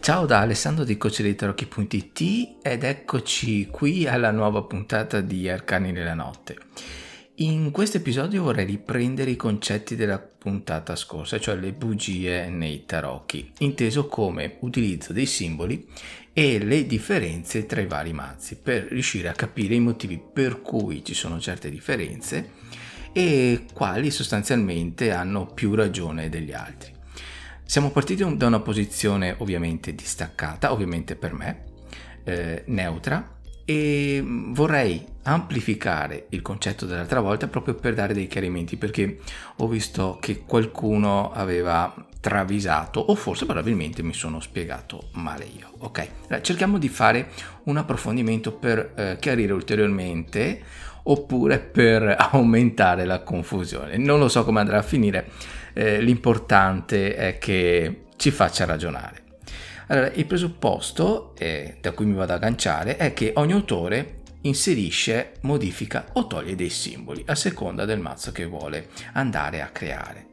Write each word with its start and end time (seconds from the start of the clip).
Ciao 0.00 0.24
da 0.24 0.40
Alessandro 0.40 0.84
di 0.84 0.96
CoachDeiTarocchi.it 0.96 2.56
ed 2.62 2.84
eccoci 2.84 3.66
qui 3.66 4.08
alla 4.08 4.30
nuova 4.30 4.62
puntata 4.62 5.20
di 5.20 5.46
Arcani 5.46 5.92
nella 5.92 6.14
notte. 6.14 6.56
In 7.36 7.70
questo 7.70 7.98
episodio 7.98 8.44
vorrei 8.44 8.64
riprendere 8.64 9.30
i 9.30 9.36
concetti 9.36 9.96
della 9.96 10.18
puntata 10.18 10.96
scorsa, 10.96 11.38
cioè 11.38 11.54
le 11.56 11.72
bugie 11.72 12.48
nei 12.48 12.86
tarocchi, 12.86 13.52
inteso 13.58 14.06
come 14.06 14.56
utilizzo 14.60 15.12
dei 15.12 15.26
simboli 15.26 15.86
e 16.32 16.58
le 16.58 16.86
differenze 16.86 17.66
tra 17.66 17.82
i 17.82 17.86
vari 17.86 18.14
mazzi, 18.14 18.56
per 18.56 18.84
riuscire 18.84 19.28
a 19.28 19.34
capire 19.34 19.74
i 19.74 19.80
motivi 19.80 20.18
per 20.18 20.62
cui 20.62 21.04
ci 21.04 21.12
sono 21.12 21.38
certe 21.38 21.68
differenze 21.68 22.52
e 23.12 23.66
quali 23.74 24.10
sostanzialmente 24.10 25.12
hanno 25.12 25.44
più 25.44 25.74
ragione 25.74 26.30
degli 26.30 26.52
altri. 26.52 26.99
Siamo 27.70 27.92
partiti 27.92 28.36
da 28.36 28.48
una 28.48 28.58
posizione 28.58 29.36
ovviamente 29.38 29.94
distaccata, 29.94 30.72
ovviamente 30.72 31.14
per 31.14 31.32
me, 31.32 31.62
eh, 32.24 32.64
neutra, 32.66 33.36
e 33.64 34.20
vorrei 34.26 35.06
amplificare 35.22 36.26
il 36.30 36.42
concetto 36.42 36.84
dell'altra 36.84 37.20
volta 37.20 37.46
proprio 37.46 37.74
per 37.74 37.94
dare 37.94 38.12
dei 38.12 38.26
chiarimenti 38.26 38.76
perché 38.76 39.20
ho 39.58 39.68
visto 39.68 40.18
che 40.20 40.42
qualcuno 40.46 41.30
aveva 41.30 41.94
travisato 42.18 42.98
o 42.98 43.14
forse 43.14 43.46
probabilmente 43.46 44.02
mi 44.02 44.14
sono 44.14 44.40
spiegato 44.40 45.10
male 45.12 45.44
io 45.44 45.70
ok? 45.78 46.08
Allora, 46.26 46.42
cerchiamo 46.42 46.76
di 46.76 46.88
fare 46.88 47.28
un 47.66 47.76
approfondimento 47.76 48.50
per 48.50 48.94
eh, 48.96 49.16
chiarire 49.20 49.52
ulteriormente 49.52 50.60
oppure 51.04 51.60
per 51.60 52.16
aumentare 52.32 53.04
la 53.04 53.22
confusione. 53.22 53.96
Non 53.96 54.18
lo 54.18 54.28
so 54.28 54.44
come 54.44 54.58
andrà 54.58 54.78
a 54.78 54.82
finire 54.82 55.30
eh, 55.80 55.98
l'importante 56.02 57.14
è 57.14 57.38
che 57.38 58.04
ci 58.16 58.30
faccia 58.30 58.66
ragionare. 58.66 59.22
Allora, 59.86 60.10
il 60.12 60.26
presupposto 60.26 61.34
eh, 61.38 61.78
da 61.80 61.92
cui 61.92 62.04
mi 62.04 62.12
vado 62.12 62.34
ad 62.34 62.42
agganciare 62.42 62.98
è 62.98 63.14
che 63.14 63.32
ogni 63.36 63.52
autore 63.52 64.18
inserisce, 64.42 65.32
modifica 65.40 66.10
o 66.12 66.26
toglie 66.26 66.54
dei 66.54 66.68
simboli 66.68 67.22
a 67.26 67.34
seconda 67.34 67.86
del 67.86 67.98
mazzo 67.98 68.30
che 68.30 68.44
vuole 68.44 68.88
andare 69.14 69.62
a 69.62 69.68
creare. 69.68 70.26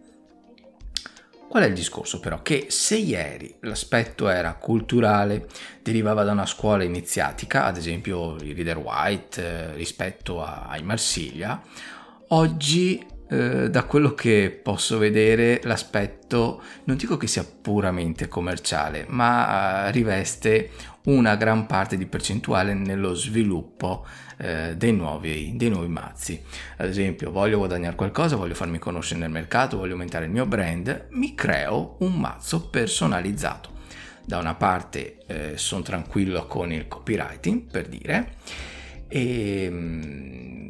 Qual 1.47 1.63
è 1.63 1.67
il 1.67 1.73
discorso 1.73 2.19
però? 2.19 2.41
Che 2.41 2.65
se 2.67 2.97
ieri 2.97 3.55
l'aspetto 3.61 4.27
era 4.27 4.53
culturale, 4.55 5.47
derivava 5.81 6.25
da 6.25 6.33
una 6.33 6.45
scuola 6.45 6.83
iniziatica, 6.83 7.63
ad 7.63 7.77
esempio 7.77 8.35
i 8.41 8.51
Reader 8.51 8.77
White 8.77 9.41
eh, 9.41 9.73
rispetto 9.75 10.43
ai 10.43 10.83
Marsiglia, 10.83 11.61
oggi 12.29 13.15
eh, 13.30 13.70
da 13.70 13.83
quello 13.83 14.14
che 14.14 14.58
posso 14.61 14.97
vedere 14.97 15.59
l'aspetto 15.64 16.61
non 16.86 16.95
dico 16.95 17.17
che 17.17 17.28
sia 17.28 17.45
puramente 17.45 18.28
commerciale, 18.28 19.06
ma 19.09 19.88
eh, 19.88 19.92
riveste 19.92 20.70
una 21.08 21.36
gran 21.36 21.66
parte 21.66 21.98
di 21.98 22.05
percentuale 22.05 22.73
nello 22.73 23.14
sviluppo 23.14 24.05
eh, 24.38 24.75
dei, 24.75 24.94
nuovi, 24.94 25.53
dei 25.55 25.70
nuovi 25.70 25.88
mazzi. 25.88 26.42
Ad 26.78 26.88
esempio, 26.88 27.31
voglio 27.31 27.58
guadagnare 27.58 27.95
qualcosa, 27.95 28.36
voglio 28.36 28.55
farmi 28.55 28.80
conoscere 28.80 29.20
nel 29.20 29.30
mercato, 29.30 29.78
voglio 29.78 29.93
aumentare 29.93 30.26
il 30.26 30.32
mio 30.32 30.45
brand, 30.45 31.08
mi 31.11 31.33
creo 31.33 31.95
un 31.99 32.14
mazzo 32.14 32.70
personalizzato. 32.70 33.76
Da 34.26 34.37
una 34.39 34.55
parte 34.55 35.20
eh, 35.27 35.58
sono 35.58 35.82
tranquillo 35.82 36.45
con 36.48 36.71
il 36.71 36.87
copywriting, 36.87 37.70
per 37.71 37.87
dire, 37.87 38.36
e, 39.08 39.67
mm, 39.70 40.70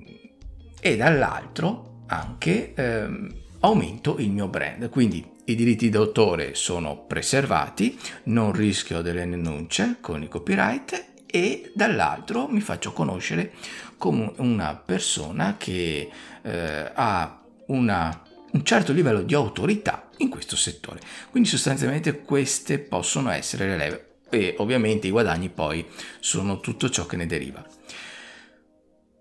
e 0.80 0.96
dall'altro 0.96 1.97
anche 2.08 2.74
ehm, 2.74 3.34
aumento 3.60 4.18
il 4.18 4.32
mio 4.32 4.48
brand. 4.48 4.90
Quindi 4.90 5.26
i 5.46 5.56
diritti 5.56 5.90
d'autore 5.90 6.56
sono 6.56 7.06
preservati, 7.06 7.98
non 8.24 8.52
rischio 8.52 9.02
delle 9.02 9.28
denunce 9.28 9.98
con 10.02 10.22
i 10.22 10.28
copyright 10.28 11.06
e 11.26 11.72
dall'altro 11.74 12.48
mi 12.48 12.62
faccio 12.62 12.94
conoscere 12.94 13.54
come 13.98 14.34
una 14.38 14.76
persona 14.76 15.56
che 15.58 16.10
eh, 16.42 16.92
ha 16.94 17.42
una, 17.68 18.24
un 18.52 18.64
certo 18.64 18.94
livello 18.94 19.22
di 19.22 19.34
autorità 19.34 20.10
in 20.18 20.30
questo 20.30 20.56
settore. 20.56 21.00
Quindi 21.32 21.50
sostanzialmente 21.50 22.22
queste 22.22 22.80
possono 22.80 23.30
essere 23.32 23.68
le 23.68 23.78
leve 23.78 24.06
e 24.30 24.56
ovviamente 24.58 25.08
i 25.08 25.12
guadagni 25.12 25.50
poi 25.50 25.86
sono 26.20 26.60
tutto 26.60 26.90
ciò 26.90 27.06
che 27.06 27.16
ne 27.16 27.26
deriva. 27.26 27.66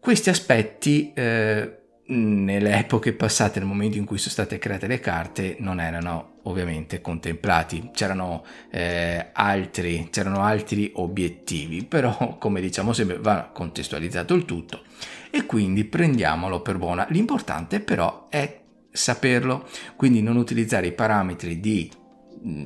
Questi 0.01 0.31
aspetti 0.31 1.13
eh, 1.15 1.86
nelle 2.09 2.79
epoche 2.79 3.13
passate, 3.13 3.59
nel 3.59 3.69
momento 3.69 3.97
in 3.99 4.05
cui 4.05 4.19
sono 4.19 4.31
state 4.31 4.59
create 4.59 4.87
le 4.87 5.01
carte, 5.01 5.57
non 5.59 5.81
erano 5.81 6.35
ovviamente 6.45 7.01
contemplati, 7.01 7.91
c'erano, 7.93 8.45
eh, 8.71 9.31
altri, 9.33 10.09
c'erano 10.11 10.43
altri 10.43 10.93
obiettivi, 10.95 11.85
però 11.85 12.37
come 12.39 12.61
diciamo 12.61 12.93
sempre 12.93 13.19
va 13.19 13.51
contestualizzato 13.53 14.35
il 14.35 14.45
tutto 14.45 14.83
e 15.31 15.47
quindi 15.47 15.85
prendiamolo 15.85 16.61
per 16.63 16.79
buona. 16.79 17.07
L'importante 17.11 17.81
però 17.81 18.27
è 18.29 18.61
saperlo, 18.91 19.69
quindi 19.97 20.23
non 20.23 20.37
utilizzare 20.37 20.87
i 20.87 20.93
parametri 20.93 21.61
di 21.61 21.91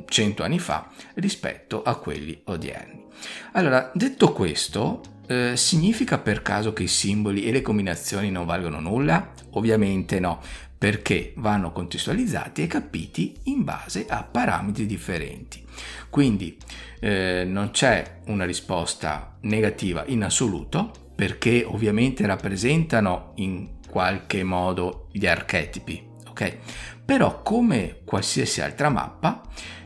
100 0.05 0.43
anni 0.43 0.59
fa 0.59 0.91
rispetto 1.15 1.83
a 1.83 1.97
quelli 1.97 2.41
odierni. 2.45 3.07
Allora, 3.53 3.91
detto 3.95 4.33
questo, 4.33 5.01
eh, 5.31 5.57
significa 5.57 6.19
per 6.19 6.43
caso 6.43 6.73
che 6.73 6.83
i 6.83 6.89
simboli 6.89 7.45
e 7.45 7.53
le 7.53 7.63
combinazioni 7.63 8.33
non 8.33 8.47
valgono 8.47 8.81
nulla? 8.81 9.33
Ovviamente 9.51 10.19
no, 10.19 10.41
perché 10.77 11.35
vanno 11.37 11.71
contestualizzati 11.71 12.63
e 12.63 12.67
capiti 12.67 13.37
in 13.45 13.63
base 13.63 14.07
a 14.09 14.25
parametri 14.25 14.87
differenti. 14.87 15.65
Quindi 16.11 16.57
eh, 16.99 17.45
non 17.47 17.71
c'è 17.71 18.23
una 18.27 18.45
risposta 18.45 19.37
negativa 19.43 20.03
in 20.07 20.25
assoluto, 20.25 20.91
perché 21.15 21.63
ovviamente 21.65 22.27
rappresentano 22.27 23.33
in 23.37 23.79
qualche 23.89 24.43
modo 24.43 25.07
gli 25.13 25.27
archetipi, 25.27 26.03
ok? 26.29 26.57
Però 27.05 27.43
come 27.43 28.01
qualsiasi 28.05 28.63
altra 28.63 28.89
mappa 28.89 29.43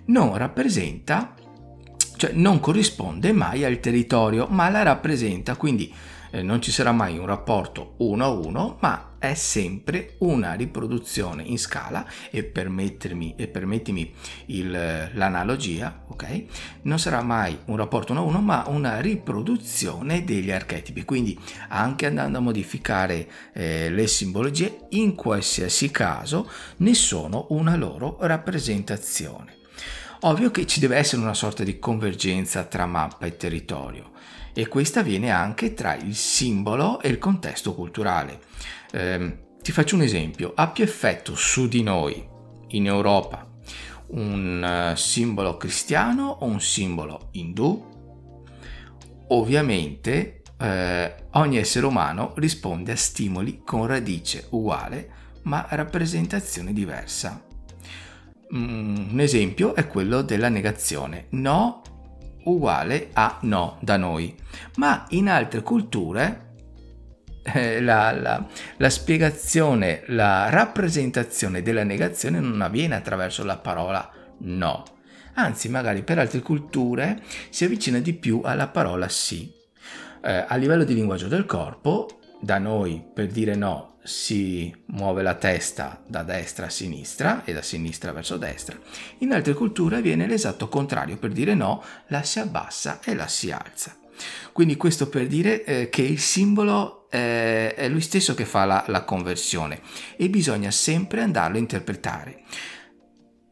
non 0.06 0.38
rappresenta 0.38 1.34
cioè 2.25 2.33
non 2.33 2.59
corrisponde 2.59 3.33
mai 3.33 3.65
al 3.67 3.81
territorio, 3.81 4.47
ma 4.47 4.71
la 4.71 4.83
rappresenta, 4.83 5.57
quindi 5.57 5.93
eh, 6.31 6.41
non 6.43 6.62
ci 6.62 6.73
sarà 6.73 6.91
mai 6.91 7.19
un 7.19 7.27
rapporto 7.27 7.97
uno 7.99 8.25
a 8.25 8.29
uno, 8.29 8.79
ma 8.81 9.17
è 9.19 9.35
sempre 9.35 10.15
una 10.21 10.55
riproduzione 10.55 11.43
in 11.43 11.59
scala 11.59 12.07
e 12.31 12.43
permettermi 12.43 13.35
e 13.37 13.47
permettimi 13.47 14.11
il, 14.47 14.71
l'analogia, 15.12 16.05
ok? 16.09 16.45
Non 16.85 16.99
sarà 16.99 17.23
mai 17.23 17.59
un 17.67 17.77
rapporto 17.77 18.12
uno 18.12 18.23
a 18.23 18.25
uno, 18.25 18.41
ma 18.41 18.65
una 18.69 19.01
riproduzione 19.01 20.25
degli 20.25 20.51
archetipi. 20.51 21.05
Quindi 21.05 21.39
anche 21.69 22.06
andando 22.06 22.39
a 22.39 22.41
modificare 22.41 23.29
eh, 23.53 23.91
le 23.91 24.06
simbologie, 24.06 24.87
in 24.91 25.15
qualsiasi 25.15 25.91
caso 25.91 26.49
ne 26.79 26.95
sono 26.95 27.49
una 27.51 27.77
loro 27.77 28.17
rappresentazione. 28.21 29.53
Ovvio 30.27 30.51
che 30.51 30.67
ci 30.67 30.81
deve 30.81 30.97
essere 30.97 31.21
una 31.21 31.35
sorta 31.35 31.65
di 31.65 31.79
convergenza 31.79 32.65
tra 32.65 32.87
mappa 32.87 33.27
e 33.27 33.37
territorio 33.37 34.12
e 34.55 34.69
questa 34.69 35.01
avviene 35.01 35.31
anche 35.31 35.75
tra 35.75 35.94
il 35.97 36.15
simbolo 36.15 36.99
e 37.03 37.09
il 37.09 37.19
contesto 37.19 37.75
culturale. 37.75 38.41
Eh, 38.91 39.38
ti 39.61 39.71
faccio 39.71 39.97
un 39.97 40.03
esempio, 40.03 40.53
ha 40.55 40.69
più 40.69 40.82
effetto 40.82 41.35
su 41.35 41.69
di 41.69 41.82
noi 41.82 42.26
in 42.69 42.87
Europa 42.87 43.47
un 44.06 44.93
uh, 44.93 44.97
simbolo 44.97 45.59
cristiano 45.59 46.38
o 46.41 46.47
un 46.47 46.61
simbolo 46.61 47.29
indù? 47.32 47.93
Ovviamente 49.29 50.41
eh, 50.59 51.15
ogni 51.32 51.59
essere 51.59 51.85
umano 51.85 52.32
risponde 52.37 52.93
a 52.93 52.97
stimoli 52.97 53.61
con 53.62 53.87
radice 53.87 54.47
uguale 54.50 55.23
ma 55.43 55.67
rappresentazione 55.69 56.73
diversa. 56.73 57.44
Mm, 58.55 59.12
un 59.12 59.20
esempio 59.20 59.75
è 59.75 59.87
quello 59.87 60.23
della 60.23 60.49
negazione. 60.49 61.26
No 61.31 61.82
uguale 62.44 63.11
a 63.12 63.38
no 63.43 63.79
da 63.81 63.96
noi. 63.96 64.35
Ma 64.76 65.06
in 65.11 65.29
altre 65.29 65.62
culture 65.62 66.52
eh, 67.43 67.81
la, 67.81 68.12
la, 68.12 68.46
la, 68.76 68.91
spiegazione, 68.91 70.02
la 70.06 70.49
rappresentazione 70.50 71.62
della 71.62 71.85
negazione 71.85 72.41
non 72.41 72.61
avviene 72.61 72.94
attraverso 72.94 73.44
la 73.44 73.58
parola 73.58 74.11
no. 74.38 74.85
Anzi, 75.35 75.69
magari 75.69 76.02
per 76.02 76.19
altre 76.19 76.41
culture 76.41 77.20
si 77.50 77.64
avvicina 77.64 77.99
di 77.99 78.14
più 78.14 78.41
alla 78.44 78.69
parola 78.69 79.08
sì. 79.08 79.52
Eh, 80.23 80.44
a 80.46 80.56
livello 80.56 80.85
di 80.85 80.94
linguaggio 80.94 81.29
del 81.29 81.44
corpo 81.44 82.20
da 82.41 82.58
noi 82.58 83.02
per 83.12 83.26
dire 83.26 83.55
no 83.55 83.94
si 84.05 84.73
muove 84.89 85.23
la 85.23 85.35
testa 85.35 86.03
da 86.06 86.23
destra 86.23 86.67
a 86.67 86.71
sinistra 86.71 87.43
e 87.45 87.55
da 87.55 87.62
sinistra 87.62 88.12
verso 88.12 88.37
destra, 88.37 88.79
in 89.19 89.33
altre 89.33 89.55
culture 89.55 89.97
avviene 89.97 90.27
l'esatto 90.27 90.69
contrario, 90.69 91.17
per 91.17 91.33
dire 91.33 91.55
no 91.55 91.83
la 92.09 92.23
si 92.23 92.39
abbassa 92.39 93.01
e 93.03 93.15
la 93.15 93.27
si 93.27 93.51
alza. 93.51 93.97
Quindi 94.53 94.77
questo 94.77 95.09
per 95.09 95.27
dire 95.27 95.65
eh, 95.65 95.89
che 95.89 96.03
il 96.03 96.21
simbolo 96.21 97.09
eh, 97.11 97.75
è 97.75 97.89
lui 97.89 98.03
stesso 98.03 98.35
che 98.35 98.45
fa 98.45 98.65
la, 98.65 98.85
la 98.89 99.03
conversione 99.05 99.81
e 100.17 100.29
bisogna 100.29 100.71
sempre 100.71 101.23
andarlo 101.23 101.56
a 101.56 101.61
interpretare. 101.61 102.43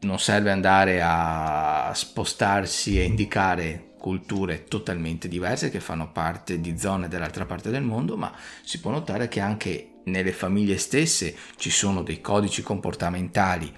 Non 0.01 0.19
serve 0.19 0.51
andare 0.51 1.01
a 1.01 1.91
spostarsi 1.95 2.99
e 2.99 3.03
indicare 3.03 3.93
culture 3.97 4.65
totalmente 4.65 5.29
diverse 5.29 5.69
che 5.69 5.79
fanno 5.79 6.11
parte 6.11 6.59
di 6.59 6.77
zone 6.77 7.07
dell'altra 7.07 7.45
parte 7.45 7.69
del 7.69 7.83
mondo, 7.83 8.17
ma 8.17 8.33
si 8.61 8.79
può 8.81 8.91
notare 8.91 9.29
che 9.29 9.39
anche 9.39 9.92
nelle 10.05 10.31
famiglie 10.31 10.77
stesse 10.77 11.35
ci 11.57 11.69
sono 11.69 12.03
dei 12.03 12.21
codici 12.21 12.61
comportamentali 12.61 13.71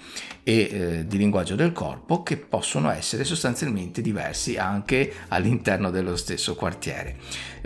e 0.44 0.54
eh, 0.54 1.08
di 1.08 1.18
linguaggio 1.18 1.56
del 1.56 1.72
corpo 1.72 2.24
che 2.24 2.38
possono 2.38 2.92
essere 2.92 3.24
sostanzialmente 3.24 4.02
diversi 4.02 4.58
anche 4.58 5.12
all'interno 5.30 5.90
dello 5.90 6.16
stesso 6.16 6.56
quartiere. 6.56 7.18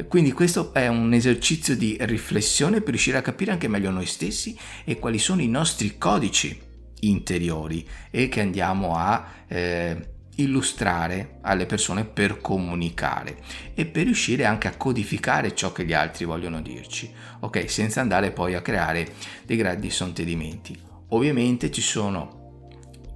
Quindi 0.08 0.32
questo 0.32 0.74
è 0.74 0.88
un 0.88 1.14
esercizio 1.14 1.76
di 1.76 1.98
riflessione 2.02 2.80
per 2.80 2.90
riuscire 2.90 3.18
a 3.18 3.22
capire 3.22 3.52
anche 3.52 3.68
meglio 3.68 3.92
noi 3.92 4.06
stessi 4.06 4.58
e 4.86 4.98
quali 4.98 5.20
sono 5.20 5.42
i 5.42 5.48
nostri 5.48 5.98
codici 5.98 6.68
interiori 7.02 7.88
e 8.12 8.28
che 8.28 8.42
andiamo 8.42 8.96
a 8.96 9.26
eh, 9.48 10.18
illustrare 10.42 11.40
alle 11.42 11.66
persone 11.66 12.06
per 12.06 12.40
comunicare 12.42 13.38
e 13.74 13.86
per 13.86 14.06
riuscire 14.06 14.46
anche 14.46 14.68
a 14.68 14.76
codificare 14.76 15.56
ciò 15.56 15.72
che 15.72 15.86
gli 15.86 15.94
altri 15.94 16.26
vogliono 16.26 16.62
dirci, 16.62 17.12
ok? 17.40 17.70
Senza 17.70 18.02
andare 18.02 18.32
poi 18.32 18.56
a 18.56 18.62
creare 18.62 19.08
dei 19.46 19.58
grandi 19.58 19.90
sontedimenti. 19.90 20.78
Ovviamente 21.10 21.72
ci 21.72 21.82
sono 21.82 22.38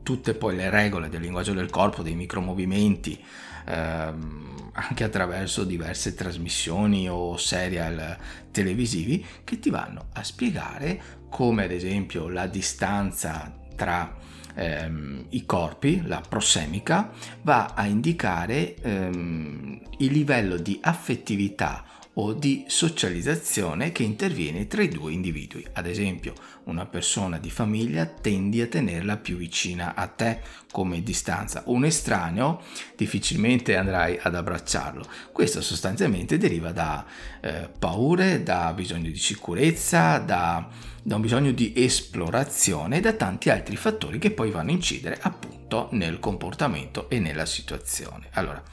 tutte 0.03 0.33
poi 0.33 0.55
le 0.55 0.69
regole 0.69 1.09
del 1.09 1.21
linguaggio 1.21 1.53
del 1.53 1.69
corpo, 1.69 2.03
dei 2.03 2.15
micromovimenti, 2.15 3.23
ehm, 3.65 4.71
anche 4.73 5.03
attraverso 5.03 5.63
diverse 5.63 6.15
trasmissioni 6.15 7.07
o 7.09 7.37
serial 7.37 8.17
televisivi 8.51 9.23
che 9.43 9.59
ti 9.59 9.69
vanno 9.69 10.07
a 10.13 10.23
spiegare 10.23 11.01
come 11.29 11.63
ad 11.65 11.71
esempio 11.71 12.27
la 12.27 12.47
distanza 12.47 13.53
tra 13.75 14.15
ehm, 14.55 15.25
i 15.29 15.45
corpi, 15.45 16.01
la 16.05 16.21
prossemica, 16.27 17.11
va 17.41 17.73
a 17.75 17.85
indicare 17.85 18.75
ehm, 18.75 19.81
il 19.97 20.11
livello 20.11 20.57
di 20.57 20.79
affettività 20.81 21.85
o 22.15 22.33
di 22.33 22.65
socializzazione 22.67 23.91
che 23.91 24.03
interviene 24.03 24.67
tra 24.67 24.83
i 24.83 24.87
due 24.87 25.11
individui. 25.13 25.65
Ad 25.73 25.87
esempio, 25.87 26.33
una 26.65 26.85
persona 26.85 27.39
di 27.39 27.49
famiglia 27.49 28.05
tendi 28.05 28.61
a 28.61 28.67
tenerla 28.67 29.17
più 29.17 29.35
vicina 29.35 29.95
a 29.95 30.05
te 30.07 30.41
come 30.71 31.01
distanza. 31.01 31.63
Un 31.65 31.85
estraneo 31.85 32.61
difficilmente 32.95 33.75
andrai 33.75 34.19
ad 34.21 34.35
abbracciarlo. 34.35 35.03
Questo 35.31 35.61
sostanzialmente 35.61 36.37
deriva 36.37 36.71
da 36.71 37.03
eh, 37.41 37.69
paure, 37.79 38.43
da 38.43 38.71
bisogno 38.73 39.09
di 39.09 39.17
sicurezza, 39.17 40.19
da, 40.19 40.69
da 41.03 41.15
un 41.15 41.21
bisogno 41.21 41.51
di 41.51 41.73
esplorazione 41.75 42.97
e 42.97 43.01
da 43.01 43.13
tanti 43.13 43.49
altri 43.49 43.75
fattori 43.75 44.17
che 44.17 44.31
poi 44.31 44.51
vanno 44.51 44.71
a 44.71 44.73
incidere 44.73 45.17
appunto 45.21 45.89
nel 45.91 46.19
comportamento 46.19 47.09
e 47.09 47.19
nella 47.19 47.45
situazione. 47.45 48.29
Allora, 48.31 48.63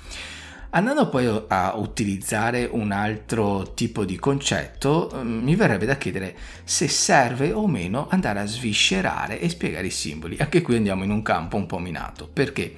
Andando 0.73 1.09
poi 1.09 1.27
a 1.49 1.75
utilizzare 1.75 2.69
un 2.71 2.93
altro 2.93 3.75
tipo 3.75 4.05
di 4.05 4.17
concetto, 4.17 5.11
mm, 5.13 5.43
mi 5.43 5.57
verrebbe 5.57 5.85
da 5.85 5.97
chiedere 5.97 6.37
se 6.63 6.87
serve 6.87 7.51
o 7.51 7.67
meno 7.67 8.07
andare 8.09 8.39
a 8.39 8.47
sviscerare 8.47 9.41
e 9.41 9.49
spiegare 9.49 9.89
i 9.89 9.91
simboli. 9.91 10.37
Anche 10.39 10.63
qui 10.63 10.77
andiamo 10.77 11.03
in 11.03 11.11
un 11.11 11.23
campo 11.23 11.57
un 11.57 11.67
po' 11.67 11.79
minato. 11.79 12.29
Perché? 12.33 12.73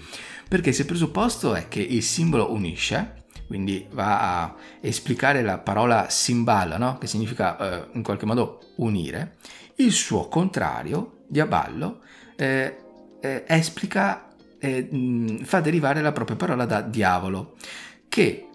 Perché 0.48 0.72
se 0.72 0.82
il 0.82 0.86
presupposto 0.86 1.54
è 1.54 1.68
che 1.68 1.82
il 1.82 2.02
simbolo 2.02 2.50
unisce, 2.50 3.24
quindi 3.46 3.86
va 3.90 4.42
a 4.42 4.54
esplicare 4.80 5.42
la 5.42 5.58
parola 5.58 6.06
simballa, 6.08 6.78
no? 6.78 6.96
che 6.96 7.06
significa 7.06 7.58
eh, 7.58 7.88
in 7.92 8.02
qualche 8.02 8.24
modo 8.24 8.61
unire, 8.76 9.36
il 9.76 9.92
suo 9.92 10.28
contrario, 10.28 11.24
diaballo, 11.26 12.00
eh, 12.36 12.76
eh, 13.20 13.44
esplica 13.46 14.28
eh, 14.58 15.40
fa 15.42 15.60
derivare 15.60 16.00
la 16.00 16.12
propria 16.12 16.36
parola 16.36 16.64
da 16.64 16.80
diavolo, 16.80 17.56
che 18.08 18.46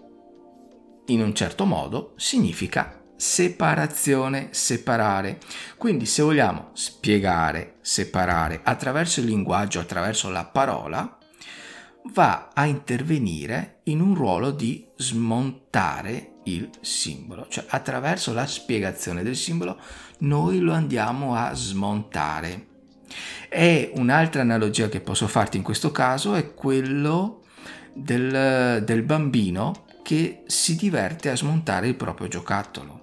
in 1.06 1.22
un 1.22 1.34
certo 1.34 1.64
modo 1.64 2.14
significa 2.16 3.02
separazione, 3.16 4.48
separare. 4.52 5.38
Quindi 5.76 6.06
se 6.06 6.22
vogliamo 6.22 6.70
spiegare, 6.72 7.76
separare 7.80 8.60
attraverso 8.62 9.20
il 9.20 9.26
linguaggio, 9.26 9.80
attraverso 9.80 10.30
la 10.30 10.44
parola, 10.44 11.18
va 12.12 12.50
a 12.54 12.64
intervenire 12.64 13.80
in 13.84 14.00
un 14.00 14.14
ruolo 14.14 14.50
di 14.50 14.86
smontare 14.96 16.36
il 16.44 16.70
simbolo, 16.80 17.46
cioè 17.48 17.66
attraverso 17.68 18.32
la 18.32 18.46
spiegazione 18.46 19.22
del 19.22 19.36
simbolo 19.36 19.78
noi 20.18 20.58
lo 20.60 20.72
andiamo 20.72 21.34
a 21.34 21.54
smontare. 21.54 22.66
E 23.48 23.92
un'altra 23.94 24.42
analogia 24.42 24.88
che 24.88 25.00
posso 25.00 25.26
farti 25.26 25.56
in 25.56 25.62
questo 25.62 25.90
caso 25.90 26.34
è 26.34 26.54
quello 26.54 27.42
del, 27.92 28.82
del 28.84 29.02
bambino 29.02 29.84
che 30.02 30.42
si 30.46 30.76
diverte 30.76 31.30
a 31.30 31.36
smontare 31.36 31.88
il 31.88 31.94
proprio 31.94 32.28
giocattolo. 32.28 32.98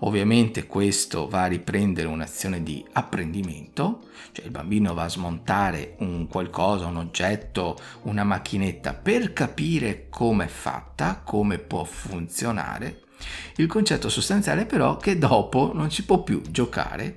Ovviamente 0.00 0.66
questo 0.66 1.28
va 1.28 1.42
a 1.42 1.46
riprendere 1.46 2.06
un'azione 2.06 2.62
di 2.62 2.84
apprendimento, 2.92 4.08
cioè 4.32 4.44
il 4.44 4.50
bambino 4.50 4.94
va 4.94 5.04
a 5.04 5.08
smontare 5.08 5.96
un 5.98 6.28
qualcosa, 6.28 6.86
un 6.86 6.96
oggetto, 6.96 7.76
una 8.02 8.24
macchinetta 8.24 8.94
per 8.94 9.32
capire 9.32 10.06
come 10.08 10.44
è 10.44 10.48
fatta, 10.48 11.22
come 11.24 11.58
può 11.58 11.84
funzionare. 11.84 13.03
Il 13.56 13.66
concetto 13.66 14.08
sostanziale 14.08 14.66
però 14.66 14.98
è 14.98 15.02
che 15.02 15.18
dopo 15.18 15.72
non 15.74 15.90
ci 15.90 16.04
può 16.04 16.22
più 16.22 16.42
giocare 16.50 17.16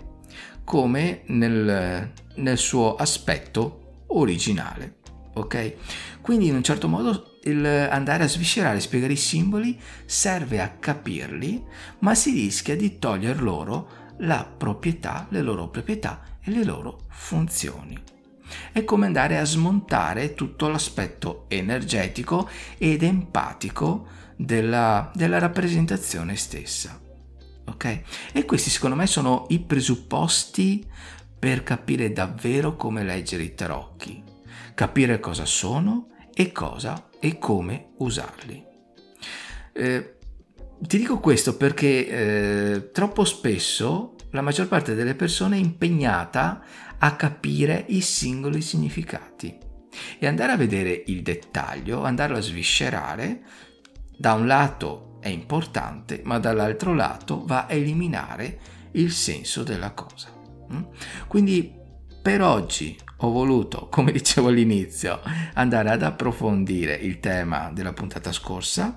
come 0.63 1.21
nel, 1.27 2.11
nel 2.35 2.57
suo 2.57 2.95
aspetto 2.95 4.03
originale. 4.07 4.97
Ok? 5.33 5.75
Quindi 6.21 6.47
in 6.47 6.55
un 6.55 6.63
certo 6.63 6.87
modo 6.87 7.39
andare 7.45 8.23
a 8.23 8.27
sviscerare 8.27 8.77
e 8.77 8.81
spiegare 8.81 9.13
i 9.13 9.17
simboli 9.17 9.79
serve 10.05 10.59
a 10.59 10.71
capirli, 10.71 11.63
ma 11.99 12.13
si 12.15 12.31
rischia 12.31 12.75
di 12.75 12.99
togliere 12.99 13.39
loro 13.39 13.89
la 14.19 14.45
proprietà, 14.45 15.27
le 15.29 15.41
loro 15.41 15.69
proprietà 15.69 16.21
e 16.41 16.51
le 16.51 16.63
loro 16.63 17.01
funzioni. 17.09 17.97
È 18.71 18.83
come 18.83 19.05
andare 19.05 19.37
a 19.37 19.45
smontare 19.45 20.33
tutto 20.33 20.67
l'aspetto 20.67 21.45
energetico 21.47 22.49
ed 22.77 23.03
empatico 23.03 24.07
della, 24.37 25.11
della 25.13 25.39
rappresentazione 25.39 26.35
stessa. 26.35 27.01
Ok? 27.65 28.01
E 28.31 28.45
questi 28.45 28.69
secondo 28.69 28.95
me 28.95 29.07
sono 29.07 29.45
i 29.49 29.59
presupposti 29.59 30.85
per 31.37 31.63
capire 31.63 32.13
davvero 32.13 32.75
come 32.75 33.03
leggere 33.03 33.43
i 33.43 33.53
tarocchi, 33.53 34.23
capire 34.73 35.19
cosa 35.19 35.45
sono 35.45 36.09
e 36.33 36.51
cosa 36.51 37.09
e 37.19 37.37
come 37.37 37.89
usarli. 37.97 38.65
Eh, 39.73 40.15
ti 40.79 40.97
dico 40.97 41.19
questo 41.19 41.57
perché 41.57 42.07
eh, 42.07 42.91
troppo 42.91 43.25
spesso 43.25 44.15
la 44.31 44.41
maggior 44.41 44.67
parte 44.67 44.95
delle 44.95 45.15
persone 45.15 45.57
è 45.57 45.59
impegnata 45.59 46.63
a 46.99 47.15
capire 47.15 47.85
i 47.89 48.01
singoli 48.01 48.61
significati 48.61 49.57
e 50.19 50.27
andare 50.27 50.51
a 50.51 50.57
vedere 50.57 51.03
il 51.07 51.21
dettaglio, 51.21 52.03
andarlo 52.03 52.37
a 52.37 52.41
sviscerare, 52.41 53.41
da 54.17 54.33
un 54.33 54.47
lato 54.47 55.17
è 55.19 55.29
importante, 55.29 56.21
ma 56.23 56.39
dall'altro 56.39 56.93
lato 56.93 57.45
va 57.45 57.67
a 57.67 57.73
eliminare 57.73 58.59
il 58.91 59.11
senso 59.11 59.63
della 59.63 59.91
cosa. 59.91 60.29
Mm? 60.73 60.83
Quindi 61.27 61.73
per 62.21 62.41
oggi 62.41 62.97
ho 63.17 63.29
voluto, 63.29 63.87
come 63.91 64.11
dicevo 64.11 64.47
all'inizio, 64.49 65.21
andare 65.53 65.89
ad 65.89 66.01
approfondire 66.01 66.93
il 66.93 67.19
tema 67.19 67.71
della 67.73 67.93
puntata 67.93 68.31
scorsa. 68.31 68.95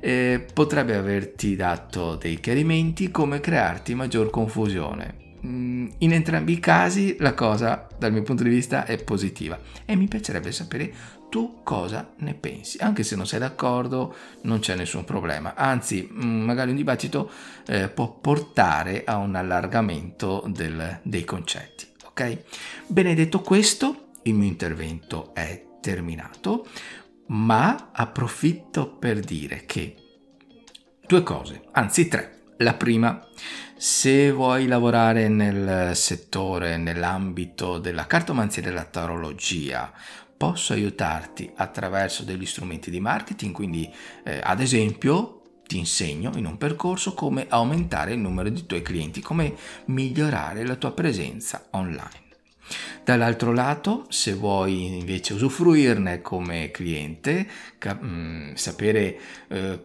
Eh, 0.00 0.46
potrebbe 0.52 0.96
averti 0.96 1.56
dato 1.56 2.16
dei 2.16 2.38
chiarimenti 2.38 3.10
come 3.10 3.40
crearti 3.40 3.94
maggior 3.94 4.28
confusione. 4.28 5.22
Mm, 5.46 5.88
in 5.98 6.12
entrambi 6.12 6.52
i 6.52 6.58
casi 6.58 7.16
la 7.20 7.32
cosa 7.32 7.86
dal 7.98 8.12
mio 8.12 8.22
punto 8.22 8.42
di 8.42 8.50
vista 8.50 8.84
è 8.84 9.02
positiva 9.02 9.58
e 9.84 9.96
mi 9.96 10.06
piacerebbe 10.06 10.52
sapere 10.52 10.92
tu 11.34 11.62
cosa 11.64 12.12
ne 12.18 12.34
pensi. 12.34 12.78
Anche 12.78 13.02
se 13.02 13.16
non 13.16 13.26
sei 13.26 13.40
d'accordo 13.40 14.14
non 14.42 14.60
c'è 14.60 14.76
nessun 14.76 15.02
problema, 15.02 15.56
anzi 15.56 16.08
mm, 16.08 16.44
magari 16.44 16.70
un 16.70 16.76
dibattito 16.76 17.28
eh, 17.66 17.88
può 17.88 18.12
portare 18.20 19.02
a 19.04 19.16
un 19.16 19.34
allargamento 19.34 20.44
del, 20.46 21.00
dei 21.02 21.24
concetti. 21.24 21.88
Ok? 22.04 22.44
Bene 22.86 23.16
detto 23.16 23.40
questo, 23.40 24.10
il 24.22 24.34
mio 24.34 24.46
intervento 24.46 25.34
è 25.34 25.60
terminato, 25.80 26.68
ma 27.26 27.90
approfitto 27.90 28.90
per 28.90 29.18
dire 29.18 29.64
che 29.66 29.96
due 31.04 31.24
cose, 31.24 31.62
anzi 31.72 32.06
tre. 32.06 32.42
La 32.58 32.74
prima, 32.74 33.20
se 33.74 34.30
vuoi 34.30 34.68
lavorare 34.68 35.26
nel 35.26 35.96
settore, 35.96 36.76
nell'ambito 36.76 37.78
della 37.78 38.06
cartomanzia 38.06 38.62
e 38.62 38.64
della 38.64 38.84
tarologia, 38.84 39.92
posso 40.36 40.72
aiutarti 40.72 41.50
attraverso 41.54 42.22
degli 42.22 42.46
strumenti 42.46 42.90
di 42.90 43.00
marketing, 43.00 43.52
quindi 43.52 43.90
eh, 44.24 44.40
ad 44.42 44.60
esempio 44.60 45.40
ti 45.66 45.78
insegno 45.78 46.32
in 46.36 46.46
un 46.46 46.58
percorso 46.58 47.14
come 47.14 47.46
aumentare 47.48 48.12
il 48.12 48.18
numero 48.18 48.48
di 48.48 48.66
tuoi 48.66 48.82
clienti, 48.82 49.20
come 49.20 49.54
migliorare 49.86 50.66
la 50.66 50.76
tua 50.76 50.92
presenza 50.92 51.68
online. 51.70 52.22
Dall'altro 53.04 53.52
lato, 53.52 54.06
se 54.08 54.34
vuoi 54.34 54.98
invece 54.98 55.34
usufruirne 55.34 56.22
come 56.22 56.70
cliente, 56.70 57.46
cap- 57.78 58.02
mm, 58.02 58.54
sapere 58.54 59.18
eh, 59.48 59.82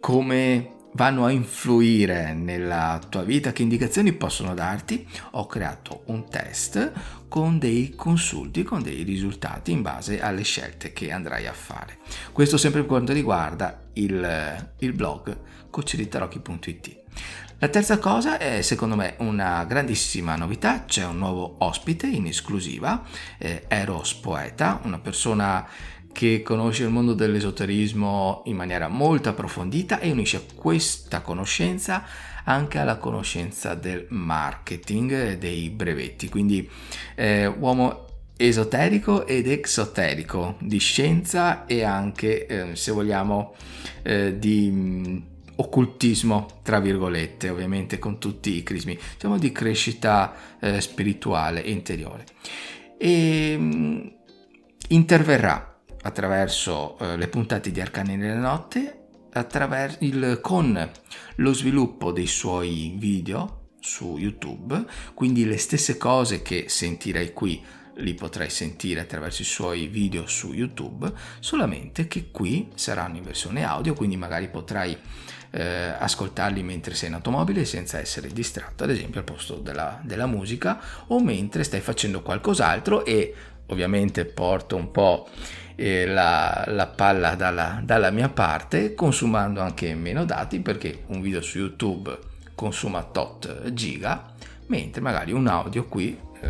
come 0.00 0.76
vanno 0.92 1.24
a 1.24 1.30
influire 1.30 2.32
nella 2.32 3.00
tua 3.08 3.22
vita, 3.22 3.52
che 3.52 3.62
indicazioni 3.62 4.12
possono 4.12 4.54
darti, 4.54 5.06
ho 5.32 5.46
creato 5.46 6.02
un 6.06 6.28
test 6.28 6.92
con 7.28 7.58
dei 7.58 7.94
consulti, 7.94 8.62
con 8.62 8.82
dei 8.82 9.02
risultati 9.02 9.70
in 9.70 9.82
base 9.82 10.20
alle 10.20 10.42
scelte 10.42 10.92
che 10.92 11.12
andrai 11.12 11.46
a 11.46 11.52
fare. 11.52 11.98
Questo 12.32 12.56
sempre 12.56 12.80
per 12.80 12.88
quanto 12.88 13.12
riguarda 13.12 13.88
il, 13.94 14.70
il 14.78 14.92
blog 14.92 15.38
coachritarocchi.it. 15.70 16.96
La 17.60 17.68
terza 17.68 17.98
cosa 17.98 18.38
è 18.38 18.62
secondo 18.62 18.94
me 18.94 19.16
una 19.18 19.64
grandissima 19.64 20.36
novità, 20.36 20.84
c'è 20.84 21.04
un 21.04 21.18
nuovo 21.18 21.56
ospite 21.58 22.06
in 22.06 22.26
esclusiva, 22.26 23.02
eh, 23.36 23.64
Eros 23.66 24.14
Poeta, 24.14 24.80
una 24.84 25.00
persona 25.00 25.66
che 26.12 26.42
conosce 26.42 26.84
il 26.84 26.90
mondo 26.90 27.14
dell'esoterismo 27.14 28.42
in 28.46 28.56
maniera 28.56 28.88
molto 28.88 29.28
approfondita 29.28 29.98
e 29.98 30.10
unisce 30.10 30.46
questa 30.54 31.20
conoscenza 31.20 32.04
anche 32.48 32.78
alla 32.78 32.96
conoscenza 32.96 33.74
del 33.74 34.06
marketing 34.08 35.12
e 35.12 35.38
dei 35.38 35.68
brevetti. 35.68 36.28
Quindi 36.28 36.68
eh, 37.14 37.46
uomo 37.46 38.06
esoterico 38.36 39.26
ed 39.26 39.46
exoterico, 39.48 40.56
di 40.60 40.78
scienza 40.78 41.66
e 41.66 41.82
anche, 41.82 42.46
eh, 42.46 42.76
se 42.76 42.90
vogliamo, 42.92 43.54
eh, 44.02 44.38
di 44.38 44.70
mh, 44.70 45.08
mm, 45.08 45.18
occultismo, 45.56 46.60
tra 46.62 46.80
virgolette, 46.80 47.50
ovviamente 47.50 47.98
con 47.98 48.18
tutti 48.18 48.56
i 48.56 48.62
crismi, 48.62 48.98
diciamo 49.14 49.38
di 49.38 49.52
crescita 49.52 50.34
eh, 50.58 50.80
spirituale 50.80 51.62
e 51.62 51.70
interiore. 51.70 52.24
E 52.96 53.56
mh, 53.58 53.62
mm, 53.62 54.06
interverrà 54.88 55.80
attraverso 56.00 56.96
eh, 56.98 57.16
le 57.16 57.28
puntate 57.28 57.70
di 57.70 57.80
Arcani 57.80 58.16
nella 58.16 58.38
notte 58.38 58.97
il, 60.00 60.38
con 60.42 60.90
lo 61.36 61.52
sviluppo 61.52 62.12
dei 62.12 62.26
suoi 62.26 62.94
video 62.96 63.66
su 63.80 64.16
YouTube, 64.18 64.84
quindi 65.14 65.44
le 65.44 65.56
stesse 65.56 65.96
cose 65.96 66.42
che 66.42 66.64
sentirai 66.68 67.32
qui 67.32 67.62
li 67.98 68.14
potrai 68.14 68.50
sentire 68.50 69.00
attraverso 69.00 69.42
i 69.42 69.46
suoi 69.46 69.86
video 69.86 70.26
su 70.26 70.52
YouTube, 70.52 71.12
solamente 71.40 72.06
che 72.06 72.30
qui 72.30 72.68
saranno 72.74 73.16
in 73.16 73.24
versione 73.24 73.64
audio, 73.64 73.94
quindi 73.94 74.16
magari 74.16 74.48
potrai 74.48 74.96
eh, 75.50 75.62
ascoltarli 75.98 76.62
mentre 76.62 76.94
sei 76.94 77.08
in 77.08 77.14
automobile 77.14 77.64
senza 77.64 77.98
essere 77.98 78.28
distratto, 78.28 78.84
ad 78.84 78.90
esempio 78.90 79.20
al 79.20 79.24
posto 79.24 79.54
della, 79.56 80.00
della 80.02 80.26
musica 80.26 80.80
o 81.08 81.20
mentre 81.20 81.64
stai 81.64 81.80
facendo 81.80 82.22
qualcos'altro 82.22 83.04
e 83.04 83.34
ovviamente 83.66 84.24
porto 84.24 84.76
un 84.76 84.90
po' 84.90 85.28
eh, 85.80 86.06
la, 86.06 86.64
la, 86.66 86.86
palla 86.88 87.36
dalla, 87.36 87.80
dalla 87.84 88.10
mia 88.10 88.28
parte, 88.28 88.94
consumando 88.94 89.60
anche 89.60 89.94
meno 89.94 90.24
dati 90.24 90.58
perché 90.58 91.04
un 91.06 91.20
video 91.20 91.40
su 91.40 91.58
YouTube 91.58 92.18
consuma 92.56 93.04
tot 93.04 93.72
giga, 93.72 94.34
mentre 94.66 95.00
magari 95.00 95.30
un 95.30 95.46
audio 95.46 95.86
qui 95.86 96.18
eh, 96.40 96.48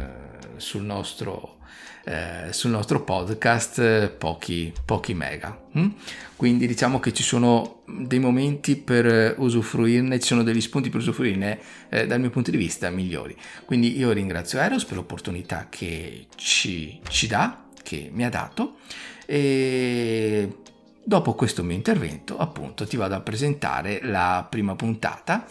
sul 0.56 0.82
nostro 0.82 1.56
eh, 2.04 2.54
sul 2.54 2.70
nostro 2.70 3.04
podcast 3.04 4.08
pochi, 4.08 4.72
pochi 4.82 5.12
mega. 5.12 5.60
Hm? 5.72 5.88
Quindi 6.36 6.66
diciamo 6.66 6.98
che 6.98 7.12
ci 7.12 7.22
sono 7.22 7.82
dei 7.84 8.18
momenti 8.18 8.76
per 8.76 9.34
usufruirne, 9.36 10.18
ci 10.18 10.28
sono 10.28 10.42
degli 10.42 10.62
spunti 10.62 10.88
per 10.88 11.00
usufruirne 11.00 11.58
eh, 11.90 12.06
dal 12.06 12.18
mio 12.18 12.30
punto 12.30 12.50
di 12.50 12.56
vista 12.56 12.88
migliori. 12.88 13.36
Quindi 13.66 13.98
io 13.98 14.10
ringrazio 14.12 14.58
Eros 14.58 14.86
per 14.86 14.96
l'opportunità 14.96 15.66
che 15.68 16.28
ci, 16.36 16.98
ci 17.10 17.26
dà, 17.26 17.66
che 17.82 18.08
mi 18.10 18.24
ha 18.24 18.30
dato 18.30 18.76
e 19.30 20.56
dopo 21.04 21.34
questo 21.34 21.62
mio 21.62 21.76
intervento 21.76 22.38
appunto 22.38 22.86
ti 22.86 22.96
vado 22.96 23.14
a 23.14 23.20
presentare 23.20 24.00
la 24.02 24.46
prima 24.48 24.74
puntata 24.74 25.46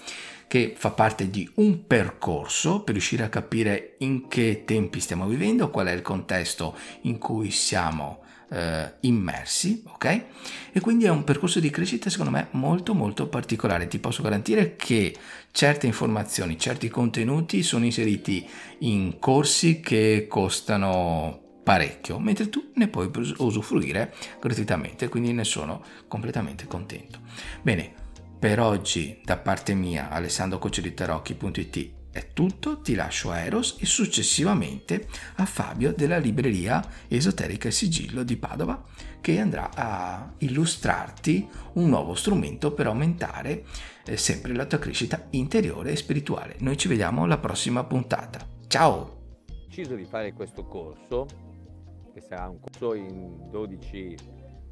che 0.47 0.73
fa 0.75 0.89
parte 0.89 1.29
di 1.29 1.47
un 1.55 1.85
percorso 1.85 2.81
per 2.81 2.93
riuscire 2.93 3.23
a 3.23 3.29
capire 3.29 3.97
in 3.99 4.27
che 4.27 4.63
tempi 4.65 4.99
stiamo 4.99 5.27
vivendo, 5.27 5.69
qual 5.69 5.87
è 5.87 5.91
il 5.91 6.01
contesto 6.01 6.75
in 7.01 7.19
cui 7.19 7.51
siamo 7.51 8.23
eh, 8.49 8.93
immersi, 9.01 9.83
ok? 9.85 10.23
E 10.71 10.79
quindi 10.79 11.05
è 11.05 11.09
un 11.09 11.23
percorso 11.23 11.59
di 11.59 11.69
crescita 11.69 12.09
secondo 12.09 12.31
me 12.31 12.47
molto 12.51 12.95
molto 12.95 13.27
particolare. 13.27 13.87
Ti 13.87 13.99
posso 13.99 14.23
garantire 14.23 14.75
che 14.75 15.15
certe 15.51 15.85
informazioni, 15.85 16.57
certi 16.57 16.87
contenuti 16.87 17.61
sono 17.61 17.85
inseriti 17.85 18.47
in 18.79 19.19
corsi 19.19 19.81
che 19.81 20.25
costano 20.27 21.45
parecchio, 21.67 22.17
mentre 22.17 22.47
tu 22.47 22.71
ne 22.75 22.87
puoi 22.87 23.11
usufruire 23.39 24.13
gratuitamente, 24.39 25.09
quindi 25.09 25.33
ne 25.33 25.43
sono 25.43 25.83
completamente 26.07 26.65
contento. 26.65 27.19
Bene, 27.61 27.91
per 28.39 28.61
oggi 28.61 29.19
da 29.21 29.35
parte 29.35 29.73
mia, 29.73 30.09
alessandrococceritarocchi.it 30.09 31.91
è 32.09 32.29
tutto, 32.31 32.79
ti 32.79 32.95
lascio 32.95 33.31
a 33.31 33.39
Eros 33.39 33.75
e 33.81 33.85
successivamente 33.85 35.09
a 35.35 35.45
Fabio 35.45 35.91
della 35.91 36.19
libreria 36.19 36.81
Esoterica 37.09 37.67
e 37.67 37.71
Sigillo 37.71 38.23
di 38.23 38.37
Padova 38.37 38.81
che 39.19 39.37
andrà 39.37 39.69
a 39.75 40.35
illustrarti 40.37 41.49
un 41.73 41.89
nuovo 41.89 42.15
strumento 42.15 42.71
per 42.71 42.85
aumentare 42.85 43.65
eh, 44.05 44.15
sempre 44.15 44.55
la 44.55 44.65
tua 44.65 44.79
crescita 44.79 45.27
interiore 45.31 45.91
e 45.91 45.97
spirituale. 45.97 46.55
Noi 46.59 46.77
ci 46.77 46.87
vediamo 46.87 47.25
alla 47.25 47.39
prossima 47.39 47.83
puntata. 47.83 48.39
Ciao! 48.67 49.15
Ho 49.49 49.67
deciso 49.67 49.95
di 49.95 50.05
fare 50.05 50.31
questo 50.31 50.63
corso 50.63 51.46
che 52.17 52.21
sarà 52.21 52.49
un 52.49 52.59
corso 52.59 52.95
in 52.95 53.49
12 53.51 54.15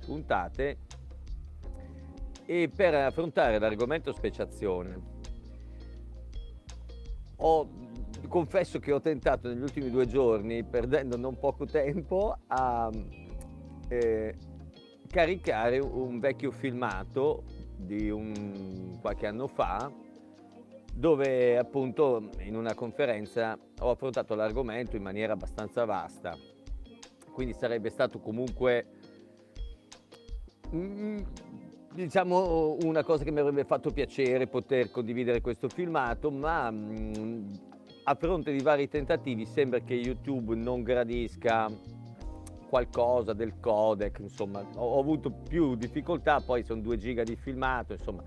puntate, 0.03 0.77
e 2.43 2.69
per 2.75 2.95
affrontare 2.95 3.59
l'argomento 3.59 4.11
speciazione. 4.11 5.13
Ho, 7.37 7.69
confesso 8.27 8.79
che 8.79 8.91
ho 8.91 8.99
tentato 8.99 9.47
negli 9.47 9.61
ultimi 9.61 9.91
due 9.91 10.07
giorni, 10.07 10.63
perdendo 10.63 11.17
non 11.17 11.37
poco 11.37 11.65
tempo, 11.65 12.35
a 12.47 12.89
eh, 13.89 14.35
caricare 15.07 15.77
un 15.77 16.19
vecchio 16.19 16.49
filmato 16.49 17.43
di 17.75 18.09
un, 18.09 18.97
qualche 19.01 19.27
anno 19.27 19.47
fa 19.47 19.91
dove 20.97 21.57
appunto 21.57 22.29
in 22.39 22.55
una 22.55 22.73
conferenza 22.73 23.59
ho 23.81 23.89
affrontato 23.89 24.33
l'argomento 24.33 24.95
in 24.95 25.03
maniera 25.03 25.33
abbastanza 25.33 25.83
vasta 25.83 26.37
quindi 27.35 27.53
sarebbe 27.53 27.89
stato 27.89 28.19
comunque 28.19 28.85
mm, 30.73 31.17
diciamo 31.93 32.77
una 32.83 33.03
cosa 33.03 33.25
che 33.25 33.31
mi 33.31 33.39
avrebbe 33.39 33.65
fatto 33.65 33.91
piacere 33.91 34.47
poter 34.47 34.89
condividere 34.89 35.41
questo 35.41 35.67
filmato, 35.67 36.31
ma 36.31 36.71
mm, 36.71 37.53
a 38.05 38.15
fronte 38.15 38.53
di 38.53 38.63
vari 38.63 38.87
tentativi 38.87 39.45
sembra 39.45 39.79
che 39.79 39.95
YouTube 39.95 40.55
non 40.55 40.81
gradisca 40.81 41.67
qualcosa 42.69 43.33
del 43.33 43.59
codec, 43.59 44.19
insomma, 44.19 44.65
ho, 44.75 44.97
avuto 44.97 45.29
più 45.29 45.75
difficoltà, 45.75 46.39
poi 46.39 46.63
sono 46.63 46.81
due 46.81 46.97
giga 46.97 47.23
di 47.23 47.35
filmato, 47.35 47.93
insomma. 47.93 48.23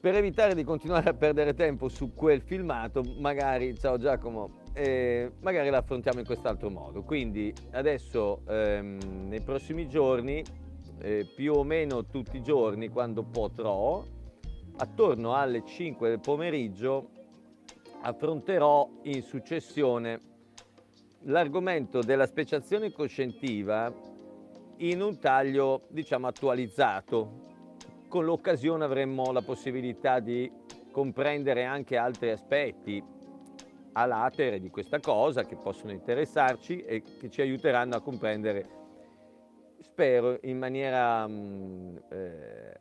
Per 0.00 0.14
evitare 0.14 0.54
di 0.54 0.64
continuare 0.64 1.10
a 1.10 1.14
perdere 1.14 1.54
tempo 1.54 1.88
su 1.88 2.14
quel 2.14 2.40
filmato, 2.40 3.02
magari, 3.18 3.76
ciao 3.78 3.96
Giacomo, 3.96 4.59
eh, 4.72 5.32
magari 5.40 5.70
la 5.70 5.78
affrontiamo 5.78 6.20
in 6.20 6.26
quest'altro 6.26 6.70
modo. 6.70 7.02
Quindi 7.02 7.52
adesso 7.72 8.42
ehm, 8.46 9.28
nei 9.28 9.40
prossimi 9.40 9.88
giorni, 9.88 10.42
eh, 11.00 11.26
più 11.34 11.54
o 11.54 11.64
meno 11.64 12.06
tutti 12.06 12.36
i 12.36 12.42
giorni 12.42 12.88
quando 12.88 13.22
potrò, 13.22 14.04
attorno 14.76 15.34
alle 15.34 15.64
5 15.64 16.08
del 16.08 16.20
pomeriggio 16.20 17.10
affronterò 18.02 18.88
in 19.02 19.22
successione 19.22 20.20
l'argomento 21.24 22.00
della 22.00 22.26
speciazione 22.26 22.92
coscientiva 22.92 23.92
in 24.78 25.02
un 25.02 25.18
taglio 25.18 25.82
diciamo 25.88 26.26
attualizzato. 26.26 27.48
Con 28.08 28.24
l'occasione 28.24 28.84
avremmo 28.84 29.30
la 29.32 29.42
possibilità 29.42 30.18
di 30.20 30.50
comprendere 30.90 31.64
anche 31.64 31.96
altri 31.96 32.30
aspetti 32.30 33.02
a 33.92 34.06
latere 34.06 34.60
di 34.60 34.70
questa 34.70 35.00
cosa 35.00 35.44
che 35.44 35.56
possono 35.56 35.92
interessarci 35.92 36.82
e 36.82 37.02
che 37.18 37.30
ci 37.30 37.40
aiuteranno 37.40 37.96
a 37.96 38.00
comprendere, 38.00 38.68
spero 39.80 40.38
in 40.42 40.58
maniera 40.58 41.26
mh, 41.26 41.32
mm, 41.32 41.96
eh, 42.10 42.80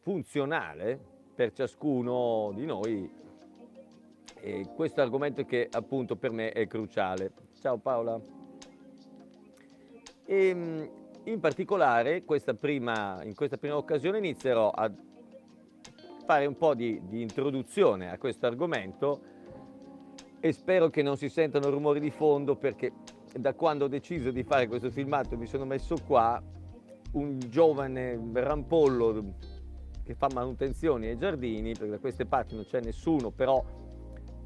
funzionale, 0.00 1.16
per 1.38 1.52
ciascuno 1.52 2.50
di 2.52 2.66
noi 2.66 3.08
e 4.40 4.66
questo 4.74 5.00
argomento 5.02 5.44
che 5.44 5.68
appunto 5.70 6.16
per 6.16 6.32
me 6.32 6.50
è 6.50 6.66
cruciale. 6.66 7.30
Ciao 7.60 7.76
Paola. 7.76 8.20
E, 10.24 10.48
ehm, 10.48 10.90
in 11.24 11.38
particolare 11.38 12.24
questa 12.24 12.54
prima, 12.54 13.22
in 13.22 13.36
questa 13.36 13.56
prima 13.56 13.76
occasione 13.76 14.18
inizierò 14.18 14.68
a 14.70 14.90
fare 16.24 16.46
un 16.46 16.56
po' 16.56 16.74
di, 16.74 17.00
di 17.06 17.22
introduzione 17.22 18.10
a 18.10 18.18
questo 18.18 18.46
argomento 18.46 19.20
e 20.40 20.52
spero 20.52 20.88
che 20.88 21.02
non 21.02 21.16
si 21.16 21.28
sentano 21.28 21.68
rumori 21.68 22.00
di 22.00 22.10
fondo 22.10 22.56
perché 22.56 22.92
da 23.34 23.54
quando 23.54 23.84
ho 23.84 23.88
deciso 23.88 24.30
di 24.30 24.44
fare 24.44 24.68
questo 24.68 24.90
filmato 24.90 25.36
mi 25.36 25.46
sono 25.46 25.64
messo 25.64 25.96
qua 26.06 26.40
un 27.12 27.38
giovane 27.48 28.18
rampollo 28.34 29.34
che 30.04 30.14
fa 30.14 30.28
manutenzioni 30.32 31.08
ai 31.08 31.18
giardini 31.18 31.72
perché 31.72 31.90
da 31.90 31.98
queste 31.98 32.24
parti 32.24 32.54
non 32.54 32.64
c'è 32.64 32.80
nessuno 32.80 33.30
però 33.30 33.62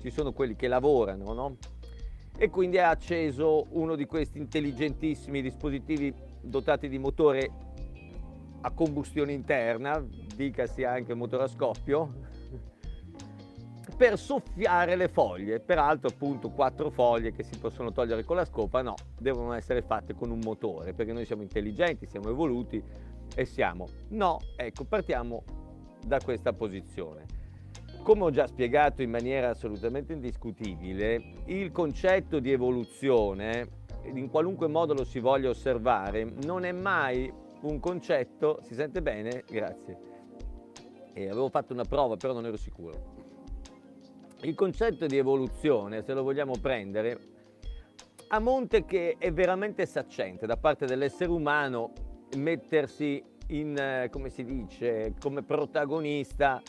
ci 0.01 0.11
sono 0.11 0.33
quelli 0.33 0.57
che 0.57 0.67
lavorano 0.67 1.33
no? 1.33 1.57
e 2.37 2.49
quindi 2.49 2.79
ha 2.79 2.89
acceso 2.89 3.67
uno 3.71 3.95
di 3.95 4.07
questi 4.07 4.39
intelligentissimi 4.39 5.43
dispositivi 5.43 6.13
dotati 6.41 6.89
di 6.89 6.99
motore 6.99 7.51
a 8.63 8.71
combustione 8.71 9.33
interna 9.33 10.05
dicasi 10.35 10.85
anche 10.85 11.15
motore 11.15 11.45
a 11.45 11.49
scoppio 11.49 12.31
per 14.03 14.19
soffiare 14.19 14.97
le 14.97 15.07
foglie. 15.07 15.61
Peraltro 15.61 16.09
appunto 16.09 16.51
quattro 16.51 16.91
foglie 16.91 17.31
che 17.31 17.45
si 17.45 17.57
possono 17.57 17.93
togliere 17.93 18.25
con 18.25 18.35
la 18.35 18.45
scopa, 18.45 18.83
no, 18.83 18.97
devono 19.17 19.53
essere 19.53 19.81
fatte 19.81 20.13
con 20.13 20.29
un 20.33 20.41
motore, 20.43 20.93
perché 20.93 21.13
noi 21.13 21.25
siamo 21.25 21.43
intelligenti, 21.43 22.07
siamo 22.07 22.29
evoluti 22.29 22.83
e 23.33 23.45
siamo. 23.45 23.87
No, 24.09 24.41
ecco, 24.57 24.83
partiamo 24.83 25.45
da 26.05 26.19
questa 26.19 26.53
posizione. 26.53 27.27
Come 28.03 28.25
ho 28.25 28.31
già 28.31 28.49
spiegato 28.49 29.03
in 29.03 29.11
maniera 29.11 29.51
assolutamente 29.51 30.15
indiscutibile, 30.15 31.35
il 31.45 31.71
concetto 31.71 32.41
di 32.41 32.51
evoluzione, 32.51 33.69
in 34.03 34.29
qualunque 34.31 34.67
modo 34.67 34.95
lo 34.95 35.05
si 35.05 35.21
voglia 35.21 35.51
osservare, 35.51 36.25
non 36.43 36.65
è 36.65 36.73
mai 36.73 37.33
un 37.61 37.79
concetto, 37.79 38.59
si 38.63 38.75
sente 38.75 39.01
bene? 39.01 39.45
Grazie. 39.49 39.97
E 41.13 41.29
avevo 41.29 41.49
fatto 41.51 41.73
una 41.73 41.85
prova, 41.85 42.17
però 42.17 42.33
non 42.33 42.47
ero 42.47 42.57
sicuro 42.57 43.22
il 44.43 44.55
concetto 44.55 45.07
di 45.07 45.17
evoluzione, 45.17 46.03
se 46.03 46.13
lo 46.15 46.23
vogliamo 46.23 46.55
prendere, 46.61 47.19
a 48.29 48.39
monte 48.39 48.85
che 48.85 49.17
è 49.19 49.33
veramente 49.33 49.87
saccente 49.87 50.47
da 50.47 50.57
parte 50.57 50.87
dell'essere 50.87 51.31
umano 51.31 51.93
mettersi 52.37 53.23
in, 53.49 53.77
eh, 53.77 54.09
come 54.11 54.31
si 54.31 54.45
dice, 54.45 55.15
come 55.21 55.43
protagonista 55.43 56.61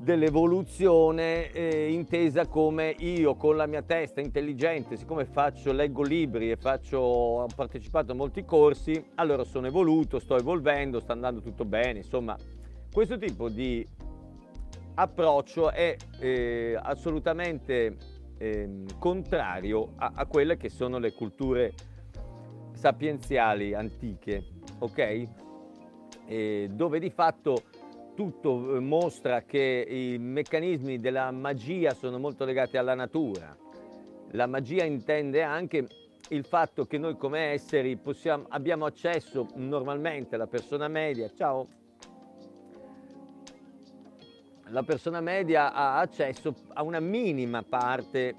dell'evoluzione 0.00 1.50
eh, 1.52 1.92
intesa 1.92 2.46
come 2.46 2.94
io 2.98 3.34
con 3.34 3.56
la 3.56 3.66
mia 3.66 3.82
testa 3.82 4.20
intelligente, 4.20 4.96
siccome 4.96 5.26
faccio, 5.26 5.72
leggo 5.72 6.02
libri 6.02 6.50
e 6.50 6.56
faccio, 6.56 6.98
ho 6.98 7.46
partecipato 7.54 8.12
a 8.12 8.14
molti 8.14 8.44
corsi, 8.44 9.04
allora 9.16 9.44
sono 9.44 9.66
evoluto, 9.66 10.18
sto 10.18 10.36
evolvendo, 10.36 11.00
sta 11.00 11.12
andando 11.12 11.40
tutto 11.40 11.64
bene, 11.64 11.98
insomma 11.98 12.36
questo 12.90 13.18
tipo 13.18 13.48
di 13.48 13.86
approccio 14.98 15.70
è 15.70 15.96
eh, 16.18 16.76
assolutamente 16.80 17.96
eh, 18.36 18.84
contrario 18.98 19.92
a, 19.96 20.12
a, 20.14 20.26
quelle 20.26 20.56
che 20.56 20.68
sono 20.68 20.98
le 20.98 21.12
culture 21.12 21.72
sapienziali 22.72 23.74
antiche, 23.74 24.44
ok? 24.78 25.28
E 26.26 26.68
dove 26.72 26.98
di 26.98 27.10
fatto 27.10 27.62
tutto 28.14 28.74
eh, 28.74 28.80
mostra 28.80 29.42
che 29.42 29.86
i 29.88 30.18
meccanismi 30.18 30.98
della 30.98 31.30
magia 31.30 31.94
sono 31.94 32.18
molto 32.18 32.44
legati 32.44 32.76
alla 32.76 32.94
natura. 32.94 33.56
La 34.32 34.46
magia 34.46 34.84
intende 34.84 35.42
anche 35.42 35.86
il 36.30 36.44
fatto 36.44 36.86
che 36.86 36.98
noi 36.98 37.16
come 37.16 37.52
esseri 37.52 37.96
possiamo, 37.96 38.46
abbiamo 38.48 38.84
accesso 38.84 39.46
normalmente 39.54 40.34
alla 40.34 40.48
persona 40.48 40.88
media, 40.88 41.30
ciao, 41.34 41.68
la 44.70 44.82
persona 44.82 45.20
media 45.20 45.72
ha 45.72 45.98
accesso 45.98 46.54
a 46.74 46.82
una 46.82 47.00
minima 47.00 47.62
parte 47.62 48.34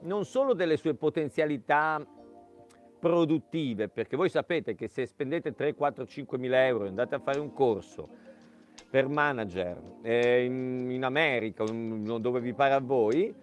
non 0.00 0.24
solo 0.24 0.54
delle 0.54 0.76
sue 0.76 0.94
potenzialità 0.94 2.04
produttive, 2.98 3.88
perché 3.88 4.16
voi 4.16 4.28
sapete 4.28 4.74
che 4.74 4.88
se 4.88 5.06
spendete 5.06 5.54
3, 5.54 5.74
4, 5.74 6.06
5 6.06 6.38
mila 6.38 6.66
euro 6.66 6.84
e 6.84 6.88
andate 6.88 7.14
a 7.14 7.20
fare 7.20 7.38
un 7.38 7.52
corso 7.52 8.08
per 8.90 9.08
manager 9.08 9.80
eh, 10.02 10.44
in, 10.44 10.90
in, 10.90 11.04
America, 11.04 11.64
dove 11.64 12.40
vi 12.40 12.54
pare 12.54 12.74
a 12.74 12.80
voi, 12.80 13.34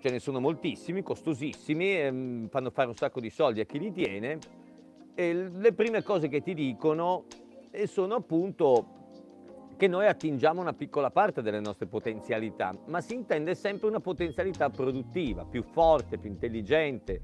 ce 0.00 0.10
ne 0.10 0.18
sono 0.18 0.40
moltissimi, 0.40 1.02
costosissimi, 1.02 1.96
eh, 1.96 2.46
fanno 2.48 2.70
fare 2.70 2.88
un 2.88 2.94
sacco 2.94 3.20
di 3.20 3.30
soldi 3.30 3.60
a 3.60 3.64
chi 3.64 3.78
li 3.78 3.92
tiene 3.92 4.38
e 5.14 5.34
le 5.34 5.72
prime 5.72 6.02
cose 6.02 6.28
che 6.28 6.40
ti 6.40 6.54
dicono 6.54 7.24
sono 7.84 8.14
appunto 8.16 8.99
che 9.80 9.88
noi 9.88 10.06
attingiamo 10.06 10.60
una 10.60 10.74
piccola 10.74 11.08
parte 11.10 11.40
delle 11.40 11.58
nostre 11.58 11.86
potenzialità, 11.86 12.76
ma 12.88 13.00
si 13.00 13.14
intende 13.14 13.54
sempre 13.54 13.88
una 13.88 13.98
potenzialità 13.98 14.68
produttiva, 14.68 15.46
più 15.46 15.62
forte, 15.62 16.18
più 16.18 16.28
intelligente, 16.28 17.18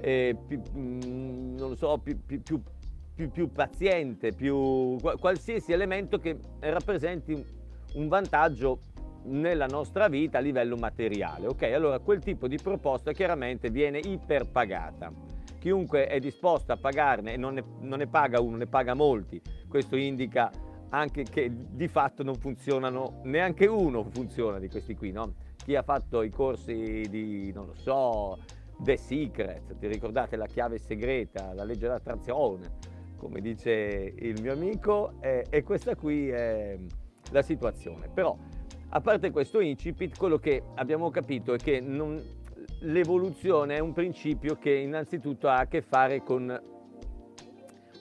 eh, 0.00 0.36
più, 0.44 0.60
mm, 0.76 1.54
non 1.56 1.68
lo 1.68 1.76
so, 1.76 1.96
più, 1.98 2.18
più, 2.20 2.60
più 3.30 3.52
paziente, 3.52 4.32
più 4.32 4.96
qualsiasi 5.20 5.70
elemento 5.70 6.18
che 6.18 6.36
rappresenti 6.58 7.46
un 7.92 8.08
vantaggio 8.08 8.80
nella 9.26 9.66
nostra 9.66 10.08
vita 10.08 10.38
a 10.38 10.40
livello 10.40 10.74
materiale. 10.74 11.46
Ok, 11.46 11.62
allora 11.62 12.00
quel 12.00 12.18
tipo 12.18 12.48
di 12.48 12.58
proposta 12.60 13.12
chiaramente 13.12 13.70
viene 13.70 14.00
iperpagata. 14.00 15.12
Chiunque 15.60 16.08
è 16.08 16.18
disposto 16.18 16.72
a 16.72 16.76
pagarne, 16.76 17.34
e 17.34 17.36
non 17.36 17.54
ne, 17.54 17.62
non 17.82 17.98
ne 17.98 18.08
paga 18.08 18.40
uno, 18.40 18.56
ne 18.56 18.66
paga 18.66 18.94
molti, 18.94 19.40
questo 19.68 19.94
indica 19.94 20.50
anche 20.90 21.24
che 21.24 21.50
di 21.50 21.88
fatto 21.88 22.22
non 22.22 22.34
funzionano, 22.34 23.20
neanche 23.24 23.66
uno 23.66 24.04
funziona 24.04 24.58
di 24.58 24.68
questi 24.68 24.94
qui, 24.94 25.12
no? 25.12 25.34
Chi 25.64 25.74
ha 25.76 25.82
fatto 25.82 26.22
i 26.22 26.30
corsi 26.30 27.06
di, 27.08 27.52
non 27.52 27.66
lo 27.66 27.74
so, 27.74 28.38
The 28.78 28.96
Secret, 28.96 29.76
ti 29.78 29.86
ricordate 29.86 30.36
la 30.36 30.46
chiave 30.46 30.78
segreta, 30.78 31.54
la 31.54 31.64
legge 31.64 31.80
dell'attrazione, 31.80 32.72
come 33.16 33.40
dice 33.40 34.12
il 34.16 34.40
mio 34.42 34.52
amico, 34.52 35.14
e, 35.20 35.46
e 35.48 35.62
questa 35.62 35.94
qui 35.96 36.28
è 36.28 36.78
la 37.30 37.42
situazione. 37.42 38.08
Però, 38.12 38.36
a 38.90 39.00
parte 39.00 39.30
questo 39.30 39.60
incipit, 39.60 40.18
quello 40.18 40.38
che 40.38 40.62
abbiamo 40.74 41.10
capito 41.10 41.54
è 41.54 41.56
che 41.56 41.80
non, 41.80 42.22
l'evoluzione 42.80 43.76
è 43.76 43.80
un 43.80 43.92
principio 43.92 44.56
che 44.56 44.70
innanzitutto 44.70 45.48
ha 45.48 45.58
a 45.58 45.66
che 45.66 45.80
fare 45.80 46.22
con 46.22 46.72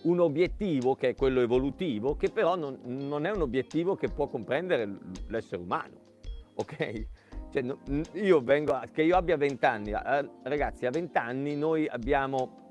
un 0.03 0.19
obiettivo 0.19 0.95
che 0.95 1.09
è 1.09 1.15
quello 1.15 1.41
evolutivo, 1.41 2.15
che 2.15 2.29
però 2.29 2.55
non, 2.55 2.79
non 2.83 3.25
è 3.25 3.31
un 3.31 3.41
obiettivo 3.41 3.95
che 3.95 4.09
può 4.09 4.27
comprendere 4.27 4.89
l'essere 5.27 5.61
umano, 5.61 5.99
ok? 6.55 7.07
Cioè, 7.51 7.63
io 8.13 8.41
vengo 8.41 8.73
a, 8.73 8.87
che 8.91 9.03
io 9.03 9.15
abbia 9.15 9.37
20 9.37 9.65
anni, 9.65 9.91
eh, 9.91 10.29
ragazzi, 10.43 10.85
a 10.85 10.89
20 10.89 11.17
anni 11.17 11.55
noi 11.55 11.87
abbiamo 11.87 12.61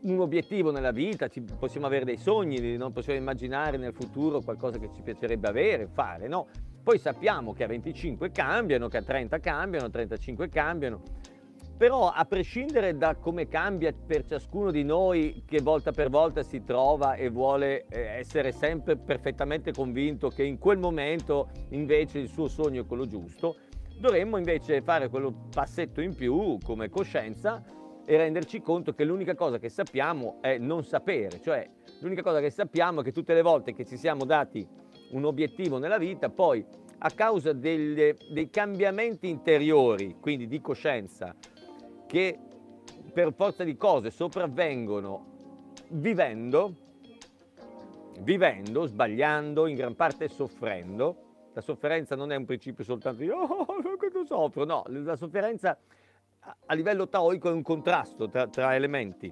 un 0.00 0.20
obiettivo 0.20 0.70
nella 0.70 0.90
vita, 0.90 1.28
ci, 1.28 1.40
possiamo 1.40 1.86
avere 1.86 2.04
dei 2.04 2.16
sogni, 2.16 2.76
non 2.76 2.92
possiamo 2.92 3.18
immaginare 3.18 3.76
nel 3.76 3.92
futuro 3.92 4.40
qualcosa 4.40 4.78
che 4.78 4.90
ci 4.94 5.02
piacerebbe 5.02 5.48
avere, 5.48 5.86
fare, 5.86 6.28
no? 6.28 6.48
Poi 6.82 6.98
sappiamo 6.98 7.52
che 7.52 7.64
a 7.64 7.66
25 7.66 8.30
cambiano, 8.30 8.88
che 8.88 8.96
a 8.98 9.02
30 9.02 9.38
cambiano, 9.40 9.86
a 9.86 9.90
35 9.90 10.48
cambiano, 10.48 11.02
però 11.78 12.10
a 12.10 12.24
prescindere 12.24 12.96
da 12.96 13.14
come 13.14 13.46
cambia 13.46 13.92
per 13.92 14.24
ciascuno 14.24 14.72
di 14.72 14.82
noi 14.82 15.44
che 15.46 15.60
volta 15.62 15.92
per 15.92 16.10
volta 16.10 16.42
si 16.42 16.64
trova 16.64 17.14
e 17.14 17.30
vuole 17.30 17.86
eh, 17.88 18.00
essere 18.18 18.50
sempre 18.50 18.96
perfettamente 18.96 19.72
convinto 19.72 20.28
che 20.28 20.42
in 20.42 20.58
quel 20.58 20.78
momento 20.78 21.50
invece 21.70 22.18
il 22.18 22.28
suo 22.28 22.48
sogno 22.48 22.82
è 22.82 22.86
quello 22.86 23.06
giusto, 23.06 23.58
dovremmo 23.96 24.38
invece 24.38 24.82
fare 24.82 25.08
quello 25.08 25.46
passetto 25.54 26.00
in 26.00 26.16
più 26.16 26.58
come 26.64 26.88
coscienza 26.88 27.62
e 28.04 28.16
renderci 28.16 28.60
conto 28.60 28.92
che 28.92 29.04
l'unica 29.04 29.36
cosa 29.36 29.58
che 29.58 29.68
sappiamo 29.68 30.38
è 30.40 30.58
non 30.58 30.82
sapere, 30.82 31.40
cioè 31.40 31.64
l'unica 32.00 32.22
cosa 32.22 32.40
che 32.40 32.50
sappiamo 32.50 33.02
è 33.02 33.04
che 33.04 33.12
tutte 33.12 33.34
le 33.34 33.42
volte 33.42 33.72
che 33.72 33.84
ci 33.84 33.96
siamo 33.96 34.24
dati 34.24 34.66
un 35.12 35.24
obiettivo 35.24 35.78
nella 35.78 35.98
vita, 35.98 36.28
poi 36.28 36.64
a 37.00 37.10
causa 37.10 37.52
delle, 37.52 38.16
dei 38.32 38.50
cambiamenti 38.50 39.28
interiori, 39.28 40.16
quindi 40.20 40.48
di 40.48 40.60
coscienza, 40.60 41.36
che 42.08 42.38
per 43.12 43.32
forza 43.34 43.62
di 43.64 43.76
cose 43.76 44.10
sopravvengono 44.10 45.26
vivendo, 45.90 46.74
vivendo, 48.20 48.86
sbagliando, 48.86 49.66
in 49.66 49.76
gran 49.76 49.94
parte 49.94 50.28
soffrendo. 50.28 51.26
La 51.52 51.60
sofferenza 51.60 52.16
non 52.16 52.32
è 52.32 52.36
un 52.36 52.46
principio 52.46 52.82
soltanto 52.82 53.22
di 53.22 53.28
oh, 53.28 53.64
quanto 53.64 54.24
soffro, 54.24 54.64
no, 54.64 54.84
la 54.86 55.16
sofferenza 55.16 55.78
a 56.66 56.74
livello 56.74 57.08
taoico 57.08 57.48
è 57.48 57.52
un 57.52 57.62
contrasto 57.62 58.28
tra, 58.28 58.46
tra 58.46 58.74
elementi, 58.74 59.30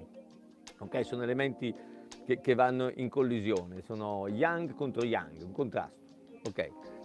ok? 0.79 1.05
Sono 1.05 1.23
elementi 1.23 1.73
che, 2.25 2.39
che, 2.41 2.53
vanno 2.53 2.91
in 2.95 3.09
collisione, 3.09 3.81
sono 3.81 4.27
yang 4.27 4.73
contro 4.75 5.03
yang, 5.05 5.41
un 5.41 5.51
contrasto. 5.53 5.95
ok? 6.47 6.96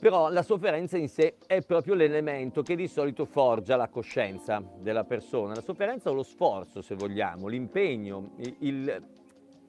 Però 0.00 0.30
la 0.30 0.42
sofferenza 0.42 0.98
in 0.98 1.08
sé 1.08 1.36
è 1.46 1.62
proprio 1.62 1.94
l'elemento 1.94 2.62
che 2.62 2.76
di 2.76 2.88
solito 2.88 3.24
forgia 3.24 3.76
la 3.76 3.88
coscienza 3.88 4.62
della 4.78 5.04
persona. 5.04 5.54
La 5.54 5.62
sofferenza 5.62 6.10
o 6.10 6.14
lo 6.14 6.22
sforzo, 6.22 6.82
se 6.82 6.94
vogliamo, 6.94 7.48
l'impegno, 7.48 8.32
il, 8.58 9.02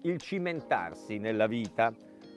il 0.01 0.19
cimentarsi 0.19 1.19
nella 1.19 1.47
vita, 1.47 1.93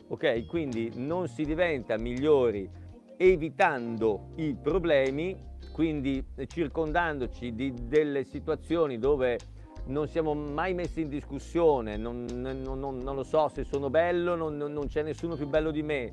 ok? 0.09 0.46
Quindi 0.46 0.92
non 0.94 1.27
si 1.29 1.44
diventa 1.44 1.98
migliori 1.98 2.68
evitando 3.16 4.29
i 4.37 4.55
problemi, 4.55 5.37
quindi 5.72 6.24
circondandoci 6.46 7.53
di 7.53 7.74
delle 7.87 8.24
situazioni 8.24 8.98
dove 8.98 9.38
non 9.87 10.07
siamo 10.07 10.35
mai 10.35 10.74
messi 10.74 11.01
in 11.01 11.09
discussione, 11.09 11.96
non, 11.96 12.27
non, 12.33 12.61
non, 12.62 12.98
non 12.98 13.14
lo 13.14 13.22
so 13.22 13.48
se 13.48 13.64
sono 13.64 13.90
bello, 13.90 14.35
non, 14.35 14.85
c'è 14.87 15.03
nessuno 15.03 15.35
più 15.35 15.46
bello 15.46 15.70
di 15.70 15.83
me, 15.83 16.12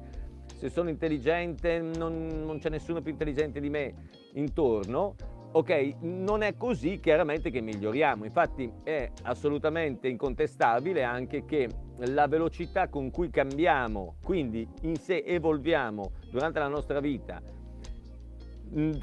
se 0.66 0.72
sono 0.72 0.90
intelligente 0.90 1.80
non, 1.80 2.58
c'è 2.60 2.70
nessuno 2.70 3.02
più 3.02 3.12
intelligente 3.12 3.60
di 3.60 3.70
me 3.70 3.94
intorno, 4.34 5.16
ok? 5.52 5.98
Non 6.02 6.42
è 6.42 6.58
così 6.58 7.00
chiaramente 7.00 7.52
che 7.52 7.62
miglioriamo, 7.62 8.26
infatti 8.26 8.72
è 8.84 9.12
assolutamente 9.24 10.08
incontestabile 10.08 11.04
anche 11.04 11.46
che 11.46 11.70
la 11.98 12.28
velocità 12.28 12.88
con 12.88 13.12
cui 13.12 13.30
cambiamo, 13.30 14.16
quindi 14.24 14.68
in 14.82 14.96
sé 14.96 15.24
evolviamo 15.26 16.12
durante 16.32 16.58
la 16.58 16.68
nostra 16.68 17.00
vita, 17.00 17.40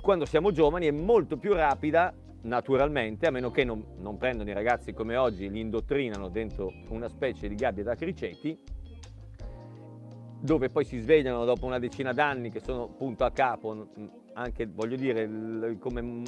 quando 0.01 0.25
siamo 0.25 0.51
giovani 0.51 0.87
è 0.87 0.91
molto 0.91 1.37
più 1.37 1.53
rapida 1.53 2.13
naturalmente, 2.43 3.29
a 3.29 3.31
meno 3.31 3.53
che 3.53 3.63
non, 3.63 3.85
non 3.99 4.19
prendono 4.19 4.51
i 4.51 4.53
ragazzi 4.53 4.93
come 4.93 5.15
oggi, 5.15 5.49
li 5.49 5.61
indottrinano 5.61 6.29
dentro 6.29 6.73
una 6.89 7.09
specie 7.09 7.47
di 7.47 7.55
gabbia 7.55 7.85
da 7.85 7.95
criceti, 7.95 8.59
dove 10.43 10.71
poi 10.71 10.85
si 10.85 10.99
svegliano 10.99 11.45
dopo 11.45 11.67
una 11.67 11.79
decina 11.79 12.13
d'anni 12.13 12.51
che 12.51 12.59
sono 12.59 12.89
punto 12.89 13.25
a 13.25 13.31
capo, 13.31 13.87
anche 14.33 14.67
voglio 14.67 14.97
dire 14.97 15.77
come 15.79 16.23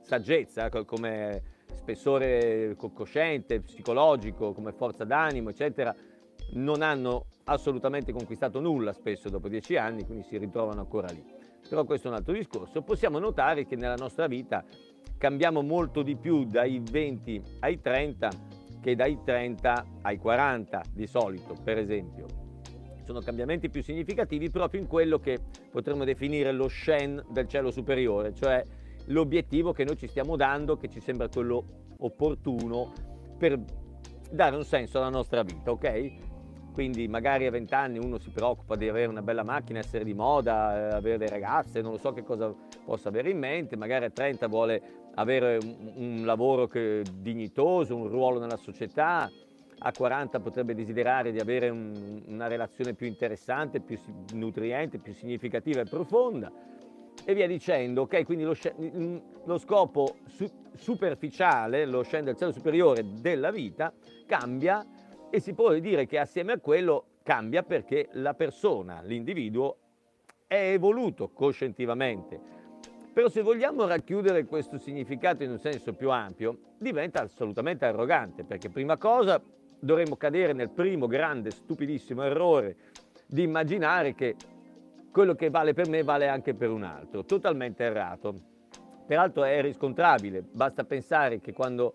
saggezza, 0.00 0.70
come 0.86 1.42
spessore 1.74 2.74
cosciente, 2.76 3.60
psicologico, 3.60 4.54
come 4.54 4.72
forza 4.72 5.04
d'animo, 5.04 5.50
eccetera, 5.50 5.94
non 6.52 6.80
hanno 6.80 7.26
assolutamente 7.44 8.10
conquistato 8.10 8.58
nulla 8.58 8.94
spesso 8.94 9.28
dopo 9.28 9.48
dieci 9.48 9.76
anni, 9.76 10.06
quindi 10.06 10.24
si 10.24 10.38
ritrovano 10.38 10.80
ancora 10.80 11.08
lì. 11.08 11.22
Però 11.68 11.84
questo 11.84 12.08
è 12.08 12.10
un 12.10 12.16
altro 12.16 12.32
discorso. 12.32 12.80
Possiamo 12.80 13.18
notare 13.18 13.66
che 13.66 13.76
nella 13.76 13.96
nostra 13.96 14.26
vita 14.26 14.64
cambiamo 15.18 15.60
molto 15.60 16.00
di 16.02 16.16
più 16.16 16.44
dai 16.44 16.80
20 16.82 17.42
ai 17.60 17.78
30 17.82 18.30
che 18.80 18.94
dai 18.94 19.18
30 19.22 19.84
ai 20.02 20.16
40 20.16 20.82
di 20.94 21.06
solito, 21.06 21.54
per 21.62 21.76
esempio. 21.76 22.47
Sono 23.08 23.20
cambiamenti 23.20 23.70
più 23.70 23.82
significativi 23.82 24.50
proprio 24.50 24.82
in 24.82 24.86
quello 24.86 25.18
che 25.18 25.38
potremmo 25.70 26.04
definire 26.04 26.52
lo 26.52 26.68
Shen 26.68 27.24
del 27.30 27.48
cielo 27.48 27.70
superiore, 27.70 28.34
cioè 28.34 28.62
l'obiettivo 29.06 29.72
che 29.72 29.82
noi 29.82 29.96
ci 29.96 30.06
stiamo 30.06 30.36
dando, 30.36 30.76
che 30.76 30.90
ci 30.90 31.00
sembra 31.00 31.26
quello 31.26 31.86
opportuno 32.00 32.92
per 33.38 33.58
dare 34.30 34.56
un 34.56 34.64
senso 34.64 34.98
alla 34.98 35.08
nostra 35.08 35.42
vita, 35.42 35.70
ok? 35.70 36.12
quindi 36.74 37.08
magari 37.08 37.46
a 37.46 37.50
20 37.50 37.74
anni 37.74 37.98
uno 37.98 38.18
si 38.18 38.28
preoccupa 38.28 38.76
di 38.76 38.86
avere 38.88 39.08
una 39.08 39.22
bella 39.22 39.42
macchina, 39.42 39.78
essere 39.78 40.04
di 40.04 40.12
moda, 40.12 40.76
eh, 40.76 40.94
avere 40.94 41.16
le 41.16 41.28
ragazze, 41.30 41.80
non 41.80 41.92
lo 41.92 41.98
so 41.98 42.12
che 42.12 42.22
cosa 42.22 42.54
possa 42.84 43.08
avere 43.08 43.30
in 43.30 43.38
mente, 43.38 43.74
magari 43.74 44.04
a 44.04 44.10
30 44.10 44.46
vuole 44.48 44.82
avere 45.14 45.56
un, 45.56 45.92
un 45.96 46.26
lavoro 46.26 46.66
che, 46.66 47.02
dignitoso, 47.10 47.96
un 47.96 48.06
ruolo 48.06 48.38
nella 48.38 48.58
società, 48.58 49.28
a 49.80 49.92
40 49.92 50.40
potrebbe 50.40 50.74
desiderare 50.74 51.30
di 51.30 51.38
avere 51.38 51.68
un, 51.68 52.22
una 52.26 52.46
relazione 52.46 52.94
più 52.94 53.06
interessante, 53.06 53.80
più 53.80 53.98
nutriente, 54.32 54.98
più 54.98 55.12
significativa 55.12 55.80
e 55.80 55.84
profonda 55.84 56.52
e 57.24 57.34
via 57.34 57.46
dicendo, 57.46 58.02
ok? 58.02 58.24
Quindi 58.24 58.44
lo, 58.44 58.56
lo 59.44 59.58
scopo 59.58 60.16
su, 60.26 60.50
superficiale, 60.74 61.84
lo 61.84 62.02
scendere 62.02 62.30
al 62.32 62.38
cielo 62.38 62.52
superiore 62.52 63.04
della 63.20 63.50
vita 63.50 63.92
cambia 64.26 64.84
e 65.30 65.40
si 65.40 65.52
può 65.52 65.72
dire 65.74 66.06
che 66.06 66.18
assieme 66.18 66.52
a 66.52 66.58
quello 66.58 67.04
cambia 67.22 67.62
perché 67.62 68.08
la 68.12 68.32
persona, 68.32 69.02
l'individuo, 69.02 69.76
è 70.46 70.72
evoluto 70.72 71.28
coscientivamente. 71.28 72.40
Però 73.12 73.28
se 73.28 73.42
vogliamo 73.42 73.86
racchiudere 73.86 74.46
questo 74.46 74.78
significato 74.78 75.42
in 75.42 75.50
un 75.50 75.58
senso 75.58 75.92
più 75.92 76.10
ampio, 76.10 76.58
diventa 76.78 77.20
assolutamente 77.20 77.84
arrogante, 77.84 78.44
perché 78.44 78.70
prima 78.70 78.96
cosa 78.96 79.42
dovremmo 79.78 80.16
cadere 80.16 80.52
nel 80.52 80.70
primo 80.70 81.06
grande, 81.06 81.50
stupidissimo 81.50 82.22
errore 82.22 82.76
di 83.26 83.42
immaginare 83.42 84.14
che 84.14 84.36
quello 85.10 85.34
che 85.34 85.50
vale 85.50 85.74
per 85.74 85.88
me 85.88 86.02
vale 86.02 86.28
anche 86.28 86.54
per 86.54 86.70
un 86.70 86.82
altro, 86.82 87.24
totalmente 87.24 87.84
errato. 87.84 88.34
Peraltro 89.06 89.44
è 89.44 89.60
riscontrabile, 89.62 90.42
basta 90.42 90.84
pensare 90.84 91.40
che 91.40 91.52
quando 91.52 91.94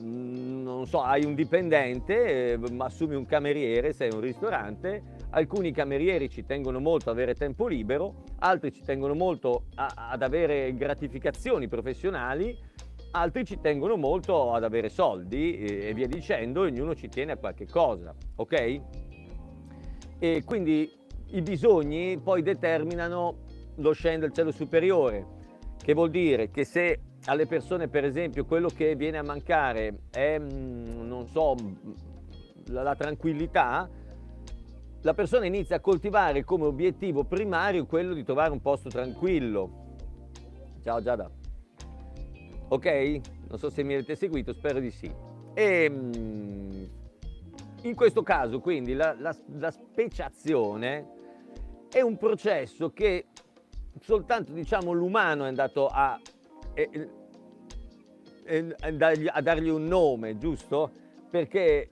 Mm, 0.00 0.62
non 0.62 0.86
so, 0.86 1.02
hai 1.02 1.24
un 1.24 1.34
dipendente, 1.34 2.52
eh, 2.52 2.58
assumi 2.78 3.14
un 3.14 3.26
cameriere, 3.26 3.92
sei 3.92 4.10
un 4.10 4.20
ristorante, 4.20 5.02
alcuni 5.30 5.72
camerieri 5.72 6.28
ci 6.28 6.44
tengono 6.44 6.78
molto 6.78 7.10
ad 7.10 7.16
avere 7.16 7.34
tempo 7.34 7.66
libero, 7.66 8.24
altri 8.38 8.72
ci 8.72 8.82
tengono 8.82 9.14
molto 9.14 9.64
a, 9.74 10.10
ad 10.10 10.22
avere 10.22 10.74
gratificazioni 10.74 11.68
professionali, 11.68 12.56
altri 13.12 13.44
ci 13.44 13.60
tengono 13.60 13.96
molto 13.96 14.52
ad 14.52 14.64
avere 14.64 14.88
soldi 14.88 15.58
e, 15.58 15.88
e 15.88 15.94
via 15.94 16.06
dicendo, 16.06 16.62
ognuno 16.62 16.94
ci 16.94 17.08
tiene 17.08 17.32
a 17.32 17.36
qualche 17.36 17.66
cosa, 17.66 18.14
ok? 18.36 18.80
E 20.18 20.42
quindi 20.44 20.90
i 21.30 21.42
bisogni 21.42 22.18
poi 22.18 22.42
determinano 22.42 23.46
lo 23.76 23.92
scendere 23.92 24.26
del 24.26 24.32
cielo 24.32 24.50
superiore, 24.50 25.26
che 25.80 25.94
vuol 25.94 26.10
dire 26.10 26.50
che 26.50 26.64
se 26.64 27.00
alle 27.26 27.46
persone, 27.46 27.88
per 27.88 28.04
esempio, 28.04 28.44
quello 28.44 28.68
che 28.68 28.94
viene 28.96 29.18
a 29.18 29.22
mancare 29.22 30.00
è, 30.10 30.38
mm, 30.38 31.06
non 31.06 31.26
so, 31.28 31.54
mm, 31.54 31.74
la, 32.66 32.82
la 32.82 32.94
tranquillità, 32.94 33.88
la 35.02 35.14
persona 35.14 35.46
inizia 35.46 35.76
a 35.76 35.80
coltivare 35.80 36.44
come 36.44 36.64
obiettivo 36.64 37.24
primario 37.24 37.86
quello 37.86 38.14
di 38.14 38.24
trovare 38.24 38.50
un 38.50 38.60
posto 38.60 38.88
tranquillo. 38.88 39.86
Ciao 40.82 41.00
Giada. 41.02 41.37
Ok? 42.68 43.20
Non 43.48 43.58
so 43.58 43.70
se 43.70 43.82
mi 43.82 43.94
avete 43.94 44.14
seguito, 44.16 44.52
spero 44.52 44.78
di 44.78 44.90
sì. 44.90 45.10
E 45.54 45.90
mm, 45.90 46.84
in 47.82 47.94
questo 47.94 48.22
caso, 48.22 48.60
quindi, 48.60 48.94
la, 48.94 49.14
la, 49.18 49.34
la 49.56 49.70
speciazione 49.70 51.16
è 51.90 52.00
un 52.00 52.16
processo 52.16 52.90
che 52.90 53.26
soltanto 54.00 54.52
diciamo, 54.52 54.92
l'umano 54.92 55.44
è 55.44 55.48
andato 55.48 55.88
a 55.88 56.20
e, 56.74 57.08
e, 58.44 58.76
a 58.78 59.40
dargli 59.40 59.68
un 59.68 59.86
nome, 59.86 60.38
giusto? 60.38 60.90
Perché 61.30 61.90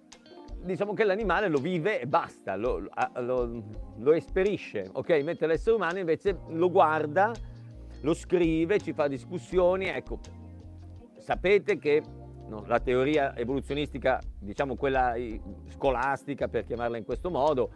diciamo 0.62 0.94
che 0.94 1.04
l'animale 1.04 1.48
lo 1.48 1.58
vive 1.58 2.00
e 2.00 2.06
basta, 2.06 2.56
lo, 2.56 2.88
lo, 3.16 3.62
lo 3.98 4.12
esperisce, 4.12 4.88
ok? 4.92 5.10
Mentre 5.22 5.46
l'essere 5.46 5.76
umano 5.76 5.98
invece 5.98 6.38
lo 6.48 6.70
guarda, 6.70 7.32
lo 8.00 8.14
scrive, 8.14 8.78
ci 8.80 8.92
fa 8.92 9.08
discussioni, 9.08 9.86
ecco, 9.86 10.18
sapete 11.26 11.76
che 11.76 12.00
no, 12.48 12.64
la 12.66 12.78
teoria 12.78 13.36
evoluzionistica, 13.36 14.20
diciamo 14.38 14.76
quella 14.76 15.14
scolastica 15.70 16.46
per 16.46 16.64
chiamarla 16.64 16.96
in 16.96 17.04
questo 17.04 17.30
modo, 17.30 17.70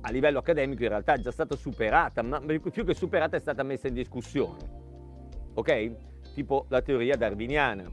a 0.00 0.10
livello 0.10 0.40
accademico 0.40 0.82
in 0.82 0.88
realtà 0.88 1.12
è 1.12 1.18
già 1.20 1.30
stata 1.30 1.54
superata, 1.54 2.22
ma 2.22 2.40
più 2.40 2.84
che 2.84 2.94
superata 2.94 3.36
è 3.36 3.40
stata 3.40 3.62
messa 3.62 3.86
in 3.86 3.94
discussione 3.94 4.80
ok? 5.54 5.94
Tipo 6.34 6.66
la 6.68 6.80
teoria 6.80 7.16
darwiniana, 7.16 7.84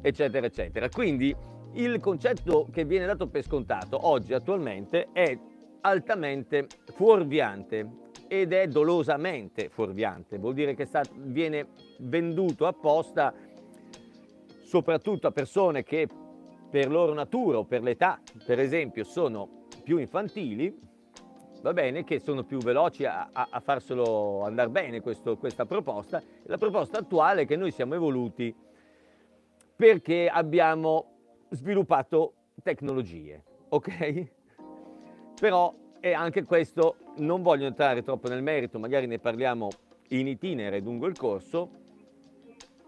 eccetera, 0.00 0.46
eccetera. 0.46 0.88
Quindi 0.88 1.34
il 1.74 2.00
concetto 2.00 2.68
che 2.70 2.84
viene 2.84 3.06
dato 3.06 3.28
per 3.28 3.42
scontato 3.42 4.06
oggi 4.06 4.34
attualmente 4.34 5.08
è 5.12 5.38
altamente 5.82 6.66
fuorviante 6.94 8.00
ed 8.32 8.54
è 8.54 8.66
dolosamente 8.66 9.68
fuorviante, 9.68 10.38
vuol 10.38 10.54
dire 10.54 10.74
che 10.74 10.86
sta, 10.86 11.02
viene 11.16 11.66
venduto 11.98 12.66
apposta 12.66 13.34
soprattutto 14.62 15.26
a 15.26 15.32
persone 15.32 15.82
che 15.82 16.08
per 16.70 16.90
loro 16.90 17.12
natura 17.12 17.58
o 17.58 17.64
per 17.64 17.82
l'età, 17.82 18.22
per 18.46 18.58
esempio, 18.58 19.04
sono 19.04 19.66
più 19.84 19.98
infantili, 19.98 20.74
va 21.60 21.74
bene, 21.74 22.04
che 22.04 22.20
sono 22.20 22.42
più 22.42 22.56
veloci 22.56 23.04
a, 23.04 23.28
a, 23.30 23.48
a 23.50 23.60
farselo 23.60 24.44
andare 24.44 24.70
bene 24.70 25.02
questo, 25.02 25.36
questa 25.36 25.66
proposta. 25.66 26.22
La 26.44 26.56
proposta 26.56 27.00
attuale 27.00 27.42
è 27.42 27.46
che 27.46 27.56
noi 27.56 27.70
siamo 27.70 27.96
evoluti 27.96 28.54
perché 29.76 30.30
abbiamo 30.32 31.44
sviluppato 31.50 32.32
tecnologie, 32.62 33.42
ok? 33.68 34.26
Però 35.38 35.74
e 36.00 36.14
anche 36.14 36.42
questo 36.42 36.96
non 37.16 37.42
voglio 37.42 37.66
entrare 37.66 38.02
troppo 38.02 38.28
nel 38.28 38.42
merito, 38.42 38.78
magari 38.78 39.06
ne 39.06 39.18
parliamo 39.18 39.68
in 40.08 40.26
itinere 40.26 40.80
lungo 40.80 41.06
il 41.06 41.16
corso 41.16 41.80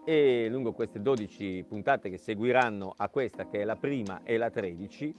e 0.04 0.48
lungo 0.50 0.72
queste 0.72 1.00
12 1.00 1.64
puntate 1.66 2.10
che 2.10 2.18
seguiranno 2.18 2.92
a 2.96 3.08
questa 3.08 3.46
che 3.46 3.60
è 3.60 3.64
la 3.64 3.76
prima 3.76 4.22
e 4.22 4.36
la 4.36 4.50
13 4.50 5.14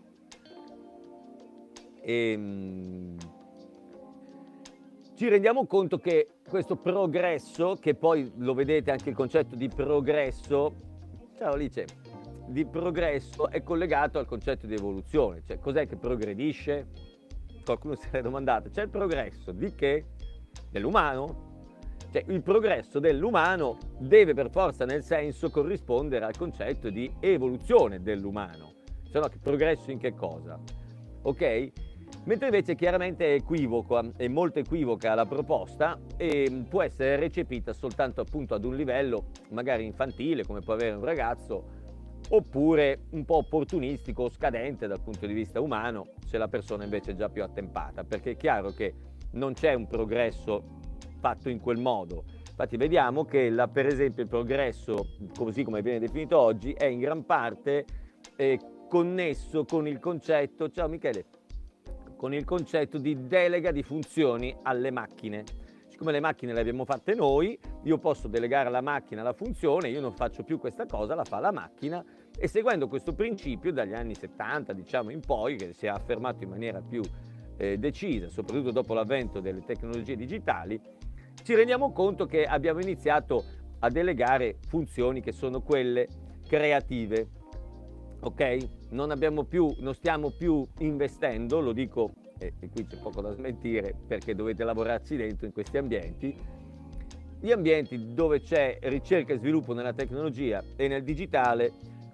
E, 2.07 2.37
mh, 2.37 3.17
ci 5.15 5.27
rendiamo 5.27 5.65
conto 5.65 5.97
che 5.97 6.27
questo 6.47 6.75
progresso, 6.75 7.77
che 7.79 7.95
poi 7.95 8.31
lo 8.35 8.53
vedete 8.53 8.91
anche 8.91 9.09
il 9.09 9.15
concetto 9.15 9.55
di 9.55 9.69
progresso, 9.69 10.75
ciao 11.35 11.53
Alice, 11.53 11.85
di 12.47 12.63
progresso 12.65 13.49
è 13.49 13.63
collegato 13.63 14.19
al 14.19 14.27
concetto 14.27 14.67
di 14.67 14.75
evoluzione, 14.75 15.41
cioè 15.47 15.57
cos'è 15.57 15.87
che 15.87 15.95
progredisce? 15.95 17.14
Qualcuno 17.65 17.95
si 17.95 18.07
è 18.11 18.21
domandato, 18.21 18.69
c'è 18.69 18.83
il 18.83 18.89
progresso 18.89 19.51
di 19.51 19.73
che? 19.73 20.05
Dell'umano? 20.69 21.53
Cioè 22.11 22.23
il 22.27 22.43
progresso 22.43 22.99
dell'umano 22.99 23.77
deve 23.97 24.35
per 24.35 24.51
forza 24.51 24.85
nel 24.85 25.03
senso 25.03 25.49
corrispondere 25.49 26.25
al 26.25 26.37
concetto 26.37 26.89
di 26.89 27.11
evoluzione 27.19 28.01
dell'umano, 28.01 28.73
se 29.11 29.19
no 29.19 29.27
progresso 29.41 29.89
in 29.89 29.97
che 29.97 30.13
cosa? 30.13 30.59
Ok? 31.23 31.71
Mentre 32.25 32.47
invece 32.47 32.75
chiaramente 32.75 33.25
è 33.25 33.33
equivoco, 33.33 34.13
è 34.15 34.27
molto 34.27 34.59
equivoca 34.59 35.13
la 35.15 35.25
proposta 35.25 35.99
e 36.17 36.65
può 36.69 36.83
essere 36.83 37.17
recepita 37.17 37.73
soltanto 37.73 38.21
appunto 38.21 38.53
ad 38.53 38.63
un 38.63 38.75
livello 38.75 39.25
magari 39.49 39.85
infantile 39.85 40.45
come 40.45 40.61
può 40.61 40.73
avere 40.73 40.95
un 40.95 41.03
ragazzo 41.03 41.74
oppure 42.29 43.05
un 43.11 43.25
po' 43.25 43.37
opportunistico 43.37 44.23
o 44.23 44.29
scadente 44.29 44.87
dal 44.87 45.01
punto 45.01 45.25
di 45.25 45.33
vista 45.33 45.61
umano 45.61 46.07
se 46.25 46.37
la 46.37 46.47
persona 46.47 46.83
invece 46.83 47.11
è 47.11 47.15
già 47.15 47.29
più 47.29 47.43
attempata, 47.43 48.03
perché 48.03 48.31
è 48.31 48.35
chiaro 48.35 48.71
che 48.71 48.93
non 49.31 49.53
c'è 49.53 49.73
un 49.73 49.87
progresso 49.87 50.63
fatto 51.19 51.49
in 51.49 51.59
quel 51.59 51.77
modo. 51.77 52.23
Infatti 52.47 52.77
vediamo 52.77 53.25
che 53.25 53.49
la, 53.49 53.67
per 53.67 53.85
esempio 53.85 54.23
il 54.23 54.29
progresso, 54.29 55.07
così 55.37 55.63
come 55.63 55.81
viene 55.81 55.99
definito 55.99 56.39
oggi, 56.39 56.71
è 56.71 56.85
in 56.85 56.99
gran 56.99 57.25
parte 57.25 57.85
eh, 58.37 58.59
connesso 58.87 59.65
con 59.65 59.87
il 59.87 59.99
concetto, 59.99 60.69
ciao 60.69 60.87
Michele, 60.87 61.25
con 62.15 62.33
il 62.33 62.45
concetto 62.45 62.97
di 62.97 63.27
delega 63.27 63.71
di 63.71 63.83
funzioni 63.83 64.55
alle 64.63 64.89
macchine. 64.89 65.43
Siccome 65.95 66.11
le 66.11 66.19
macchine 66.19 66.51
le 66.51 66.59
abbiamo 66.59 66.83
fatte 66.83 67.13
noi, 67.13 67.57
io 67.83 67.97
posso 67.99 68.27
delegare 68.27 68.67
alla 68.67 68.81
macchina 68.81 69.23
la 69.23 69.31
funzione, 69.31 69.87
io 69.87 70.01
non 70.01 70.11
faccio 70.11 70.43
più 70.43 70.59
questa 70.59 70.85
cosa, 70.85 71.15
la 71.15 71.23
fa 71.23 71.39
la 71.39 71.53
macchina 71.53 72.03
e 72.37 72.49
seguendo 72.49 72.89
questo 72.89 73.13
principio 73.13 73.71
dagli 73.71 73.93
anni 73.93 74.13
70 74.13 74.73
diciamo 74.73 75.09
in 75.09 75.21
poi, 75.21 75.55
che 75.55 75.71
si 75.71 75.85
è 75.85 75.87
affermato 75.87 76.43
in 76.43 76.49
maniera 76.49 76.81
più 76.81 77.01
eh, 77.55 77.77
decisa, 77.77 78.27
soprattutto 78.27 78.71
dopo 78.71 78.93
l'avvento 78.93 79.39
delle 79.39 79.63
tecnologie 79.63 80.17
digitali, 80.17 80.77
ci 81.41 81.55
rendiamo 81.55 81.93
conto 81.93 82.25
che 82.25 82.43
abbiamo 82.43 82.81
iniziato 82.81 83.45
a 83.79 83.89
delegare 83.89 84.57
funzioni 84.67 85.21
che 85.21 85.31
sono 85.31 85.61
quelle 85.61 86.09
creative, 86.45 87.29
ok? 88.19 88.57
Non, 88.89 89.17
più, 89.47 89.73
non 89.79 89.93
stiamo 89.93 90.29
più 90.29 90.67
investendo, 90.79 91.61
lo 91.61 91.71
dico 91.71 92.11
e, 92.37 92.53
e 92.59 92.69
qui 92.69 92.85
c'è 92.85 92.97
poco 92.97 93.21
da 93.21 93.31
smentire 93.31 93.95
perché 94.07 94.35
dovete 94.35 94.63
lavorarci 94.63 95.15
dentro 95.15 95.45
in 95.45 95.53
questi 95.53 95.77
ambienti, 95.77 96.35
gli 97.39 97.51
ambienti 97.51 98.13
dove 98.13 98.41
c'è 98.41 98.79
ricerca 98.83 99.33
e 99.33 99.37
sviluppo 99.37 99.73
nella 99.73 99.93
tecnologia 99.93 100.63
e 100.75 100.87
nel 100.87 101.03
digitale 101.03 101.71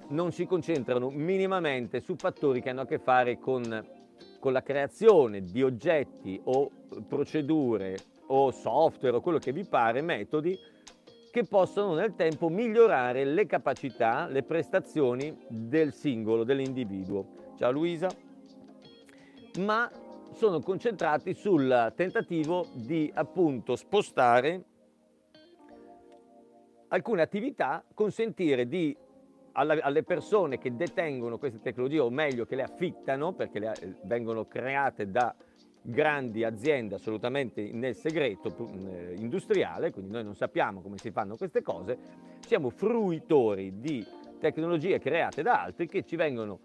non 0.10 0.32
si 0.32 0.46
concentrano 0.46 1.10
minimamente 1.10 2.02
su 2.02 2.16
fattori 2.16 2.62
che 2.62 2.70
hanno 2.70 2.82
a 2.82 2.86
che 2.86 3.00
fare 3.00 3.40
con, 3.40 3.86
con 4.40 4.52
la 4.52 4.62
creazione 4.62 5.44
di 5.44 5.64
oggetti 5.64 6.40
o 6.44 6.70
procedure 7.08 8.04
o 8.28 8.52
software 8.52 9.16
o 9.16 9.22
quello 9.22 9.40
che 9.40 9.52
vi 9.52 9.64
pare, 9.64 10.02
metodi 10.02 10.58
che 11.32 11.46
possono 11.46 11.94
nel 11.94 12.14
tempo 12.16 12.50
migliorare 12.50 13.24
le 13.24 13.46
capacità, 13.46 14.28
le 14.28 14.44
prestazioni 14.44 15.34
del 15.48 15.94
singolo, 15.94 16.44
dell'individuo. 16.44 17.54
Ciao 17.58 17.72
Luisa. 17.72 18.10
Ma 19.60 19.90
sono 20.34 20.60
concentrati 20.60 21.34
sul 21.34 21.94
tentativo 21.96 22.68
di 22.74 23.12
appunto 23.14 23.76
spostare 23.76 24.64
alcune 26.90 27.22
attività, 27.22 27.84
consentire 27.94 28.68
di, 28.68 28.96
alla, 29.54 29.78
alle 29.82 30.04
persone 30.04 30.58
che 30.58 30.76
detengono 30.76 31.38
queste 31.38 31.60
tecnologie, 31.62 32.00
o 32.00 32.10
meglio 32.10 32.46
che 32.46 32.56
le 32.56 32.64
affittano, 32.64 33.34
perché 33.34 33.60
le, 33.60 33.98
vengono 34.04 34.46
create 34.46 35.10
da 35.10 35.34
grandi 35.82 36.44
aziende 36.44 36.96
assolutamente 36.96 37.72
nel 37.72 37.96
segreto 37.96 38.54
eh, 38.88 39.16
industriale, 39.18 39.92
quindi 39.92 40.12
noi 40.12 40.24
non 40.24 40.36
sappiamo 40.36 40.82
come 40.82 40.98
si 40.98 41.12
fanno 41.12 41.36
queste 41.38 41.62
cose, 41.62 41.98
siamo 42.40 42.70
fruitori 42.70 43.80
di 43.80 44.06
tecnologie 44.40 45.00
create 45.00 45.42
da 45.42 45.62
altri 45.64 45.88
che 45.88 46.04
ci 46.04 46.16
vengono 46.16 46.60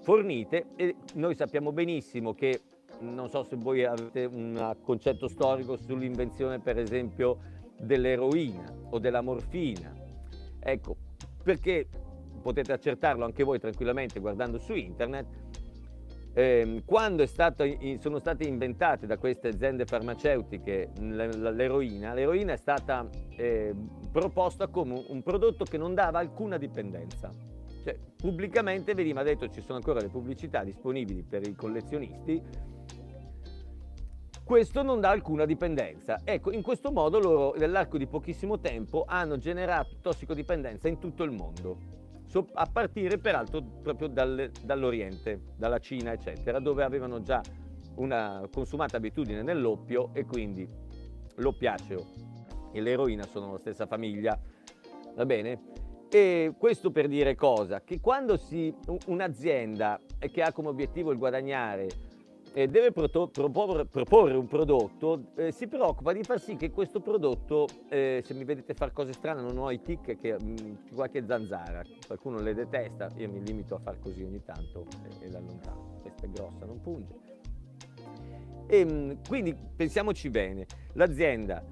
fornite 0.00 0.66
e 0.76 0.96
noi 1.14 1.34
sappiamo 1.34 1.72
benissimo 1.72 2.34
che 2.34 2.60
non 3.00 3.28
so 3.28 3.42
se 3.44 3.56
voi 3.56 3.84
avete 3.84 4.24
un 4.24 4.76
concetto 4.82 5.28
storico 5.28 5.76
sull'invenzione 5.76 6.58
per 6.58 6.78
esempio 6.78 7.38
dell'eroina 7.78 8.72
o 8.90 8.98
della 8.98 9.20
morfina. 9.20 9.92
Ecco, 10.60 10.96
perché 11.42 11.86
potete 12.42 12.72
accertarlo 12.72 13.24
anche 13.24 13.44
voi 13.44 13.58
tranquillamente 13.58 14.20
guardando 14.20 14.58
su 14.58 14.74
internet, 14.74 15.26
eh, 16.34 16.82
quando 16.84 17.26
stato, 17.26 17.64
sono 17.98 18.18
state 18.18 18.44
inventate 18.44 19.06
da 19.06 19.16
queste 19.16 19.48
aziende 19.48 19.84
farmaceutiche 19.86 20.90
l'eroina, 21.00 22.14
l'eroina 22.14 22.52
è 22.52 22.56
stata 22.56 23.08
eh, 23.36 23.74
proposta 24.12 24.68
come 24.68 25.04
un 25.08 25.22
prodotto 25.22 25.64
che 25.64 25.76
non 25.76 25.94
dava 25.94 26.18
alcuna 26.18 26.56
dipendenza. 26.56 27.30
Cioè, 27.82 27.96
pubblicamente 28.16 28.94
veniva 28.94 29.22
detto 29.22 29.48
ci 29.48 29.60
sono 29.60 29.78
ancora 29.78 30.00
le 30.00 30.08
pubblicità 30.08 30.62
disponibili 30.62 31.22
per 31.22 31.46
i 31.46 31.54
collezionisti 31.54 32.42
questo 34.48 34.82
non 34.82 34.98
dà 34.98 35.10
alcuna 35.10 35.44
dipendenza. 35.44 36.20
Ecco, 36.24 36.52
in 36.52 36.62
questo 36.62 36.90
modo 36.90 37.18
loro 37.18 37.54
nell'arco 37.58 37.98
di 37.98 38.06
pochissimo 38.06 38.58
tempo 38.58 39.04
hanno 39.06 39.36
generato 39.36 39.98
tossicodipendenza 40.00 40.88
in 40.88 40.98
tutto 40.98 41.22
il 41.22 41.32
mondo, 41.32 41.76
a 42.54 42.64
partire 42.64 43.18
peraltro 43.18 43.62
proprio 43.82 44.08
dal, 44.08 44.50
dall'Oriente, 44.64 45.52
dalla 45.54 45.78
Cina, 45.80 46.12
eccetera, 46.12 46.60
dove 46.60 46.82
avevano 46.82 47.20
già 47.20 47.42
una 47.96 48.40
consumata 48.50 48.96
abitudine 48.96 49.42
nell'oppio 49.42 50.14
e 50.14 50.24
quindi 50.24 50.66
l'oppiaceo 51.34 52.06
e 52.72 52.80
l'eroina 52.80 53.24
sono 53.24 53.52
la 53.52 53.58
stessa 53.58 53.84
famiglia, 53.84 54.40
va 55.14 55.26
bene? 55.26 55.60
E 56.08 56.54
questo 56.56 56.90
per 56.90 57.06
dire 57.06 57.34
cosa? 57.34 57.82
Che 57.82 58.00
quando 58.00 58.38
si, 58.38 58.74
un'azienda 59.08 60.00
che 60.32 60.40
ha 60.40 60.52
come 60.52 60.68
obiettivo 60.68 61.12
il 61.12 61.18
guadagnare 61.18 62.07
eh, 62.58 62.66
deve 62.66 62.90
proto- 62.90 63.28
proporre, 63.28 63.84
proporre, 63.84 64.34
un 64.34 64.48
prodotto, 64.48 65.26
eh, 65.36 65.52
si 65.52 65.68
preoccupa 65.68 66.12
di 66.12 66.24
far 66.24 66.40
sì 66.40 66.56
che 66.56 66.72
questo 66.72 66.98
prodotto, 66.98 67.68
eh, 67.88 68.20
se 68.24 68.34
mi 68.34 68.42
vedete 68.42 68.74
fare 68.74 68.90
cose 68.90 69.12
strane, 69.12 69.40
non 69.40 69.56
ho 69.58 69.70
i 69.70 69.80
tic 69.80 70.18
che 70.18 70.32
mh, 70.32 70.44
mm, 70.44 70.74
qualche 70.92 71.24
zanzara, 71.24 71.84
qualcuno 72.04 72.40
le 72.40 72.54
detesta, 72.54 73.10
io 73.14 73.30
mi 73.30 73.44
limito 73.44 73.76
a 73.76 73.78
far 73.78 74.00
così 74.00 74.24
ogni 74.24 74.42
tanto 74.42 74.86
e, 75.20 75.30
l'allontano. 75.30 76.00
Questa 76.02 76.26
è 76.26 76.30
grossa, 76.30 76.66
non 76.66 76.80
punge. 76.80 77.14
E, 78.66 78.84
mh, 78.84 78.90
mm, 78.90 79.10
quindi 79.28 79.54
pensiamoci 79.76 80.28
bene, 80.28 80.66
l'azienda 80.94 81.64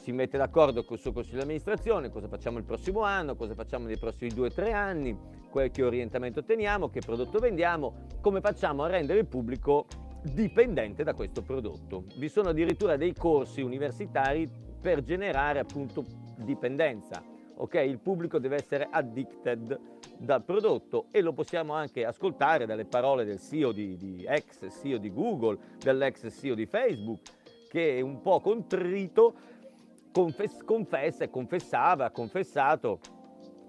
si 0.00 0.10
mette 0.10 0.38
d'accordo 0.38 0.84
con 0.84 0.96
il 0.96 1.02
suo 1.02 1.12
consiglio 1.12 1.36
di 1.36 1.42
amministrazione, 1.42 2.08
cosa 2.08 2.28
facciamo 2.28 2.56
il 2.56 2.64
prossimo 2.64 3.02
anno, 3.02 3.36
cosa 3.36 3.52
facciamo 3.52 3.84
nei 3.84 3.98
prossimi 3.98 4.30
due 4.30 4.46
o 4.46 4.50
tre 4.50 4.72
anni, 4.72 5.14
che 5.70 5.82
orientamento 5.82 6.42
teniamo, 6.44 6.88
che 6.88 7.00
prodotto 7.00 7.38
vendiamo, 7.40 8.06
come 8.22 8.40
facciamo 8.40 8.84
a 8.84 8.86
rendere 8.86 9.24
pubblico 9.24 9.84
dipendente 10.22 11.02
da 11.02 11.14
questo 11.14 11.42
prodotto. 11.42 12.04
Vi 12.16 12.28
sono 12.28 12.50
addirittura 12.50 12.96
dei 12.96 13.14
corsi 13.14 13.62
universitari 13.62 14.48
per 14.80 15.02
generare 15.02 15.58
appunto 15.58 16.04
dipendenza. 16.36 17.22
Ok, 17.56 17.74
il 17.74 17.98
pubblico 17.98 18.38
deve 18.38 18.56
essere 18.56 18.88
addicted 18.90 19.78
dal 20.18 20.44
prodotto 20.44 21.06
e 21.10 21.20
lo 21.22 21.32
possiamo 21.32 21.72
anche 21.72 22.04
ascoltare 22.04 22.66
dalle 22.66 22.84
parole 22.84 23.24
del 23.24 23.40
CEO 23.40 23.72
di, 23.72 23.96
di 23.96 24.24
ex 24.26 24.68
CEO 24.80 24.98
di 24.98 25.12
Google, 25.12 25.58
dell'ex 25.82 26.30
CEO 26.30 26.54
di 26.54 26.66
Facebook, 26.66 27.20
che 27.68 27.98
è 27.98 28.00
un 28.00 28.20
po' 28.20 28.40
contrito 28.40 29.34
confess- 30.12 30.64
confessa 30.64 31.24
e 31.24 31.30
confessava, 31.30 32.06
ha 32.06 32.10
confessato 32.10 33.00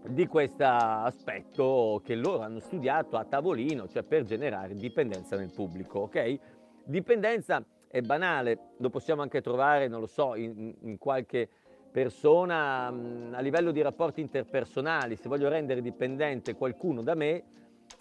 di 0.08 0.28
questo 0.28 0.64
aspetto 0.64 2.02
che 2.04 2.16
loro 2.16 2.42
hanno 2.42 2.60
studiato 2.60 3.18
a 3.18 3.26
tavolino, 3.26 3.88
cioè 3.88 4.04
per 4.04 4.24
generare 4.24 4.74
dipendenza 4.74 5.36
nel 5.36 5.52
pubblico, 5.54 6.00
ok? 6.00 6.40
Dipendenza 6.84 7.64
è 7.88 8.02
banale, 8.02 8.72
lo 8.78 8.90
possiamo 8.90 9.22
anche 9.22 9.42
trovare, 9.42 9.88
non 9.88 10.00
lo 10.00 10.08
so, 10.08 10.36
in, 10.36 10.74
in 10.82 10.98
qualche 10.98 11.48
persona 11.92 12.88
a 12.88 13.40
livello 13.42 13.72
di 13.72 13.82
rapporti 13.82 14.22
interpersonali, 14.22 15.18
se 15.18 15.28
voglio 15.28 15.50
rendere 15.50 15.82
dipendente 15.82 16.56
qualcuno 16.56 17.02
da 17.02 17.16
me, 17.16 17.44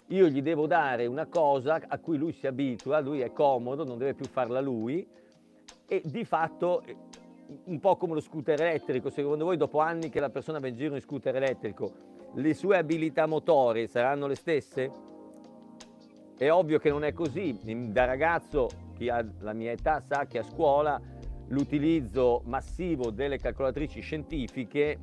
io 0.07 0.27
gli 0.27 0.41
devo 0.41 0.65
dare 0.65 1.05
una 1.05 1.25
cosa 1.25 1.79
a 1.85 1.97
cui 1.99 2.17
lui 2.17 2.31
si 2.31 2.47
abitua, 2.47 2.99
lui 2.99 3.21
è 3.21 3.31
comodo, 3.31 3.83
non 3.83 3.97
deve 3.97 4.13
più 4.13 4.25
farla 4.25 4.59
lui 4.59 5.05
e 5.85 6.01
di 6.05 6.23
fatto 6.23 6.83
un 7.65 7.79
po' 7.79 7.97
come 7.97 8.13
lo 8.13 8.21
scooter 8.21 8.59
elettrico, 8.61 9.09
secondo 9.09 9.45
voi 9.45 9.57
dopo 9.57 9.79
anni 9.79 10.09
che 10.09 10.19
la 10.19 10.29
persona 10.29 10.59
va 10.59 10.67
in 10.67 10.75
giro 10.75 10.95
in 10.95 11.01
scooter 11.01 11.35
elettrico, 11.35 11.91
le 12.35 12.53
sue 12.53 12.77
abilità 12.77 13.25
motorie 13.25 13.87
saranno 13.87 14.27
le 14.27 14.35
stesse? 14.35 14.91
È 16.37 16.49
ovvio 16.49 16.79
che 16.79 16.89
non 16.89 17.03
è 17.03 17.13
così. 17.13 17.57
Da 17.91 18.05
ragazzo, 18.05 18.69
chi 18.95 19.09
ha 19.09 19.23
la 19.39 19.53
mia 19.53 19.71
età 19.71 19.99
sa 19.99 20.25
che 20.25 20.39
a 20.39 20.43
scuola 20.43 20.99
l'utilizzo 21.47 22.41
massivo 22.45 23.11
delle 23.11 23.37
calcolatrici 23.37 23.99
scientifiche, 23.99 24.97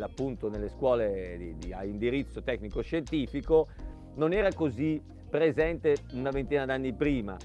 appunto 0.00 0.48
nelle 0.48 0.68
scuole 0.68 1.36
di, 1.38 1.56
di, 1.58 1.72
a 1.72 1.84
indirizzo 1.84 2.42
tecnico-scientifico, 2.42 3.68
non 4.14 4.32
era 4.32 4.52
così 4.52 5.00
presente 5.28 5.96
una 6.14 6.30
ventina 6.30 6.64
d'anni 6.64 6.94
prima, 6.94 7.36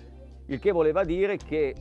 il 0.48 0.60
che 0.60 0.72
voleva 0.72 1.04
dire 1.04 1.38
che 1.38 1.76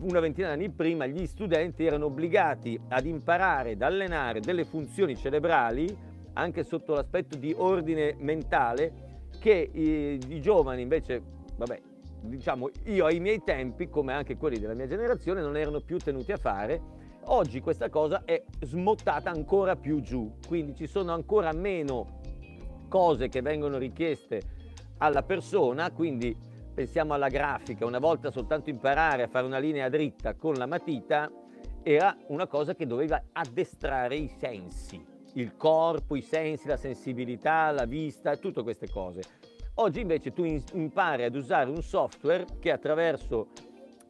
una 0.00 0.20
ventina 0.20 0.48
d'anni 0.48 0.70
prima 0.70 1.06
gli 1.06 1.26
studenti 1.26 1.84
erano 1.84 2.06
obbligati 2.06 2.78
ad 2.88 3.06
imparare, 3.06 3.72
ad 3.72 3.82
allenare 3.82 4.40
delle 4.40 4.64
funzioni 4.64 5.16
cerebrali, 5.16 5.96
anche 6.34 6.64
sotto 6.64 6.94
l'aspetto 6.94 7.36
di 7.36 7.54
ordine 7.56 8.14
mentale, 8.18 9.04
che 9.40 9.70
i, 9.72 10.20
i 10.28 10.40
giovani 10.40 10.82
invece, 10.82 11.22
vabbè, 11.56 11.80
diciamo 12.20 12.70
io 12.84 13.06
ai 13.06 13.20
miei 13.20 13.42
tempi, 13.44 13.88
come 13.88 14.12
anche 14.12 14.36
quelli 14.36 14.58
della 14.58 14.74
mia 14.74 14.86
generazione, 14.86 15.40
non 15.40 15.56
erano 15.56 15.80
più 15.80 15.98
tenuti 15.98 16.32
a 16.32 16.36
fare. 16.36 16.94
Oggi 17.28 17.60
questa 17.60 17.88
cosa 17.88 18.22
è 18.24 18.42
smottata 18.60 19.30
ancora 19.30 19.74
più 19.74 20.00
giù, 20.00 20.34
quindi 20.46 20.74
ci 20.74 20.86
sono 20.86 21.12
ancora 21.12 21.52
meno 21.52 22.20
cose 22.88 23.28
che 23.28 23.42
vengono 23.42 23.78
richieste 23.78 24.40
alla 24.98 25.22
persona, 25.22 25.90
quindi 25.90 26.36
pensiamo 26.76 27.14
alla 27.14 27.28
grafica, 27.28 27.86
una 27.86 27.98
volta 27.98 28.30
soltanto 28.30 28.68
imparare 28.68 29.22
a 29.22 29.28
fare 29.28 29.46
una 29.46 29.56
linea 29.56 29.88
dritta 29.88 30.34
con 30.34 30.52
la 30.56 30.66
matita 30.66 31.32
era 31.82 32.14
una 32.26 32.46
cosa 32.46 32.74
che 32.74 32.86
doveva 32.86 33.22
addestrare 33.32 34.14
i 34.16 34.28
sensi, 34.28 35.02
il 35.34 35.56
corpo, 35.56 36.16
i 36.16 36.20
sensi, 36.20 36.68
la 36.68 36.76
sensibilità, 36.76 37.70
la 37.70 37.86
vista, 37.86 38.36
tutte 38.36 38.62
queste 38.62 38.90
cose. 38.90 39.22
Oggi 39.76 40.00
invece 40.00 40.34
tu 40.34 40.44
impari 40.44 41.24
ad 41.24 41.34
usare 41.34 41.70
un 41.70 41.80
software 41.80 42.44
che 42.60 42.70
attraverso 42.70 43.48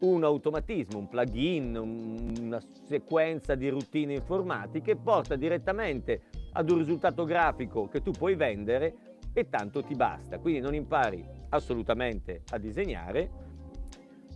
un 0.00 0.24
automatismo, 0.24 0.98
un 0.98 1.08
plugin, 1.08 1.76
una 1.76 2.60
sequenza 2.82 3.54
di 3.54 3.68
routine 3.68 4.14
informatiche 4.14 4.96
porta 4.96 5.36
direttamente 5.36 6.22
ad 6.54 6.68
un 6.68 6.78
risultato 6.78 7.24
grafico 7.24 7.86
che 7.86 8.02
tu 8.02 8.10
puoi 8.10 8.34
vendere 8.34 8.96
e 9.32 9.48
tanto 9.48 9.84
ti 9.84 9.94
basta. 9.94 10.40
Quindi 10.40 10.58
non 10.58 10.74
impari 10.74 11.35
assolutamente 11.50 12.42
a 12.50 12.58
disegnare, 12.58 13.44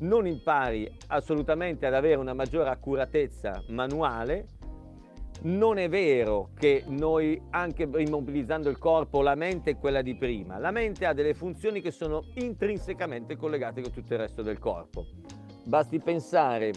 non 0.01 0.27
impari 0.27 0.91
assolutamente 1.09 1.87
ad 1.87 1.95
avere 1.95 2.17
una 2.17 2.35
maggiore 2.35 2.71
accuratezza 2.71 3.63
manuale, 3.69 4.47
non 5.43 5.79
è 5.79 5.89
vero 5.89 6.51
che 6.55 6.85
noi, 6.87 7.41
anche 7.51 7.85
immobilizzando 7.85 8.69
il 8.69 8.77
corpo, 8.77 9.23
la 9.23 9.35
mente 9.35 9.71
è 9.71 9.79
quella 9.79 10.03
di 10.03 10.15
prima. 10.15 10.59
La 10.59 10.71
mente 10.71 11.07
ha 11.07 11.15
delle 11.15 11.33
funzioni 11.33 11.81
che 11.81 11.91
sono 11.91 12.25
intrinsecamente 12.35 13.37
collegate 13.37 13.81
con 13.81 13.91
tutto 13.91 14.13
il 14.13 14.19
resto 14.19 14.43
del 14.43 14.59
corpo. 14.59 15.07
Basti 15.65 15.99
pensare 15.99 16.73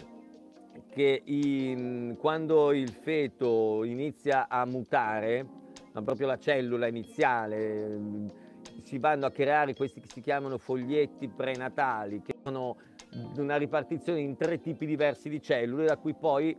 che 0.90 1.22
in, 1.24 2.16
quando 2.18 2.72
il 2.72 2.90
feto 2.90 3.84
inizia 3.84 4.48
a 4.48 4.64
mutare, 4.64 5.46
ma 5.92 6.02
proprio 6.02 6.26
la 6.26 6.38
cellula 6.38 6.86
iniziale, 6.86 8.32
si 8.82 8.98
vanno 8.98 9.26
a 9.26 9.30
creare 9.30 9.74
questi 9.74 10.00
che 10.00 10.08
si 10.08 10.20
chiamano 10.20 10.58
foglietti 10.58 11.28
prenatali, 11.28 12.22
che 12.22 12.34
sono 12.42 12.76
una 13.36 13.56
ripartizione 13.56 14.20
in 14.20 14.36
tre 14.36 14.60
tipi 14.60 14.86
diversi 14.86 15.28
di 15.28 15.40
cellule, 15.40 15.86
da 15.86 15.96
cui 15.96 16.14
poi 16.14 16.56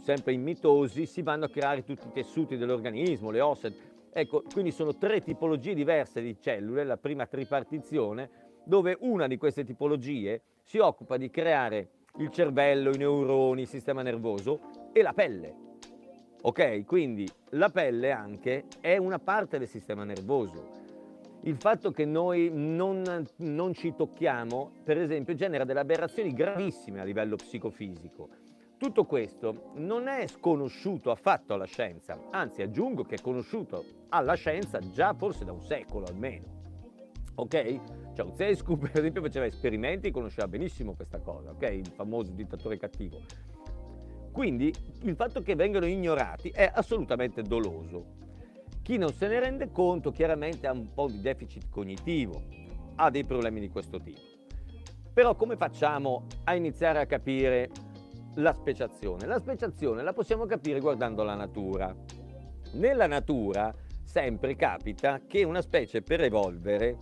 sempre 0.00 0.32
in 0.32 0.42
mitosi, 0.42 1.06
si 1.06 1.22
vanno 1.22 1.46
a 1.46 1.48
creare 1.48 1.82
tutti 1.82 2.06
i 2.06 2.12
tessuti 2.12 2.56
dell'organismo, 2.56 3.30
le 3.30 3.40
ossa. 3.40 3.70
Ecco, 4.10 4.42
quindi 4.52 4.70
sono 4.70 4.96
tre 4.96 5.20
tipologie 5.20 5.74
diverse 5.74 6.20
di 6.20 6.36
cellule, 6.40 6.84
la 6.84 6.96
prima 6.96 7.26
tripartizione, 7.26 8.30
dove 8.64 8.96
una 9.00 9.26
di 9.26 9.36
queste 9.36 9.64
tipologie 9.64 10.42
si 10.62 10.78
occupa 10.78 11.16
di 11.16 11.30
creare 11.30 11.90
il 12.18 12.30
cervello, 12.30 12.92
i 12.92 12.98
neuroni, 12.98 13.62
il 13.62 13.68
sistema 13.68 14.02
nervoso 14.02 14.60
e 14.92 15.02
la 15.02 15.12
pelle. 15.12 15.54
Ok? 16.42 16.84
Quindi 16.84 17.28
la 17.50 17.70
pelle 17.70 18.10
anche 18.10 18.64
è 18.80 18.96
una 18.96 19.18
parte 19.18 19.58
del 19.58 19.68
sistema 19.68 20.04
nervoso. 20.04 20.77
Il 21.42 21.56
fatto 21.56 21.90
che 21.92 22.04
noi 22.04 22.50
non, 22.52 23.26
non 23.36 23.72
ci 23.74 23.94
tocchiamo, 23.94 24.72
per 24.84 24.98
esempio, 24.98 25.34
genera 25.34 25.64
delle 25.64 25.80
aberrazioni 25.80 26.32
gravissime 26.32 27.00
a 27.00 27.04
livello 27.04 27.36
psicofisico 27.36 28.28
tutto 28.78 29.04
questo 29.06 29.72
non 29.74 30.06
è 30.06 30.28
sconosciuto 30.28 31.10
affatto 31.10 31.52
alla 31.52 31.64
scienza, 31.64 32.16
anzi 32.30 32.62
aggiungo 32.62 33.02
che 33.02 33.16
è 33.16 33.20
conosciuto 33.20 33.84
alla 34.10 34.34
scienza 34.34 34.78
già 34.78 35.14
forse 35.14 35.44
da 35.44 35.50
un 35.50 35.62
secolo 35.62 36.06
almeno. 36.06 36.56
Ok? 37.34 37.80
Ceausescu 38.14 38.78
per 38.78 38.92
esempio 38.94 39.20
faceva 39.20 39.46
esperimenti 39.46 40.06
e 40.06 40.10
conosceva 40.12 40.46
benissimo 40.46 40.94
questa 40.94 41.18
cosa, 41.18 41.50
ok? 41.50 41.62
Il 41.72 41.88
famoso 41.88 42.30
dittatore 42.30 42.78
cattivo. 42.78 43.20
Quindi 44.30 44.72
il 45.02 45.16
fatto 45.16 45.42
che 45.42 45.56
vengano 45.56 45.86
ignorati 45.86 46.50
è 46.50 46.70
assolutamente 46.72 47.42
doloso. 47.42 48.26
Chi 48.88 48.96
non 48.96 49.12
se 49.12 49.28
ne 49.28 49.38
rende 49.38 49.70
conto 49.70 50.10
chiaramente 50.10 50.66
ha 50.66 50.72
un 50.72 50.94
po' 50.94 51.08
di 51.08 51.20
deficit 51.20 51.68
cognitivo, 51.68 52.42
ha 52.94 53.10
dei 53.10 53.22
problemi 53.22 53.60
di 53.60 53.68
questo 53.68 54.00
tipo. 54.00 54.22
Però 55.12 55.34
come 55.34 55.56
facciamo 55.56 56.24
a 56.44 56.54
iniziare 56.54 56.98
a 56.98 57.04
capire 57.04 57.68
la 58.36 58.54
speciazione. 58.54 59.26
La 59.26 59.40
speciazione 59.40 60.02
la 60.02 60.14
possiamo 60.14 60.46
capire 60.46 60.80
guardando 60.80 61.22
la 61.22 61.34
natura. 61.34 61.94
Nella 62.76 63.06
natura 63.06 63.74
sempre 64.04 64.56
capita 64.56 65.20
che 65.26 65.44
una 65.44 65.60
specie 65.60 66.00
per 66.00 66.22
evolvere, 66.22 66.96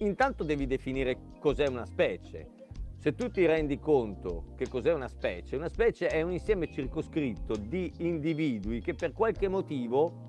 intanto 0.00 0.42
devi 0.42 0.66
definire 0.66 1.36
cos'è 1.38 1.68
una 1.68 1.86
specie. 1.86 2.57
Se 2.98 3.14
tu 3.14 3.30
ti 3.30 3.46
rendi 3.46 3.78
conto 3.78 4.54
che 4.56 4.68
cos'è 4.68 4.92
una 4.92 5.06
specie, 5.06 5.54
una 5.54 5.68
specie 5.68 6.08
è 6.08 6.20
un 6.22 6.32
insieme 6.32 6.68
circoscritto 6.68 7.54
di 7.54 7.92
individui 7.98 8.80
che 8.80 8.94
per 8.94 9.12
qualche 9.12 9.46
motivo 9.46 10.26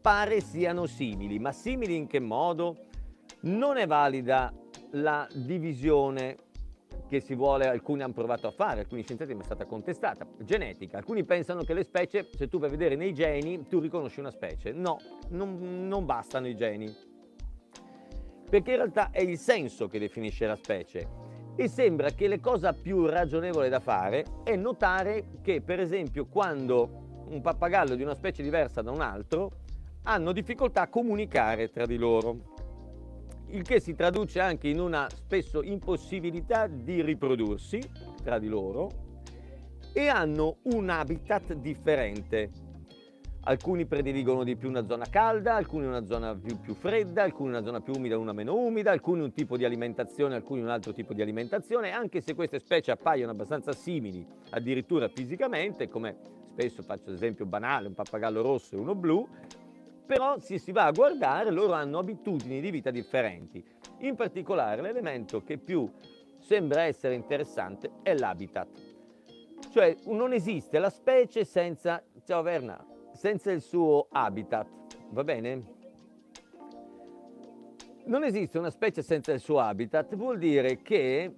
pare 0.00 0.40
siano 0.40 0.86
simili, 0.86 1.40
ma 1.40 1.50
simili 1.50 1.96
in 1.96 2.06
che 2.06 2.20
modo? 2.20 2.86
Non 3.42 3.78
è 3.78 3.86
valida 3.88 4.54
la 4.92 5.26
divisione 5.34 6.36
che 7.08 7.20
si 7.20 7.34
vuole, 7.34 7.66
alcuni 7.66 8.02
hanno 8.02 8.12
provato 8.12 8.46
a 8.46 8.52
fare, 8.52 8.80
alcuni 8.80 9.02
scienziati 9.02 9.34
mi 9.34 9.40
è 9.40 9.44
stata 9.44 9.66
contestata, 9.66 10.24
genetica. 10.38 10.98
Alcuni 10.98 11.24
pensano 11.24 11.64
che 11.64 11.74
le 11.74 11.82
specie, 11.82 12.28
se 12.32 12.46
tu 12.46 12.60
vai 12.60 12.68
a 12.68 12.70
vedere 12.70 12.94
nei 12.94 13.12
geni, 13.12 13.66
tu 13.66 13.80
riconosci 13.80 14.20
una 14.20 14.30
specie. 14.30 14.70
No, 14.70 14.98
non, 15.30 15.88
non 15.88 16.04
bastano 16.06 16.46
i 16.46 16.54
geni. 16.54 16.88
Perché 18.48 18.70
in 18.70 18.76
realtà 18.76 19.10
è 19.10 19.20
il 19.20 19.36
senso 19.36 19.88
che 19.88 19.98
definisce 19.98 20.46
la 20.46 20.54
specie. 20.54 21.29
E 21.60 21.68
sembra 21.68 22.08
che 22.12 22.26
la 22.26 22.40
cosa 22.40 22.72
più 22.72 23.04
ragionevole 23.04 23.68
da 23.68 23.80
fare 23.80 24.24
è 24.44 24.56
notare 24.56 25.26
che, 25.42 25.60
per 25.60 25.78
esempio, 25.78 26.24
quando 26.24 27.26
un 27.28 27.42
pappagallo 27.42 27.96
di 27.96 28.02
una 28.02 28.14
specie 28.14 28.42
diversa 28.42 28.80
da 28.80 28.90
un 28.90 29.02
altro 29.02 29.50
hanno 30.04 30.32
difficoltà 30.32 30.80
a 30.80 30.88
comunicare 30.88 31.68
tra 31.68 31.84
di 31.84 31.98
loro 31.98 32.54
il 33.48 33.60
che 33.60 33.78
si 33.78 33.94
traduce 33.94 34.40
anche 34.40 34.68
in 34.68 34.80
una 34.80 35.06
spesso 35.12 35.62
impossibilità 35.62 36.66
di 36.66 37.02
riprodursi 37.02 37.78
tra 38.22 38.38
di 38.38 38.48
loro 38.48 38.88
e 39.92 40.08
hanno 40.08 40.60
un 40.62 40.88
habitat 40.88 41.52
differente. 41.52 42.69
Alcuni 43.42 43.86
prediligono 43.86 44.44
di 44.44 44.54
più 44.54 44.68
una 44.68 44.84
zona 44.86 45.06
calda, 45.08 45.54
alcuni 45.54 45.86
una 45.86 46.04
zona 46.04 46.36
più, 46.36 46.60
più 46.60 46.74
fredda, 46.74 47.22
alcuni 47.22 47.48
una 47.48 47.62
zona 47.62 47.80
più 47.80 47.94
umida, 47.96 48.18
una 48.18 48.34
meno 48.34 48.54
umida, 48.54 48.90
alcuni 48.90 49.22
un 49.22 49.32
tipo 49.32 49.56
di 49.56 49.64
alimentazione, 49.64 50.34
alcuni 50.34 50.60
un 50.60 50.68
altro 50.68 50.92
tipo 50.92 51.14
di 51.14 51.22
alimentazione, 51.22 51.90
anche 51.90 52.20
se 52.20 52.34
queste 52.34 52.58
specie 52.58 52.90
appaiono 52.90 53.32
abbastanza 53.32 53.72
simili, 53.72 54.26
addirittura 54.50 55.08
fisicamente, 55.08 55.88
come 55.88 56.16
spesso 56.52 56.82
faccio 56.82 57.12
esempio 57.12 57.46
banale, 57.46 57.86
un 57.88 57.94
pappagallo 57.94 58.42
rosso 58.42 58.76
e 58.76 58.78
uno 58.78 58.94
blu, 58.94 59.26
però 60.04 60.38
se 60.38 60.58
si 60.58 60.70
va 60.70 60.84
a 60.84 60.92
guardare 60.92 61.50
loro 61.50 61.72
hanno 61.72 61.98
abitudini 61.98 62.60
di 62.60 62.70
vita 62.70 62.90
differenti. 62.90 63.64
In 64.00 64.16
particolare 64.16 64.82
l'elemento 64.82 65.42
che 65.42 65.56
più 65.56 65.90
sembra 66.38 66.82
essere 66.82 67.14
interessante 67.14 67.90
è 68.02 68.12
l'habitat. 68.12 68.68
Cioè 69.70 69.96
non 70.06 70.34
esiste 70.34 70.78
la 70.78 70.90
specie 70.90 71.44
senza, 71.44 72.02
ciao 72.24 72.42
Verna, 72.42 72.84
senza 73.20 73.50
il 73.52 73.60
suo 73.60 74.06
habitat, 74.10 74.66
va 75.10 75.22
bene? 75.24 75.62
Non 78.06 78.24
esiste 78.24 78.56
una 78.56 78.70
specie 78.70 79.02
senza 79.02 79.30
il 79.32 79.40
suo 79.40 79.58
habitat, 79.58 80.16
vuol 80.16 80.38
dire 80.38 80.80
che 80.80 81.30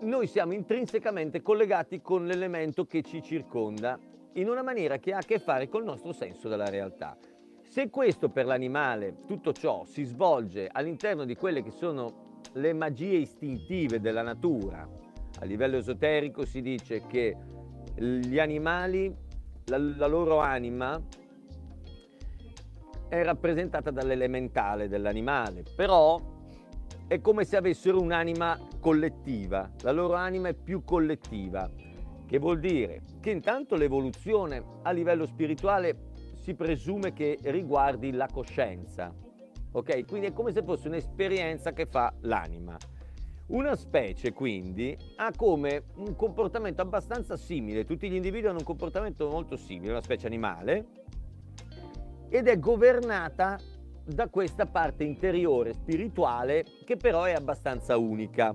noi 0.00 0.26
siamo 0.26 0.52
intrinsecamente 0.52 1.40
collegati 1.40 2.02
con 2.02 2.26
l'elemento 2.26 2.84
che 2.84 3.02
ci 3.02 3.22
circonda 3.22 3.96
in 4.32 4.48
una 4.48 4.64
maniera 4.64 4.98
che 4.98 5.12
ha 5.12 5.18
a 5.18 5.22
che 5.22 5.38
fare 5.38 5.68
col 5.68 5.84
nostro 5.84 6.12
senso 6.12 6.48
della 6.48 6.68
realtà. 6.68 7.16
Se 7.62 7.88
questo 7.88 8.28
per 8.28 8.46
l'animale, 8.46 9.14
tutto 9.28 9.52
ciò, 9.52 9.84
si 9.84 10.02
svolge 10.02 10.68
all'interno 10.68 11.24
di 11.24 11.36
quelle 11.36 11.62
che 11.62 11.70
sono 11.70 12.40
le 12.54 12.72
magie 12.72 13.18
istintive 13.18 14.00
della 14.00 14.22
natura, 14.22 14.84
a 15.38 15.44
livello 15.44 15.76
esoterico 15.76 16.44
si 16.44 16.60
dice 16.60 17.06
che 17.06 17.36
gli 17.94 18.40
animali, 18.40 19.28
la, 19.66 19.78
la 19.78 20.06
loro 20.06 20.38
anima, 20.38 21.00
è 23.08 23.24
rappresentata 23.24 23.90
dall'elementale 23.90 24.88
dell'animale, 24.88 25.64
però 25.74 26.38
è 27.08 27.20
come 27.20 27.44
se 27.44 27.56
avessero 27.56 28.00
un'anima 28.00 28.56
collettiva, 28.78 29.68
la 29.82 29.90
loro 29.90 30.14
anima 30.14 30.48
è 30.48 30.54
più 30.54 30.84
collettiva, 30.84 31.68
che 32.24 32.38
vuol 32.38 32.60
dire 32.60 33.02
che 33.20 33.30
intanto 33.30 33.74
l'evoluzione 33.74 34.62
a 34.82 34.92
livello 34.92 35.26
spirituale 35.26 36.12
si 36.36 36.54
presume 36.54 37.12
che 37.12 37.36
riguardi 37.42 38.12
la 38.12 38.28
coscienza, 38.32 39.12
ok? 39.72 40.06
Quindi 40.06 40.28
è 40.28 40.32
come 40.32 40.52
se 40.52 40.62
fosse 40.62 40.86
un'esperienza 40.86 41.72
che 41.72 41.86
fa 41.86 42.14
l'anima. 42.20 42.76
Una 43.50 43.74
specie 43.74 44.32
quindi 44.32 44.96
ha 45.16 45.32
come 45.34 45.82
un 45.96 46.14
comportamento 46.14 46.82
abbastanza 46.82 47.36
simile, 47.36 47.84
tutti 47.84 48.08
gli 48.08 48.14
individui 48.14 48.48
hanno 48.48 48.58
un 48.58 48.64
comportamento 48.64 49.28
molto 49.28 49.56
simile, 49.56 49.90
una 49.90 50.02
specie 50.02 50.28
animale, 50.28 50.86
ed 52.28 52.46
è 52.46 52.56
governata 52.60 53.58
da 54.04 54.28
questa 54.28 54.66
parte 54.66 55.02
interiore 55.02 55.72
spirituale 55.72 56.64
che 56.84 56.96
però 56.96 57.24
è 57.24 57.32
abbastanza 57.32 57.96
unica. 57.96 58.54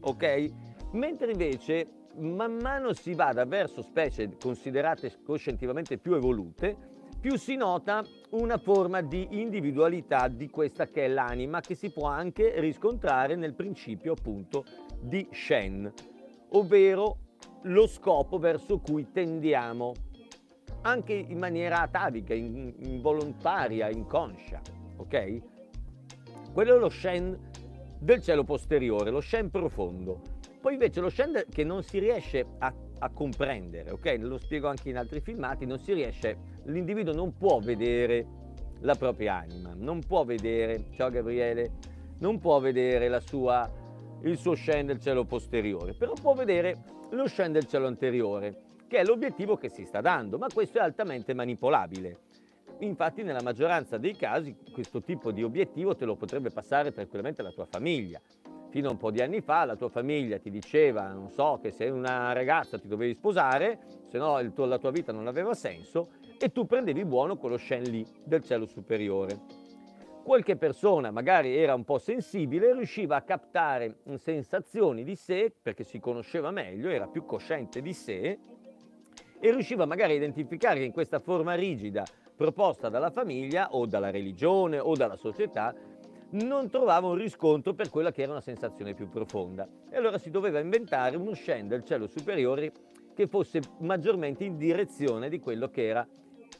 Ok? 0.00 0.52
Mentre 0.92 1.30
invece 1.30 1.88
man 2.18 2.58
mano 2.60 2.92
si 2.92 3.14
vada 3.14 3.46
verso 3.46 3.80
specie 3.80 4.36
considerate 4.38 5.10
coscientivamente 5.24 5.96
più 5.96 6.12
evolute, 6.12 6.91
più 7.22 7.36
si 7.36 7.54
nota 7.54 8.04
una 8.30 8.58
forma 8.58 9.00
di 9.00 9.40
individualità 9.40 10.26
di 10.26 10.50
questa 10.50 10.88
che 10.88 11.04
è 11.04 11.08
l'anima 11.08 11.60
che 11.60 11.76
si 11.76 11.92
può 11.92 12.08
anche 12.08 12.58
riscontrare 12.58 13.36
nel 13.36 13.54
principio 13.54 14.14
appunto 14.14 14.64
di 15.00 15.28
Shen, 15.30 15.90
ovvero 16.48 17.18
lo 17.62 17.86
scopo 17.86 18.40
verso 18.40 18.80
cui 18.80 19.12
tendiamo 19.12 19.92
anche 20.80 21.12
in 21.12 21.38
maniera 21.38 21.82
atavica, 21.82 22.34
involontaria, 22.34 23.88
inconscia, 23.88 24.60
ok? 24.96 25.42
Quello 26.52 26.74
è 26.74 26.78
lo 26.80 26.90
Shen 26.90 27.38
del 28.00 28.20
cielo 28.20 28.42
posteriore, 28.42 29.12
lo 29.12 29.20
Shen 29.20 29.48
profondo. 29.48 30.20
Poi 30.60 30.72
invece 30.72 31.00
lo 31.00 31.08
Shen 31.08 31.44
che 31.48 31.62
non 31.62 31.84
si 31.84 32.00
riesce 32.00 32.44
a, 32.58 32.74
a 33.02 33.10
comprendere, 33.10 33.90
ok? 33.90 34.16
Lo 34.20 34.38
spiego 34.38 34.68
anche 34.68 34.88
in 34.88 34.96
altri 34.96 35.20
filmati, 35.20 35.66
non 35.66 35.78
si 35.78 35.92
riesce, 35.92 36.60
l'individuo 36.66 37.12
non 37.12 37.36
può 37.36 37.58
vedere 37.58 38.26
la 38.80 38.94
propria 38.94 39.36
anima, 39.36 39.72
non 39.74 40.00
può 40.06 40.24
vedere, 40.24 40.84
ciao 40.94 41.10
Gabriele, 41.10 41.70
non 42.18 42.38
può 42.38 42.60
vedere 42.60 43.20
sua, 43.20 43.68
il 44.22 44.38
suo 44.38 44.54
Shen 44.54 44.86
del 44.86 45.00
cielo 45.00 45.24
posteriore, 45.24 45.94
però 45.94 46.12
può 46.14 46.34
vedere 46.34 46.78
lo 47.10 47.26
Shen 47.26 47.50
del 47.50 47.66
cielo 47.66 47.88
anteriore 47.88 48.70
che 48.92 48.98
è 48.98 49.04
l'obiettivo 49.04 49.56
che 49.56 49.70
si 49.70 49.86
sta 49.86 50.02
dando, 50.02 50.36
ma 50.36 50.48
questo 50.52 50.76
è 50.76 50.82
altamente 50.82 51.32
manipolabile. 51.32 52.18
Infatti 52.80 53.22
nella 53.22 53.40
maggioranza 53.40 53.96
dei 53.96 54.14
casi 54.14 54.54
questo 54.70 55.00
tipo 55.00 55.32
di 55.32 55.42
obiettivo 55.42 55.96
te 55.96 56.04
lo 56.04 56.14
potrebbe 56.14 56.50
passare 56.50 56.92
tranquillamente 56.92 57.40
la 57.40 57.52
tua 57.52 57.64
famiglia. 57.64 58.20
Fino 58.72 58.88
a 58.88 58.92
un 58.92 58.96
po' 58.96 59.10
di 59.10 59.20
anni 59.20 59.42
fa 59.42 59.66
la 59.66 59.76
tua 59.76 59.90
famiglia 59.90 60.38
ti 60.38 60.48
diceva, 60.48 61.12
non 61.12 61.28
so, 61.28 61.58
che 61.60 61.70
sei 61.70 61.90
una 61.90 62.32
ragazza 62.32 62.78
ti 62.78 62.88
dovevi 62.88 63.12
sposare, 63.12 63.78
se 64.08 64.16
no 64.16 64.40
la 64.40 64.78
tua 64.78 64.90
vita 64.90 65.12
non 65.12 65.26
aveva 65.26 65.52
senso, 65.52 66.08
e 66.38 66.50
tu 66.52 66.64
prendevi 66.64 67.04
buono 67.04 67.36
quello 67.36 67.58
Shen 67.58 67.82
lì 67.82 68.02
del 68.24 68.42
cielo 68.42 68.64
superiore. 68.64 69.38
Qualche 70.24 70.56
persona 70.56 71.10
magari 71.10 71.54
era 71.54 71.74
un 71.74 71.84
po' 71.84 71.98
sensibile, 71.98 72.72
riusciva 72.72 73.16
a 73.16 73.20
captare 73.20 73.98
sensazioni 74.16 75.04
di 75.04 75.16
sé, 75.16 75.52
perché 75.60 75.84
si 75.84 76.00
conosceva 76.00 76.50
meglio, 76.50 76.88
era 76.88 77.06
più 77.08 77.26
cosciente 77.26 77.82
di 77.82 77.92
sé, 77.92 78.38
e 79.38 79.50
riusciva 79.50 79.84
magari 79.84 80.12
a 80.14 80.16
identificare 80.16 80.78
che 80.78 80.86
in 80.86 80.92
questa 80.92 81.18
forma 81.18 81.52
rigida 81.52 82.06
proposta 82.34 82.88
dalla 82.88 83.10
famiglia 83.10 83.74
o 83.74 83.84
dalla 83.84 84.10
religione 84.10 84.78
o 84.78 84.94
dalla 84.94 85.16
società 85.16 85.74
non 86.32 86.70
trovava 86.70 87.08
un 87.08 87.16
riscontro 87.16 87.74
per 87.74 87.90
quella 87.90 88.12
che 88.12 88.22
era 88.22 88.32
una 88.32 88.40
sensazione 88.40 88.94
più 88.94 89.08
profonda. 89.08 89.68
E 89.90 89.96
allora 89.96 90.18
si 90.18 90.30
doveva 90.30 90.60
inventare 90.60 91.16
uno 91.16 91.34
Shen 91.34 91.68
del 91.68 91.84
cielo 91.84 92.06
superiore 92.06 92.72
che 93.14 93.26
fosse 93.26 93.60
maggiormente 93.80 94.44
in 94.44 94.56
direzione 94.56 95.28
di 95.28 95.38
quello 95.38 95.68
che 95.68 95.86
era 95.86 96.06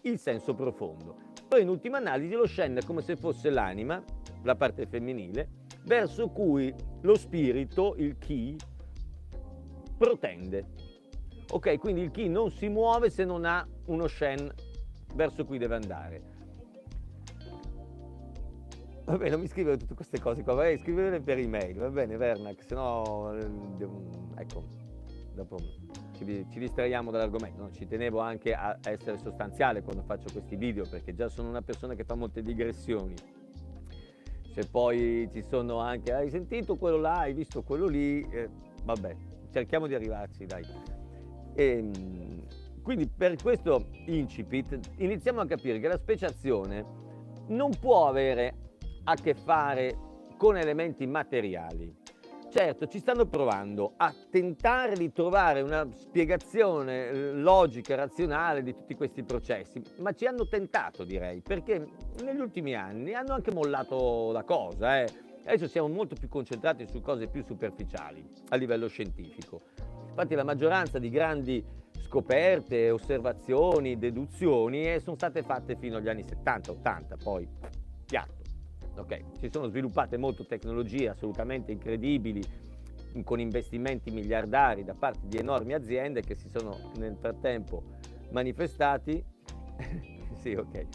il 0.03 0.19
senso 0.19 0.55
profondo. 0.55 1.17
Poi 1.49 1.63
in 1.63 1.69
ultima 1.69 1.99
analisi 1.99 2.35
lo 2.35 2.47
Shen 2.47 2.77
è 2.77 2.85
come 2.85 3.03
se 3.03 3.17
fosse 3.17 3.51
l'anima, 3.51 4.03
la 4.43 4.57
parte 4.57 4.87
femminile, 4.87 5.49
verso 5.85 6.29
cui 6.29 6.75
lo 7.03 7.15
spirito, 7.17 7.95
il 7.97 8.19
chi, 8.19 8.57
protende. 9.97 10.67
Ok, 11.51 11.79
quindi 11.79 12.03
il 12.03 12.11
chi 12.11 12.29
non 12.29 12.51
si 12.51 12.69
muove 12.69 13.11
se 13.11 13.25
non 13.25 13.45
ha 13.45 13.67
uno 13.87 14.07
Shen 14.07 14.53
verso 15.15 15.45
cui 15.45 15.59
deve 15.59 15.75
andare. 15.75 16.32
Va 19.05 19.17
bene, 19.17 19.31
non 19.31 19.41
mi 19.41 19.49
scrivere 19.49 19.77
tutte 19.77 19.95
queste 19.95 20.21
cose 20.21 20.45
qua, 20.45 20.55
vai 20.55 20.79
scrivere 20.79 21.21
per 21.21 21.37
email, 21.39 21.75
va 21.77 21.91
bene 21.91 22.17
Vernac, 22.17 22.63
se 22.63 22.75
no, 22.75 23.35
eh, 23.37 23.49
ecco, 24.37 24.65
dopo 25.35 25.57
ci, 26.17 26.47
ci 26.49 26.59
distraiamo 26.61 27.11
dall'argomento, 27.11 27.63
no? 27.63 27.73
ci 27.73 27.87
tenevo 27.87 28.21
anche 28.21 28.55
a 28.55 28.79
essere 28.85 29.19
sostanziale 29.19 29.83
quando 29.83 30.03
faccio 30.03 30.29
questi 30.31 30.55
video 30.55 30.87
perché 30.89 31.15
già 31.15 31.29
sono 31.29 31.49
una 31.49 31.63
persona 31.63 31.95
che 31.95 32.05
fa 32.05 32.15
molte 32.15 32.43
digressioni. 32.43 33.15
Se 34.53 34.69
poi 34.71 35.29
ci 35.33 35.43
sono 35.49 35.79
anche, 35.79 36.13
hai 36.13 36.31
sentito 36.31 36.77
quello 36.77 36.99
là, 36.99 37.21
hai 37.21 37.33
visto 37.33 37.63
quello 37.63 37.87
lì, 37.87 38.21
eh, 38.31 38.49
vabbè, 38.85 39.17
cerchiamo 39.51 39.89
di 39.89 39.95
arrivarci, 39.95 40.45
dai. 40.45 40.65
E, 41.55 41.65
ehm, 41.65 42.43
quindi 42.83 43.09
per 43.09 43.35
questo 43.37 43.87
incipit 44.07 44.79
iniziamo 44.99 45.41
a 45.41 45.47
capire 45.47 45.81
che 45.81 45.89
la 45.89 45.97
speciazione 45.97 46.85
non 47.49 47.71
può 47.81 48.07
avere 48.09 48.62
a 49.05 49.15
che 49.15 49.35
fare 49.35 49.97
con 50.37 50.57
elementi 50.57 51.07
materiali. 51.07 52.01
Certo, 52.53 52.87
ci 52.87 52.99
stanno 52.99 53.25
provando 53.25 53.95
a 53.97 54.15
tentare 54.31 54.95
di 54.95 55.11
trovare 55.11 55.63
una 55.63 55.89
spiegazione 55.95 57.07
eh, 57.07 57.33
logica, 57.33 57.95
razionale 57.95 58.63
di 58.63 58.75
tutti 58.75 58.95
questi 58.95 59.23
processi, 59.23 59.83
ma 60.01 60.13
ci 60.13 60.27
hanno 60.27 60.47
tentato, 60.47 61.05
direi, 61.05 61.41
perché 61.41 61.87
negli 62.23 62.41
ultimi 62.41 62.75
anni 62.75 63.15
hanno 63.15 63.33
anche 63.33 63.53
mollato 63.53 64.33
la 64.33 64.43
cosa. 64.43 65.01
Eh. 65.01 65.09
Adesso 65.45 65.67
siamo 65.67 65.89
molto 65.89 66.15
più 66.15 66.29
concentrati 66.29 66.87
su 66.87 67.01
cose 67.01 67.27
più 67.27 67.43
superficiali 67.43 68.23
a 68.51 68.57
livello 68.57 68.87
scientifico. 68.87 69.63
Infatti 70.11 70.35
la 70.35 70.45
maggioranza 70.45 70.99
di 70.99 71.09
grandi 71.09 71.65
scoperte, 72.03 72.91
osservazioni, 72.91 73.97
deduzioni 73.97 74.93
eh, 74.93 75.01
sono 75.01 75.17
state 75.17 75.43
fatte 75.43 75.75
fino 75.77 75.97
agli 75.97 76.09
anni 76.09 76.23
70-80, 76.23 77.23
poi 77.23 77.49
piatto. 78.05 78.42
Okay. 78.97 79.25
Si 79.39 79.49
sono 79.51 79.69
sviluppate 79.69 80.17
molte 80.17 80.47
tecnologie 80.47 81.09
assolutamente 81.09 81.73
incredibili 81.73 82.43
con 83.25 83.41
investimenti 83.41 84.11
miliardari 84.11 84.85
da 84.85 84.95
parte 84.95 85.21
di 85.25 85.37
enormi 85.37 85.75
aziende 85.75 86.23
che 86.23 86.35
si 86.35 86.49
sono 86.49 86.91
nel 86.97 87.17
frattempo 87.17 87.83
manifestati. 88.31 89.23
sì, 90.41 90.55
ok. 90.55 90.87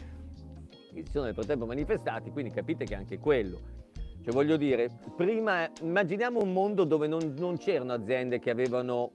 Si 0.94 1.06
sono 1.12 1.26
nel 1.26 1.34
frattempo 1.34 1.66
manifestati, 1.66 2.32
quindi 2.32 2.52
capite 2.52 2.86
che 2.86 2.96
anche 2.96 3.20
quello 3.20 3.76
cioè 4.28 4.36
voglio 4.36 4.58
dire, 4.58 4.90
prima 5.16 5.72
immaginiamo 5.80 6.42
un 6.42 6.52
mondo 6.52 6.84
dove 6.84 7.08
non, 7.08 7.34
non 7.38 7.56
c'erano 7.56 7.94
aziende 7.94 8.40
che 8.40 8.50
avevano 8.50 9.14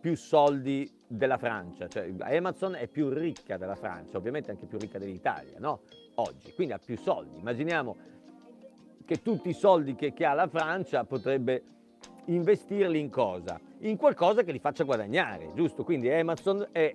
più 0.00 0.16
soldi 0.16 0.90
della 1.06 1.36
Francia, 1.36 1.86
cioè 1.86 2.10
Amazon 2.20 2.74
è 2.74 2.88
più 2.88 3.10
ricca 3.10 3.58
della 3.58 3.74
Francia, 3.74 4.16
ovviamente 4.16 4.50
anche 4.50 4.64
più 4.64 4.78
ricca 4.78 4.98
dell'Italia, 4.98 5.58
no? 5.58 5.82
Oggi, 6.14 6.54
quindi 6.54 6.72
ha 6.72 6.78
più 6.78 6.96
soldi. 6.96 7.36
Immaginiamo 7.36 7.94
che 9.04 9.22
tutti 9.22 9.50
i 9.50 9.54
soldi 9.54 9.94
che, 9.94 10.12
che 10.12 10.24
ha 10.24 10.32
la 10.32 10.48
Francia 10.48 11.04
potrebbe 11.04 11.62
investirli 12.26 12.98
in 12.98 13.10
cosa? 13.10 13.60
In 13.80 13.96
qualcosa 13.96 14.42
che 14.42 14.52
li 14.52 14.58
faccia 14.58 14.84
guadagnare, 14.84 15.50
giusto? 15.54 15.84
Quindi 15.84 16.10
Amazon 16.10 16.68
è 16.72 16.92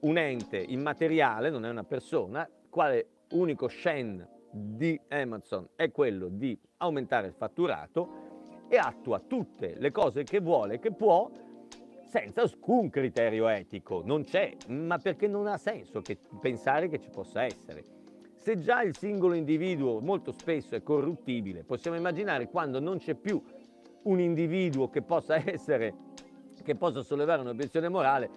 un 0.00 0.18
ente 0.18 0.58
immateriale, 0.58 1.50
non 1.50 1.64
è 1.64 1.70
una 1.70 1.84
persona, 1.84 2.48
quale 2.68 3.06
unico 3.30 3.68
Shen 3.68 4.26
di 4.50 5.00
Amazon 5.08 5.68
è 5.76 5.90
quello 5.90 6.28
di 6.28 6.58
aumentare 6.78 7.28
il 7.28 7.34
fatturato 7.34 8.66
e 8.68 8.76
attua 8.76 9.20
tutte 9.20 9.76
le 9.78 9.90
cose 9.90 10.24
che 10.24 10.40
vuole, 10.40 10.78
che 10.78 10.92
può, 10.92 11.30
senza 12.06 12.42
alcun 12.42 12.90
criterio 12.90 13.48
etico. 13.48 14.02
Non 14.04 14.24
c'è, 14.24 14.54
ma 14.68 14.98
perché 14.98 15.28
non 15.28 15.46
ha 15.46 15.56
senso 15.56 16.00
che 16.00 16.18
pensare 16.40 16.88
che 16.88 16.98
ci 16.98 17.08
possa 17.08 17.44
essere. 17.44 18.01
Se 18.42 18.58
già 18.58 18.82
il 18.82 18.96
singolo 18.96 19.34
individuo 19.34 20.00
molto 20.00 20.32
spesso 20.32 20.74
è 20.74 20.82
corruttibile, 20.82 21.62
possiamo 21.62 21.96
immaginare 21.96 22.48
quando 22.48 22.80
non 22.80 22.98
c'è 22.98 23.14
più 23.14 23.40
un 24.02 24.18
individuo 24.18 24.90
che 24.90 25.00
possa 25.00 25.36
essere, 25.48 25.94
che 26.60 26.74
possa 26.74 27.04
sollevare 27.04 27.40
un'obiezione 27.42 27.88
morale, 27.88 28.28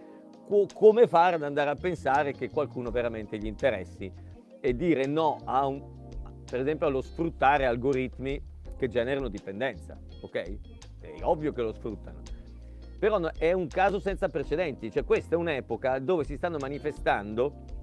co- 0.45 0.69
come 0.71 1.07
fare 1.07 1.37
ad 1.37 1.41
andare 1.41 1.71
a 1.71 1.75
pensare 1.75 2.33
che 2.33 2.51
qualcuno 2.51 2.91
veramente 2.91 3.39
gli 3.39 3.47
interessi 3.47 4.13
e 4.59 4.75
dire 4.75 5.07
no 5.07 5.39
a 5.43 5.65
un, 5.65 5.81
per 6.47 6.59
esempio 6.59 6.85
allo 6.85 7.01
sfruttare 7.01 7.65
algoritmi 7.65 8.39
che 8.77 8.87
generano 8.87 9.27
dipendenza, 9.27 9.97
ok? 10.21 10.57
È 10.99 11.23
ovvio 11.23 11.51
che 11.51 11.63
lo 11.63 11.71
sfruttano. 11.71 12.21
Però 12.99 13.19
è 13.39 13.53
un 13.53 13.69
caso 13.69 13.97
senza 13.97 14.29
precedenti, 14.29 14.91
cioè 14.91 15.03
questa 15.03 15.33
è 15.33 15.37
un'epoca 15.37 15.97
dove 15.97 16.25
si 16.25 16.35
stanno 16.35 16.59
manifestando 16.59 17.73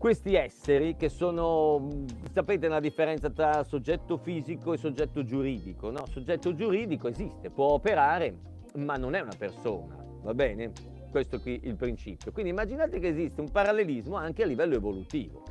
questi 0.00 0.34
esseri 0.34 0.96
che 0.96 1.10
sono, 1.10 2.06
sapete 2.32 2.68
la 2.68 2.80
differenza 2.80 3.28
tra 3.28 3.62
soggetto 3.64 4.16
fisico 4.16 4.72
e 4.72 4.78
soggetto 4.78 5.22
giuridico, 5.24 5.90
no? 5.90 6.06
Soggetto 6.06 6.54
giuridico 6.54 7.08
esiste, 7.08 7.50
può 7.50 7.66
operare, 7.66 8.34
ma 8.76 8.94
non 8.94 9.14
è 9.14 9.20
una 9.20 9.34
persona, 9.36 10.02
va 10.22 10.32
bene? 10.32 10.72
Questo 11.10 11.36
è 11.36 11.40
qui 11.42 11.60
il 11.64 11.76
principio. 11.76 12.32
Quindi 12.32 12.50
immaginate 12.50 12.98
che 12.98 13.08
esiste 13.08 13.42
un 13.42 13.50
parallelismo 13.50 14.16
anche 14.16 14.42
a 14.42 14.46
livello 14.46 14.74
evolutivo. 14.74 15.42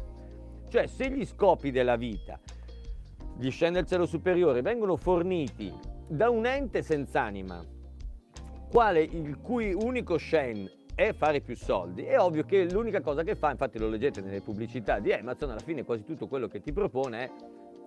Cioè 0.68 0.88
se 0.88 1.12
gli 1.12 1.28
scopi 1.28 1.70
della 1.70 1.96
vita 1.96 2.40
di 3.36 3.52
scendere 3.52 3.84
al 3.84 3.88
cielo 3.88 4.08
superiore 4.08 4.64
vengono 4.64 4.96
forniti 4.98 5.72
da 6.08 6.32
un 6.32 6.48
ente 6.48 6.82
senza 6.82 7.22
anima, 7.22 7.64
quale 8.72 9.04
il 9.04 9.38
cui 9.42 9.76
unico 9.76 10.18
Shen 10.18 10.78
è 11.00 11.14
fare 11.14 11.40
più 11.40 11.56
soldi, 11.56 12.04
è 12.04 12.20
ovvio 12.20 12.44
che 12.44 12.70
l'unica 12.70 13.00
cosa 13.00 13.24
che 13.24 13.36
fa, 13.36 13.52
infatti 13.52 13.80
lo 13.80 13.88
leggete 13.88 14.20
nelle 14.20 14.42
pubblicità 14.42 15.00
di 15.00 15.14
Amazon, 15.14 15.52
alla 15.52 15.62
fine 15.62 15.86
quasi 15.86 16.04
tutto 16.04 16.28
quello 16.28 16.50
che 16.50 16.60
ti 16.60 16.74
propone 16.74 17.24
è 17.24 17.32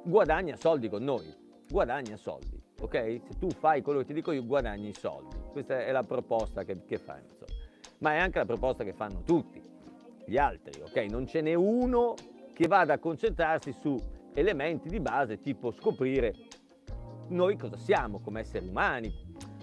guadagna 0.02 0.56
soldi 0.56 0.88
con 0.88 1.04
noi, 1.04 1.30
guadagna 1.68 2.16
soldi, 2.16 2.58
ok? 2.80 3.20
Se 3.22 3.38
tu 3.38 3.50
fai 3.50 3.82
quello 3.82 3.98
che 3.98 4.06
ti 4.06 4.14
dico 4.14 4.32
io 4.32 4.46
guadagni 4.46 4.94
soldi, 4.94 5.36
questa 5.52 5.84
è 5.84 5.92
la 5.92 6.02
proposta 6.02 6.64
che, 6.64 6.86
che 6.86 6.96
fa 6.96 7.12
Amazon, 7.12 7.48
ma 7.98 8.14
è 8.14 8.18
anche 8.18 8.38
la 8.38 8.46
proposta 8.46 8.82
che 8.82 8.94
fanno 8.94 9.22
tutti 9.24 9.60
gli 10.24 10.38
altri, 10.38 10.80
ok? 10.80 10.96
Non 11.10 11.26
ce 11.26 11.42
n'è 11.42 11.52
uno 11.52 12.14
che 12.54 12.66
vada 12.66 12.94
a 12.94 12.98
concentrarsi 12.98 13.74
su 13.78 13.94
elementi 14.32 14.88
di 14.88 15.00
base 15.00 15.38
tipo 15.38 15.70
scoprire 15.70 16.32
noi 17.28 17.58
cosa 17.58 17.76
siamo 17.76 18.20
come 18.20 18.40
esseri 18.40 18.66
umani, 18.66 19.12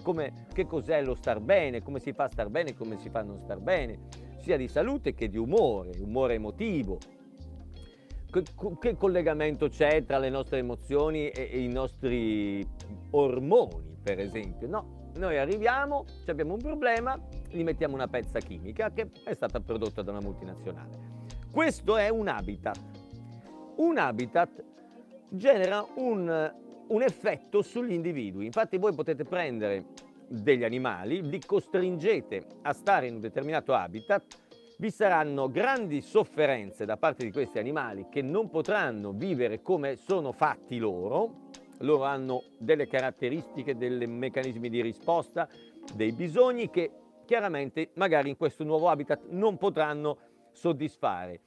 come, 0.02 0.46
che 0.52 0.66
cos'è 0.66 1.02
lo 1.02 1.14
star 1.14 1.40
bene, 1.40 1.82
come 1.82 2.00
si 2.00 2.12
fa 2.12 2.24
a 2.24 2.28
star 2.28 2.48
bene, 2.48 2.74
come 2.74 2.98
si 2.98 3.10
fa 3.10 3.20
a 3.20 3.22
non 3.22 3.40
star 3.40 3.58
bene, 3.58 3.98
sia 4.38 4.56
di 4.56 4.68
salute 4.68 5.14
che 5.14 5.28
di 5.28 5.38
umore, 5.38 5.90
umore 6.00 6.34
emotivo. 6.34 6.98
Che, 8.30 8.42
che 8.78 8.96
collegamento 8.96 9.68
c'è 9.68 10.04
tra 10.04 10.18
le 10.18 10.30
nostre 10.30 10.58
emozioni 10.58 11.28
e, 11.30 11.48
e 11.50 11.60
i 11.60 11.68
nostri 11.68 12.64
ormoni, 13.10 13.96
per 14.02 14.20
esempio? 14.20 14.68
No, 14.68 15.10
noi 15.16 15.36
arriviamo, 15.36 16.04
abbiamo 16.26 16.54
un 16.54 16.60
problema, 16.60 17.18
gli 17.48 17.62
mettiamo 17.62 17.94
una 17.94 18.06
pezza 18.06 18.38
chimica 18.38 18.92
che 18.92 19.10
è 19.24 19.34
stata 19.34 19.60
prodotta 19.60 20.02
da 20.02 20.12
una 20.12 20.20
multinazionale. 20.20 21.08
Questo 21.50 21.96
è 21.96 22.08
un 22.08 22.28
habitat. 22.28 22.78
Un 23.76 23.98
habitat 23.98 24.64
genera 25.30 25.84
un 25.96 26.54
un 26.90 27.02
effetto 27.02 27.62
sugli 27.62 27.92
individui. 27.92 28.46
Infatti 28.46 28.78
voi 28.78 28.94
potete 28.94 29.24
prendere 29.24 29.84
degli 30.28 30.64
animali, 30.64 31.28
li 31.28 31.44
costringete 31.44 32.44
a 32.62 32.72
stare 32.72 33.08
in 33.08 33.14
un 33.16 33.20
determinato 33.20 33.74
habitat, 33.74 34.24
vi 34.78 34.90
saranno 34.90 35.50
grandi 35.50 36.00
sofferenze 36.00 36.84
da 36.84 36.96
parte 36.96 37.24
di 37.24 37.32
questi 37.32 37.58
animali 37.58 38.06
che 38.08 38.22
non 38.22 38.48
potranno 38.48 39.12
vivere 39.12 39.60
come 39.60 39.96
sono 39.96 40.32
fatti 40.32 40.78
loro, 40.78 41.48
loro 41.78 42.04
hanno 42.04 42.44
delle 42.58 42.86
caratteristiche, 42.86 43.76
dei 43.76 44.06
meccanismi 44.06 44.68
di 44.68 44.80
risposta, 44.80 45.48
dei 45.92 46.12
bisogni 46.12 46.70
che 46.70 46.90
chiaramente 47.26 47.90
magari 47.94 48.30
in 48.30 48.36
questo 48.36 48.64
nuovo 48.64 48.88
habitat 48.88 49.26
non 49.28 49.58
potranno 49.58 50.18
soddisfare. 50.52 51.40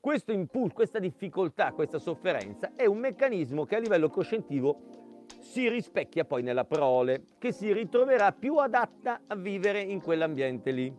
Questo 0.00 0.32
impulso, 0.32 0.72
questa 0.72 0.98
difficoltà, 0.98 1.72
questa 1.72 1.98
sofferenza 1.98 2.72
è 2.74 2.86
un 2.86 2.96
meccanismo 2.96 3.66
che 3.66 3.76
a 3.76 3.78
livello 3.78 4.08
coscientivo 4.08 5.26
si 5.40 5.68
rispecchia 5.68 6.24
poi 6.24 6.42
nella 6.42 6.64
prole, 6.64 7.24
che 7.36 7.52
si 7.52 7.70
ritroverà 7.70 8.32
più 8.32 8.56
adatta 8.56 9.20
a 9.26 9.34
vivere 9.36 9.82
in 9.82 10.00
quell'ambiente 10.00 10.70
lì. 10.70 10.90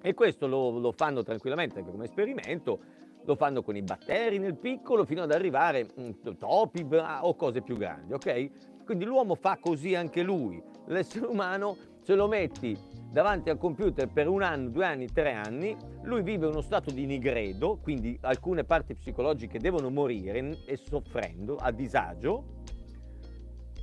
E 0.00 0.14
questo 0.14 0.46
lo, 0.46 0.78
lo 0.78 0.92
fanno 0.92 1.24
tranquillamente 1.24 1.80
anche 1.80 1.90
come 1.90 2.04
esperimento, 2.04 2.78
lo 3.24 3.34
fanno 3.34 3.64
con 3.64 3.74
i 3.74 3.82
batteri 3.82 4.38
nel 4.38 4.54
piccolo 4.54 5.04
fino 5.04 5.24
ad 5.24 5.32
arrivare 5.32 5.80
a 5.80 6.00
mm, 6.00 6.34
topi 6.38 6.86
o 7.22 7.34
cose 7.34 7.62
più 7.62 7.76
grandi, 7.76 8.12
ok? 8.12 8.84
Quindi 8.84 9.04
l'uomo 9.04 9.34
fa 9.34 9.58
così 9.60 9.96
anche 9.96 10.22
lui, 10.22 10.62
l'essere 10.84 11.26
umano 11.26 11.76
se 12.06 12.14
lo 12.14 12.28
metti 12.28 12.78
davanti 13.10 13.50
al 13.50 13.58
computer 13.58 14.06
per 14.06 14.28
un 14.28 14.40
anno, 14.40 14.68
due 14.68 14.84
anni, 14.84 15.10
tre 15.10 15.32
anni, 15.32 15.76
lui 16.02 16.22
vive 16.22 16.46
uno 16.46 16.60
stato 16.60 16.92
di 16.92 17.04
nigredo, 17.04 17.80
quindi 17.82 18.16
alcune 18.20 18.62
parti 18.62 18.94
psicologiche 18.94 19.58
devono 19.58 19.90
morire 19.90 20.56
e 20.66 20.76
soffrendo, 20.76 21.56
a 21.56 21.72
disagio, 21.72 22.62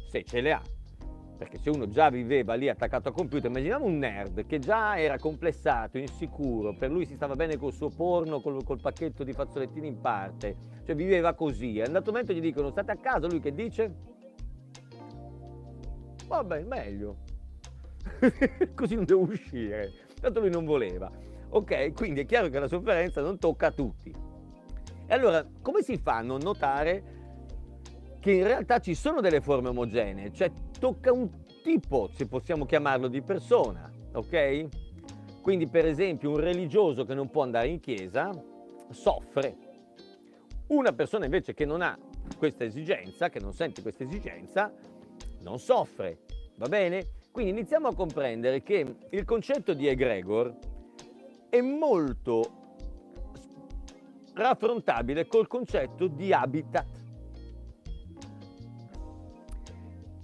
se 0.09 0.23
ce 0.23 0.39
le 0.39 0.53
ha. 0.53 0.61
Perché 1.37 1.57
se 1.57 1.69
uno 1.69 1.89
già 1.89 2.09
viveva 2.09 2.53
lì 2.53 2.69
attaccato 2.69 3.09
al 3.09 3.13
computer, 3.13 3.49
immaginiamo 3.49 3.83
un 3.83 3.97
nerd 3.97 4.45
che 4.45 4.59
già 4.59 4.97
era 4.97 5.17
complessato, 5.17 5.97
insicuro, 5.97 6.73
per 6.77 6.91
lui 6.91 7.05
si 7.05 7.15
stava 7.15 7.35
bene 7.35 7.57
col 7.57 7.73
suo 7.73 7.89
porno, 7.89 8.39
col, 8.39 8.63
col 8.63 8.79
pacchetto 8.79 9.25
di 9.25 9.33
fazzolettini 9.33 9.87
in 9.87 9.99
parte, 9.99 10.55
cioè 10.85 10.95
viveva 10.95 11.33
così. 11.33 11.79
È 11.79 11.83
andato 11.83 12.09
un 12.09 12.15
momento 12.15 12.31
gli 12.31 12.39
dicono 12.39 12.69
state 12.69 12.91
a 12.91 12.95
casa, 12.95 13.27
lui 13.27 13.41
che 13.41 13.51
dice? 13.51 13.93
Vabbè, 16.25 16.63
meglio, 16.63 17.22
così 18.75 18.95
non 18.95 19.05
devo 19.05 19.21
uscire. 19.21 19.91
Tanto 20.19 20.39
lui 20.39 20.49
non 20.49 20.65
voleva. 20.65 21.11
Ok, 21.49 21.93
quindi 21.93 22.21
è 22.21 22.25
chiaro 22.25 22.49
che 22.49 22.59
la 22.59 22.67
sofferenza 22.67 23.21
non 23.21 23.37
tocca 23.37 23.67
a 23.67 23.71
tutti. 23.71 24.13
E 25.05 25.13
allora, 25.13 25.45
come 25.61 25.81
si 25.81 25.97
fa 25.97 26.17
a 26.17 26.21
non 26.21 26.39
notare 26.41 27.21
che 28.19 28.31
in 28.31 28.43
realtà 28.43 28.79
ci 28.79 28.95
sono 28.95 29.21
delle 29.21 29.41
forme 29.41 29.69
omogenee? 29.69 30.31
Cioè, 30.31 30.51
tocca 30.79 31.11
un 31.11 31.29
tipo, 31.61 32.09
se 32.13 32.25
possiamo 32.27 32.65
chiamarlo, 32.65 33.07
di 33.07 33.21
persona, 33.21 33.91
ok? 34.13 34.67
Quindi, 35.41 35.67
per 35.67 35.85
esempio, 35.85 36.29
un 36.29 36.37
religioso 36.37 37.03
che 37.05 37.13
non 37.13 37.29
può 37.29 37.43
andare 37.43 37.67
in 37.67 37.79
chiesa 37.79 38.31
soffre. 38.89 39.55
Una 40.67 40.93
persona 40.93 41.25
invece 41.25 41.53
che 41.53 41.65
non 41.65 41.81
ha 41.81 41.97
questa 42.37 42.63
esigenza, 42.63 43.29
che 43.29 43.39
non 43.39 43.53
sente 43.53 43.81
questa 43.81 44.03
esigenza, 44.03 44.71
non 45.41 45.59
soffre. 45.59 46.19
Va 46.55 46.67
bene? 46.67 47.21
Quindi 47.33 47.49
iniziamo 47.49 47.87
a 47.87 47.95
comprendere 47.95 48.61
che 48.61 48.95
il 49.09 49.25
concetto 49.25 49.73
di 49.73 49.87
egregor 49.87 50.55
è 51.49 51.59
molto 51.61 52.43
raffrontabile 54.35 55.25
col 55.25 55.47
concetto 55.47 56.05
di 56.05 56.31
habitat. 56.31 57.01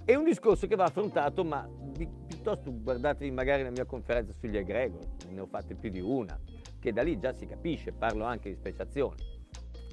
È 0.05 0.13
un 0.13 0.23
discorso 0.23 0.67
che 0.67 0.75
va 0.75 0.83
affrontato, 0.83 1.43
ma 1.43 1.67
piuttosto 2.27 2.71
guardatevi 2.71 3.31
magari 3.31 3.63
la 3.63 3.71
mia 3.71 3.85
conferenza 3.85 4.31
sugli 4.31 4.57
egregor, 4.57 5.01
ne 5.31 5.39
ho 5.39 5.47
fatte 5.47 5.73
più 5.73 5.89
di 5.89 5.99
una, 5.99 6.39
che 6.79 6.93
da 6.93 7.01
lì 7.01 7.17
già 7.17 7.33
si 7.33 7.47
capisce, 7.47 7.91
parlo 7.91 8.23
anche 8.23 8.49
di 8.49 8.55
speciazione. 8.55 9.15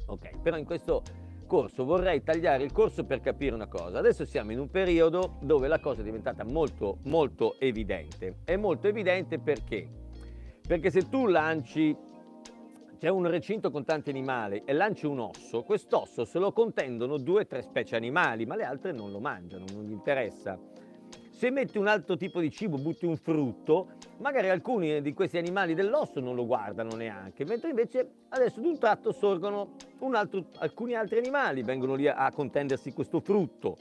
Ok, 0.08 0.40
però 0.42 0.58
in 0.58 0.66
questo 0.66 1.02
corso, 1.46 1.84
vorrei 1.84 2.22
tagliare 2.22 2.64
il 2.64 2.72
corso 2.72 3.04
per 3.04 3.20
capire 3.20 3.54
una 3.54 3.68
cosa. 3.68 3.98
Adesso 3.98 4.24
siamo 4.24 4.52
in 4.52 4.58
un 4.58 4.70
periodo 4.70 5.38
dove 5.40 5.68
la 5.68 5.80
cosa 5.80 6.00
è 6.00 6.04
diventata 6.04 6.44
molto, 6.44 6.98
molto 7.04 7.58
evidente. 7.58 8.38
È 8.44 8.56
molto 8.56 8.88
evidente 8.88 9.38
perché? 9.38 9.88
Perché 10.66 10.90
se 10.90 11.08
tu 11.08 11.26
lanci, 11.26 11.96
c'è 12.98 13.08
un 13.08 13.26
recinto 13.28 13.70
con 13.70 13.84
tanti 13.84 14.10
animali 14.10 14.62
e 14.64 14.72
lanci 14.72 15.06
un 15.06 15.20
osso, 15.20 15.62
quest'osso 15.62 16.24
se 16.24 16.38
lo 16.38 16.52
contendono 16.52 17.18
due 17.18 17.42
o 17.42 17.46
tre 17.46 17.62
specie 17.62 17.94
animali, 17.94 18.46
ma 18.46 18.56
le 18.56 18.64
altre 18.64 18.92
non 18.92 19.10
lo 19.10 19.20
mangiano, 19.20 19.64
non 19.72 19.84
gli 19.84 19.92
interessa. 19.92 20.58
Se 21.36 21.50
metti 21.50 21.76
un 21.76 21.86
altro 21.86 22.16
tipo 22.16 22.40
di 22.40 22.50
cibo, 22.50 22.78
butti 22.78 23.04
un 23.04 23.18
frutto, 23.18 23.88
magari 24.20 24.48
alcuni 24.48 25.02
di 25.02 25.12
questi 25.12 25.36
animali 25.36 25.74
dell'osso 25.74 26.18
non 26.18 26.34
lo 26.34 26.46
guardano 26.46 26.96
neanche, 26.96 27.44
mentre 27.44 27.68
invece 27.68 28.10
adesso 28.30 28.58
d'un 28.58 28.78
tratto 28.78 29.12
sorgono 29.12 29.72
altro, 30.12 30.46
alcuni 30.60 30.94
altri 30.94 31.18
animali, 31.18 31.62
vengono 31.62 31.94
lì 31.94 32.08
a, 32.08 32.14
a 32.14 32.32
contendersi 32.32 32.94
questo 32.94 33.20
frutto. 33.20 33.76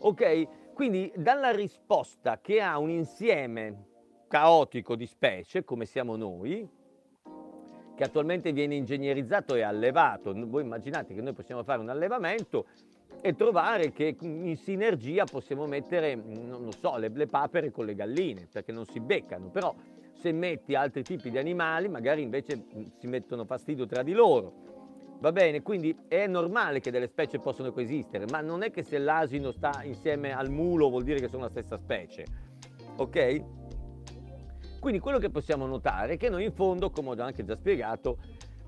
Ok? 0.00 0.74
Quindi 0.74 1.10
dalla 1.16 1.52
risposta 1.52 2.38
che 2.42 2.60
ha 2.60 2.76
un 2.76 2.90
insieme 2.90 3.86
caotico 4.28 4.94
di 4.94 5.06
specie, 5.06 5.64
come 5.64 5.86
siamo 5.86 6.16
noi, 6.16 6.68
che 7.96 8.04
attualmente 8.04 8.52
viene 8.52 8.74
ingegnerizzato 8.74 9.54
e 9.54 9.62
allevato, 9.62 10.34
voi 10.34 10.62
immaginate 10.62 11.14
che 11.14 11.22
noi 11.22 11.32
possiamo 11.32 11.62
fare 11.62 11.80
un 11.80 11.88
allevamento 11.88 12.66
e 13.26 13.34
trovare 13.34 13.90
che 13.90 14.18
in 14.20 14.54
sinergia 14.54 15.24
possiamo 15.24 15.64
mettere, 15.64 16.14
non 16.14 16.62
lo 16.62 16.72
so, 16.72 16.98
le, 16.98 17.08
le 17.08 17.26
papere 17.26 17.70
con 17.70 17.86
le 17.86 17.94
galline, 17.94 18.48
perché 18.52 18.70
non 18.70 18.84
si 18.84 19.00
beccano, 19.00 19.48
però 19.48 19.74
se 20.12 20.30
metti 20.30 20.74
altri 20.74 21.04
tipi 21.04 21.30
di 21.30 21.38
animali 21.38 21.88
magari 21.88 22.20
invece 22.20 22.54
mm, 22.54 22.82
si 22.98 23.06
mettono 23.06 23.46
fastidio 23.46 23.86
tra 23.86 24.02
di 24.02 24.12
loro. 24.12 25.16
Va 25.20 25.32
bene, 25.32 25.62
quindi 25.62 25.96
è 26.06 26.26
normale 26.26 26.80
che 26.80 26.90
delle 26.90 27.06
specie 27.06 27.38
possano 27.38 27.72
coesistere, 27.72 28.26
ma 28.26 28.42
non 28.42 28.62
è 28.62 28.70
che 28.70 28.82
se 28.82 28.98
l'asino 28.98 29.52
sta 29.52 29.80
insieme 29.84 30.36
al 30.36 30.50
mulo 30.50 30.90
vuol 30.90 31.04
dire 31.04 31.18
che 31.18 31.28
sono 31.28 31.44
la 31.44 31.48
stessa 31.48 31.78
specie. 31.78 32.26
Ok? 32.96 33.42
Quindi 34.80 35.00
quello 35.00 35.16
che 35.16 35.30
possiamo 35.30 35.64
notare 35.64 36.12
è 36.12 36.16
che 36.18 36.28
noi 36.28 36.44
in 36.44 36.52
fondo, 36.52 36.90
come 36.90 37.08
ho 37.08 37.22
anche 37.22 37.42
già 37.42 37.56
spiegato, 37.56 38.18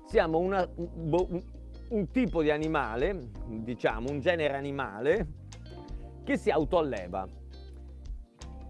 siamo 0.07 0.39
una, 0.39 0.67
un 1.89 2.09
tipo 2.09 2.41
di 2.41 2.49
animale, 2.49 3.29
diciamo 3.47 4.09
un 4.09 4.19
genere 4.19 4.55
animale, 4.55 5.27
che 6.23 6.37
si 6.37 6.49
autoalleva. 6.49 7.27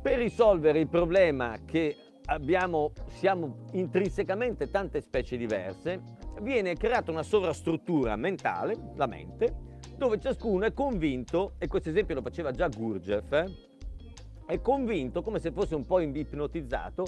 Per 0.02 0.18
risolvere 0.18 0.80
il 0.80 0.88
problema 0.88 1.58
che 1.66 1.96
abbiamo, 2.26 2.92
siamo 3.08 3.66
intrinsecamente 3.72 4.70
tante 4.70 5.02
specie 5.02 5.38
diverse, 5.38 6.02
viene 6.42 6.76
creata 6.76 7.12
una 7.12 7.24
sovrastruttura 7.24 8.16
mentale, 8.16 8.92
la 8.96 9.08
mente, 9.08 9.66
dove 9.98 10.20
ciascuno 10.20 10.66
è 10.66 10.74
convinto, 10.74 11.54
e 11.58 11.68
questo 11.68 11.90
esempio 11.90 12.16
lo 12.16 12.22
faceva 12.22 12.52
già 12.52 12.68
Gurdjieff, 12.68 13.32
eh, 13.32 13.46
è 14.46 14.62
convinto, 14.62 15.22
come 15.24 15.40
se 15.40 15.52
fosse 15.52 15.76
un 15.76 15.86
po' 15.86 16.00
ipnotizzato, 16.00 17.06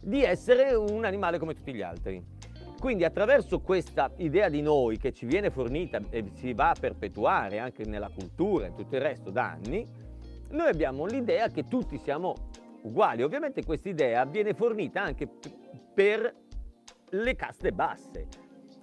di 0.00 0.22
essere 0.22 0.74
un 0.74 1.04
animale 1.04 1.38
come 1.38 1.54
tutti 1.54 1.72
gli 1.72 1.80
altri. 1.80 2.22
Quindi 2.84 3.04
attraverso 3.04 3.60
questa 3.60 4.12
idea 4.18 4.50
di 4.50 4.60
noi 4.60 4.98
che 4.98 5.10
ci 5.10 5.24
viene 5.24 5.48
fornita 5.48 6.02
e 6.10 6.32
si 6.34 6.52
va 6.52 6.68
a 6.68 6.76
perpetuare 6.78 7.58
anche 7.58 7.86
nella 7.86 8.10
cultura 8.10 8.66
e 8.66 8.74
tutto 8.74 8.94
il 8.96 9.00
resto 9.00 9.30
da 9.30 9.52
anni, 9.52 9.88
noi 10.50 10.68
abbiamo 10.68 11.06
l'idea 11.06 11.48
che 11.48 11.66
tutti 11.66 11.96
siamo 11.96 12.34
uguali. 12.82 13.22
Ovviamente 13.22 13.64
questa 13.64 13.88
idea 13.88 14.26
viene 14.26 14.52
fornita 14.52 15.00
anche 15.00 15.26
per 15.94 16.30
le 17.08 17.34
caste 17.36 17.72
basse, 17.72 18.26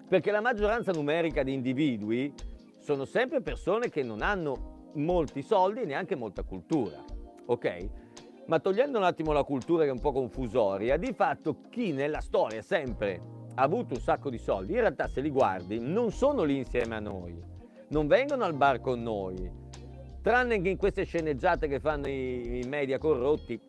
perché 0.07 0.31
la 0.31 0.41
maggioranza 0.41 0.91
numerica 0.91 1.43
di 1.43 1.53
individui 1.53 2.33
sono 2.79 3.05
sempre 3.05 3.41
persone 3.41 3.89
che 3.89 4.01
non 4.01 4.23
hanno 4.23 4.89
molti 4.93 5.43
soldi 5.43 5.81
e 5.81 5.85
neanche 5.85 6.15
molta 6.15 6.41
cultura, 6.41 7.03
ok? 7.45 7.89
Ma 8.47 8.57
togliendo 8.57 8.97
un 8.97 9.03
attimo 9.03 9.31
la 9.31 9.43
cultura 9.43 9.83
che 9.83 9.89
è 9.89 9.93
un 9.93 10.01
po' 10.01 10.11
confusoria, 10.11 10.97
di 10.97 11.13
fatto 11.13 11.57
chi 11.69 11.91
nella 11.91 12.19
storia 12.19 12.63
sempre 12.63 13.37
ha 13.61 13.63
avuto 13.63 13.93
un 13.93 14.01
sacco 14.01 14.31
di 14.31 14.39
soldi, 14.39 14.73
in 14.73 14.79
realtà 14.79 15.07
se 15.07 15.21
li 15.21 15.29
guardi 15.29 15.79
non 15.79 16.11
sono 16.11 16.41
lì 16.41 16.57
insieme 16.57 16.95
a 16.95 16.99
noi, 16.99 17.39
non 17.89 18.07
vengono 18.07 18.43
al 18.43 18.55
bar 18.55 18.81
con 18.81 19.03
noi, 19.03 19.49
tranne 20.23 20.59
che 20.61 20.69
in 20.69 20.77
queste 20.77 21.03
sceneggiate 21.03 21.67
che 21.67 21.79
fanno 21.79 22.07
i, 22.07 22.61
i 22.63 22.67
media 22.67 22.97
corrotti, 22.97 23.61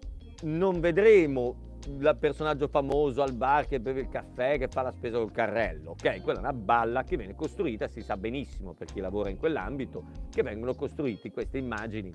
non 0.45 0.80
vedremo 0.80 1.70
il 1.86 2.16
personaggio 2.18 2.68
famoso 2.68 3.22
al 3.22 3.34
bar 3.34 3.66
che 3.66 3.80
beve 3.80 4.01
il 4.01 4.09
caffè, 4.09 4.57
che 4.57 4.68
fa 4.68 4.80
la 4.80 4.93
spesa 4.93 5.18
col 5.18 5.30
carrello, 5.30 5.90
ok? 5.90 6.22
Quella 6.22 6.38
è 6.38 6.43
una 6.43 6.55
balla 6.55 7.03
che 7.03 7.18
viene 7.18 7.34
costruita, 7.34 7.86
si 7.86 8.01
sa 8.01 8.16
benissimo 8.16 8.72
per 8.72 8.86
chi 8.86 9.01
lavora 9.01 9.28
in 9.28 9.36
quell'ambito, 9.36 10.05
che 10.30 10.43
vengono 10.43 10.74
costruite 10.74 11.30
queste 11.30 11.59
immagini 11.59 12.11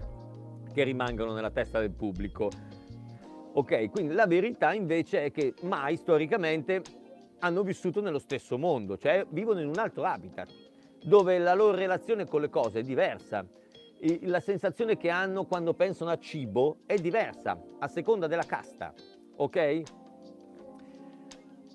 che 0.73 0.83
rimangono 0.83 1.33
nella 1.33 1.51
testa 1.51 1.79
del 1.79 1.91
pubblico. 1.91 2.49
Ok, 3.53 3.91
quindi 3.91 4.15
la 4.15 4.25
verità 4.25 4.73
invece 4.73 5.25
è 5.25 5.31
che 5.31 5.53
mai 5.61 5.95
storicamente 5.95 6.81
hanno 7.39 7.63
vissuto 7.63 8.01
nello 8.01 8.19
stesso 8.19 8.57
mondo, 8.57 8.97
cioè 8.97 9.25
vivono 9.29 9.59
in 9.59 9.67
un 9.67 9.77
altro 9.77 10.03
habitat, 10.03 10.49
dove 11.03 11.37
la 11.37 11.53
loro 11.53 11.75
relazione 11.75 12.25
con 12.25 12.41
le 12.41 12.49
cose 12.49 12.79
è 12.79 12.83
diversa. 12.83 13.45
La 14.21 14.39
sensazione 14.39 14.95
che 14.95 15.09
hanno 15.09 15.45
quando 15.45 15.73
pensano 15.73 16.11
a 16.11 16.19
cibo 16.19 16.79
è 16.85 16.95
diversa 16.95 17.59
a 17.79 17.87
seconda 17.87 18.27
della 18.27 18.45
casta 18.45 18.93
ok? 19.37 19.81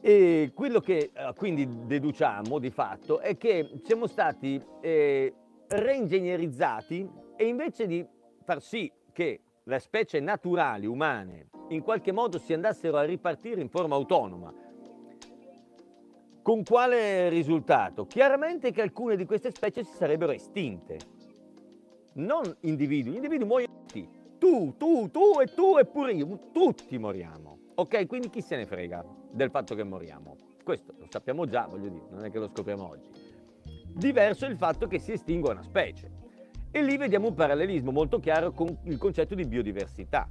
E 0.01 0.51
quello 0.55 0.81
che 0.81 1.11
eh, 1.13 1.33
quindi 1.37 1.87
deduciamo 1.87 2.59
di 2.59 2.71
fatto 2.71 3.21
è 3.21 3.37
che 3.37 3.81
siamo 3.85 4.07
stati 4.07 4.61
eh, 4.81 5.33
reingegnerizzati 5.69 7.09
e 7.37 7.47
invece 7.47 7.87
di 7.87 8.05
far 8.43 8.61
sì 8.61 8.93
che 9.13 9.41
le 9.63 9.79
specie 9.79 10.19
naturali 10.19 10.87
umane 10.87 11.51
in 11.69 11.83
qualche 11.83 12.11
modo 12.11 12.39
si 12.39 12.53
andassero 12.53 12.97
a 12.97 13.05
ripartire 13.05 13.61
in 13.61 13.69
forma 13.69 13.95
autonoma, 13.95 14.53
con 16.43 16.65
quale 16.65 17.29
risultato? 17.29 18.07
Chiaramente 18.07 18.73
che 18.73 18.83
alcune 18.83 19.17
di 19.17 19.25
queste 19.25 19.51
specie 19.51 19.85
si 19.85 19.95
sarebbero 19.95 20.33
estinte, 20.33 20.99
non 22.15 22.43
individui, 22.61 23.13
gli 23.13 23.17
individui 23.17 23.47
muoiono 23.47 23.73
tutti, 23.87 24.09
tu, 24.39 24.75
tu, 24.77 25.11
tu 25.11 25.41
e 25.41 25.47
tu 25.55 25.79
e 25.79 25.87
pure 25.87 26.13
io, 26.13 26.51
tutti 26.53 26.99
moriamo. 26.99 27.59
Ok, 27.75 28.07
quindi 28.07 28.29
chi 28.29 28.43
se 28.43 28.57
ne 28.57 28.67
frega 28.67 29.05
del 29.31 29.51
fatto 29.51 29.75
che 29.75 29.85
moriamo? 29.85 30.37
Questo 30.63 30.93
lo 30.99 31.07
sappiamo 31.09 31.47
già, 31.47 31.67
voglio 31.67 31.89
dire, 31.89 32.07
non 32.11 32.25
è 32.25 32.31
che 32.31 32.39
lo 32.39 32.49
scopriamo 32.49 32.89
oggi. 32.89 33.09
Diverso 33.95 34.47
è 34.47 34.49
il 34.49 34.57
fatto 34.57 34.87
che 34.87 34.99
si 34.99 35.13
estingua 35.13 35.53
una 35.53 35.63
specie. 35.63 36.11
E 36.71 36.83
lì 36.83 36.97
vediamo 36.97 37.29
un 37.29 37.35
parallelismo 37.35 37.91
molto 37.91 38.19
chiaro 38.19 38.53
con 38.53 38.79
il 38.85 38.99
concetto 38.99 39.35
di 39.35 39.45
biodiversità. 39.45 40.29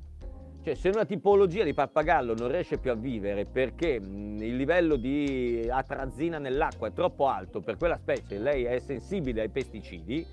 Cioè, 0.63 0.75
se 0.75 0.89
una 0.89 1.05
tipologia 1.05 1.63
di 1.63 1.73
pappagallo 1.73 2.35
non 2.35 2.49
riesce 2.49 2.77
più 2.77 2.91
a 2.91 2.95
vivere 2.95 3.45
perché 3.45 3.93
il 3.93 4.55
livello 4.55 4.95
di 4.95 5.67
atrazina 5.69 6.37
nell'acqua 6.37 6.89
è 6.89 6.93
troppo 6.93 7.27
alto 7.27 7.61
per 7.61 7.77
quella 7.77 7.97
specie, 7.97 8.37
lei 8.37 8.65
è 8.65 8.77
sensibile 8.79 9.41
ai 9.41 9.49
pesticidi, 9.49 10.25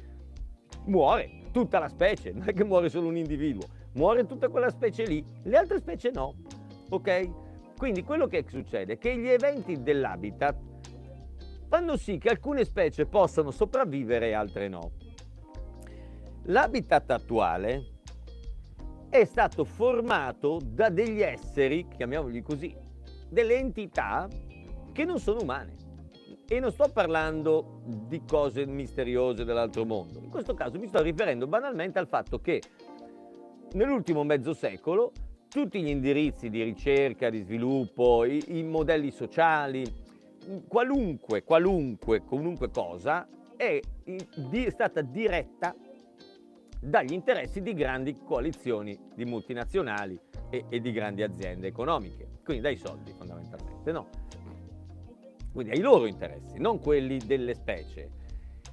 muore 0.85 1.31
tutta 1.51 1.79
la 1.79 1.89
specie, 1.89 2.33
non 2.33 2.47
è 2.47 2.53
che 2.53 2.65
muore 2.65 2.91
solo 2.91 3.09
un 3.09 3.17
individuo, 3.17 3.67
muore 3.95 4.27
tutta 4.27 4.49
quella 4.49 4.71
specie 4.71 5.05
lì, 5.05 5.25
le 5.45 5.57
altre 5.57 5.79
specie 5.79 6.11
no 6.13 6.35
ok? 6.91 7.77
Quindi 7.77 8.03
quello 8.03 8.27
che 8.27 8.45
succede 8.49 8.95
è 8.95 8.99
che 8.99 9.17
gli 9.17 9.29
eventi 9.29 9.83
dell'habitat 9.83 10.57
fanno 11.69 11.97
sì 11.97 12.19
che 12.19 12.29
alcune 12.29 12.65
specie 12.65 13.07
possano 13.07 13.51
sopravvivere 13.51 14.29
e 14.29 14.33
altre 14.33 14.69
no. 14.69 14.91
L'habitat 16.45 17.11
attuale 17.11 17.98
è 19.11 19.25
stato 19.25 19.65
formato 19.65 20.61
da 20.63 20.91
degli 20.91 21.23
esseri, 21.23 21.87
chiamiamoli 21.89 22.43
così, 22.43 22.75
delle 23.29 23.57
entità 23.57 24.29
che 24.93 25.05
non 25.05 25.19
sono 25.19 25.41
umane. 25.41 25.77
E 26.51 26.61
non 26.61 26.73
sto 26.73 26.91
parlando 26.93 27.83
di 27.85 28.23
cose 28.27 28.65
misteriose 28.65 29.45
dell'altro 29.45 29.85
mondo. 29.85 30.19
In 30.19 30.31
questo 30.31 30.55
caso 30.55 30.79
mi 30.79 30.87
sto 30.87 31.03
riferendo 31.03 31.47
banalmente 31.47 31.99
al 31.99 32.09
fatto 32.09 32.41
che 32.41 32.63
nell'ultimo 33.73 34.25
mezzo 34.25 34.55
secolo 34.55 35.13
tutti 35.49 35.83
gli 35.83 35.89
indirizzi 35.89 36.49
di 36.49 36.63
ricerca, 36.63 37.29
di 37.29 37.43
sviluppo, 37.43 38.25
i, 38.25 38.59
i 38.59 38.63
modelli 38.63 39.11
sociali, 39.11 39.85
qualunque, 40.67 41.45
qualunque, 41.45 42.23
qualunque 42.23 42.71
cosa 42.71 43.29
è, 43.57 43.79
è 44.05 44.71
stata 44.71 45.03
diretta 45.03 45.75
dagli 46.81 47.13
interessi 47.13 47.61
di 47.61 47.75
grandi 47.75 48.17
coalizioni 48.25 48.99
di 49.15 49.25
multinazionali 49.25 50.19
e, 50.51 50.65
e, 50.69 50.81
di 50.81 50.93
grandi 50.93 51.23
aziende 51.23 51.67
economiche, 51.67 52.27
quindi 52.45 52.63
dai 52.63 52.77
soldi 52.77 53.13
fondamentalmente, 53.13 53.93
no? 53.93 54.09
Quindi 55.53 55.73
ai 55.73 55.81
loro 55.81 56.07
interessi, 56.07 56.59
non 56.59 56.79
quelli 56.79 57.19
delle 57.19 57.55
specie. 57.55 58.17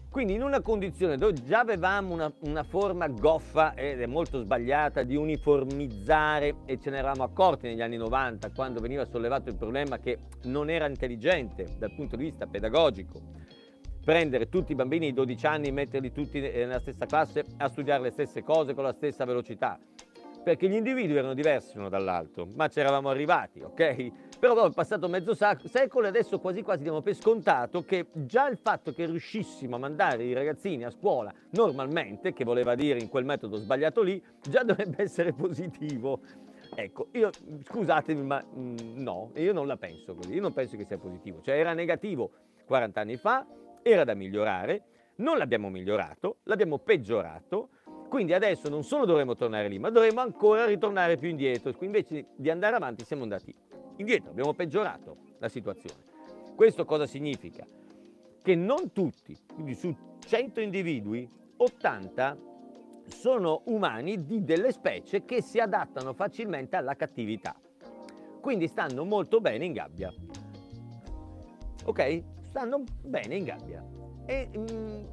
Quindi 0.10 0.34
in 0.34 0.43
una 0.43 0.62
condizione 0.62 1.18
dove 1.18 1.34
già 1.43 1.60
avevamo 1.60 2.14
una, 2.14 2.32
una, 2.41 2.64
forma 2.64 3.08
goffa 3.10 3.74
ed 3.74 3.99
è 3.99 4.06
molto 4.06 4.39
sbagliata 4.39 5.03
di 5.03 5.18
uniformizzare 5.18 6.60
e 6.66 6.80
ce 6.80 6.89
ne 6.89 6.99
eravamo 6.99 7.24
accorti 7.24 7.68
negli 7.68 7.82
anni 7.82 7.97
90 7.97 8.51
quando 8.51 8.80
veniva 8.80 9.03
sollevato 9.03 9.49
il 9.49 9.58
problema 9.58 9.97
che 9.97 10.20
non 10.43 10.70
era 10.70 10.88
intelligente 10.88 11.76
dal 11.78 11.93
punto 11.93 12.16
di 12.16 12.24
vista 12.24 12.47
pedagogico 12.47 13.45
prendere 14.06 14.47
tutti 14.47 14.72
i 14.72 14.76
bambini 14.76 15.08
di 15.08 15.14
12 15.14 15.45
anni 15.47 15.72
metterli 15.72 16.12
tutti 16.12 16.39
nella 16.39 16.80
stessa 16.80 17.08
classe 17.08 17.43
a 17.58 17.68
studiare 17.68 18.03
le 18.03 18.12
stesse 18.12 18.43
cose 18.43 18.76
con 18.76 18.84
la 18.84 18.93
stessa 18.93 19.26
velocità 19.26 19.80
perché 20.45 20.70
gli 20.70 20.76
individui 20.76 21.18
erano 21.18 21.34
diversi 21.34 21.76
uno 21.76 21.89
dall'altro, 21.89 22.47
ma 22.53 22.68
ci 22.68 22.80
eravamo 22.80 23.10
arrivati, 23.10 23.62
ok? 23.62 24.12
Però 24.39 24.53
dopo 24.53 24.68
è 24.68 24.74
passato 24.74 25.08
mezzo 25.08 25.34
secolo 25.34 26.06
e 26.06 26.10
adesso 26.10 26.39
quasi 26.39 26.62
quasi 26.62 26.84
diamo 26.84 27.01
per 27.01 27.16
scontato 27.16 27.84
che 27.84 28.06
già 28.12 28.47
il 28.47 28.58
fatto 28.58 28.93
che 28.93 29.08
riuscissimo 29.08 29.76
a 29.76 29.80
mandare 29.80 30.24
i 30.24 30.34
ragazzini 30.34 30.84
a 30.84 30.91
scuola 30.91 31.34
normalmente, 31.51 32.32
che 32.32 32.43
voleva 32.43 32.76
dire 32.76 32.99
in 32.99 33.10
quel 33.10 33.26
metodo 33.26 33.58
sbagliato 33.58 34.03
lì, 34.03 34.24
già 34.39 34.62
dovrebbe 34.62 35.01
essere 35.01 35.34
positivo. 35.34 36.20
Ecco, 36.76 37.08
io 37.14 37.32
scusatemi, 37.64 38.22
ma 38.22 38.39
mh, 38.39 38.60
mm, 38.60 38.76
no, 39.01 39.32
io 39.38 39.51
non 39.51 39.66
la 39.66 39.78
penso 39.78 40.14
così, 40.14 40.36
io 40.36 40.41
non 40.41 40.53
penso 40.53 40.78
che 40.78 40.86
sia 40.86 40.99
positivo. 40.99 41.41
Cioè 41.41 41.58
era 41.58 41.74
negativo 41.74 42.30
40 42.68 43.01
anni 43.01 43.18
fa, 43.18 43.43
era 43.88 44.04
da 44.04 44.16
migliorare, 44.16 44.84
non 45.18 45.38
l'abbiamo 45.38 45.70
migliorato, 45.70 46.38
l'abbiamo 46.44 46.80
peggiorato 46.80 47.70
quindi 48.08 48.34
adesso 48.34 48.70
non 48.70 48.84
solo 48.84 49.06
dovremmo 49.06 49.36
tornare 49.36 49.68
lì, 49.68 49.78
ma 49.78 49.90
dovremmo 49.90 50.22
ancora 50.22 50.66
ritornare 50.66 51.18
più 51.18 51.28
indietro. 51.28 51.74
Quindi 51.74 51.98
invece 51.98 52.28
di 52.36 52.50
andare 52.50 52.76
avanti 52.76 53.04
siamo 53.04 53.24
andati 53.24 53.54
indietro, 53.98 54.30
abbiamo 54.30 54.54
peggiorato 54.54 55.18
la 55.40 55.50
situazione. 55.50 56.02
Questo 56.56 56.86
cosa 56.86 57.06
significa? 57.06 57.66
Che 58.42 58.56
non 58.56 58.94
tutti, 58.94 59.38
quindi 59.54 59.76
su 59.76 59.94
100 60.20 60.62
individui, 60.62 61.28
80 61.58 62.38
sono 63.08 63.64
umani 63.66 64.24
di 64.24 64.44
delle 64.44 64.72
specie 64.72 65.26
che 65.26 65.42
si 65.42 65.60
adattano 65.60 66.14
facilmente 66.14 66.76
alla 66.76 66.96
cattività. 66.96 67.54
Quindi 68.40 68.68
stanno 68.68 69.04
molto 69.04 69.42
bene 69.42 69.66
in 69.66 69.74
gabbia. 69.74 70.14
Ok? 71.84 72.24
Stanno 72.56 72.84
bene 73.03 73.36
in 73.36 73.43
gabbia. 73.43 73.86
E 74.26 74.47
mh, 74.49 74.60
mm, 74.60 75.03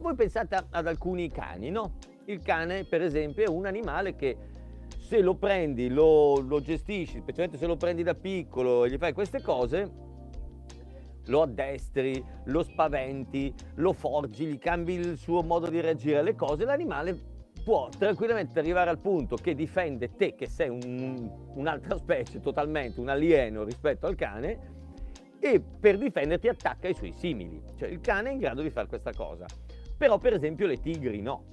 voi 0.00 0.14
pensate 0.14 0.66
ad 0.68 0.86
alcuni 0.86 1.30
cani, 1.30 1.70
no? 1.70 1.94
Il 2.26 2.42
cane, 2.42 2.84
per 2.84 3.00
esempio, 3.00 3.42
è 3.42 3.48
un 3.48 3.64
animale 3.64 4.16
che 4.16 4.36
se 4.98 5.22
lo 5.22 5.34
prendi, 5.34 5.88
lo, 5.88 6.40
lo 6.40 6.60
gestisci, 6.60 7.20
specialmente 7.20 7.56
se 7.56 7.66
lo 7.66 7.78
prendi 7.78 8.02
da 8.02 8.14
piccolo 8.14 8.84
e 8.84 8.90
gli 8.90 8.98
fai 8.98 9.14
queste 9.14 9.40
cose, 9.40 9.90
lo 11.24 11.40
addestri, 11.40 12.22
lo 12.44 12.62
spaventi, 12.62 13.50
lo 13.76 13.94
forgi, 13.94 14.44
gli 14.44 14.58
cambi 14.58 14.92
il 14.92 15.16
suo 15.16 15.40
modo 15.40 15.70
di 15.70 15.80
reagire 15.80 16.18
alle 16.18 16.34
cose, 16.34 16.66
l'animale 16.66 17.18
può 17.64 17.88
tranquillamente 17.88 18.58
arrivare 18.58 18.90
al 18.90 18.98
punto 18.98 19.36
che 19.36 19.54
difende 19.54 20.16
te 20.16 20.34
che 20.34 20.46
sei 20.46 20.68
un, 20.68 21.30
un'altra 21.54 21.96
specie 21.96 22.40
totalmente, 22.40 23.00
un 23.00 23.08
alieno 23.08 23.64
rispetto 23.64 24.06
al 24.06 24.16
cane 24.16 24.79
e 25.40 25.60
per 25.60 25.96
difenderti 25.98 26.48
attacca 26.48 26.88
i 26.88 26.94
suoi 26.94 27.12
simili. 27.16 27.62
Cioè 27.76 27.88
il 27.88 28.00
cane 28.00 28.30
è 28.30 28.32
in 28.32 28.38
grado 28.38 28.62
di 28.62 28.70
fare 28.70 28.86
questa 28.86 29.12
cosa. 29.12 29.46
Però 29.96 30.18
per 30.18 30.34
esempio 30.34 30.66
le 30.66 30.80
tigri 30.80 31.20
no. 31.20 31.44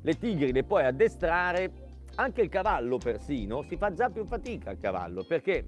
Le 0.00 0.14
tigri 0.18 0.52
le 0.52 0.64
puoi 0.64 0.84
addestrare, 0.84 1.70
anche 2.16 2.42
il 2.42 2.48
cavallo 2.48 2.98
persino, 2.98 3.62
si 3.62 3.76
fa 3.76 3.92
già 3.92 4.10
più 4.10 4.24
fatica 4.24 4.70
al 4.70 4.78
cavallo 4.78 5.24
perché, 5.24 5.66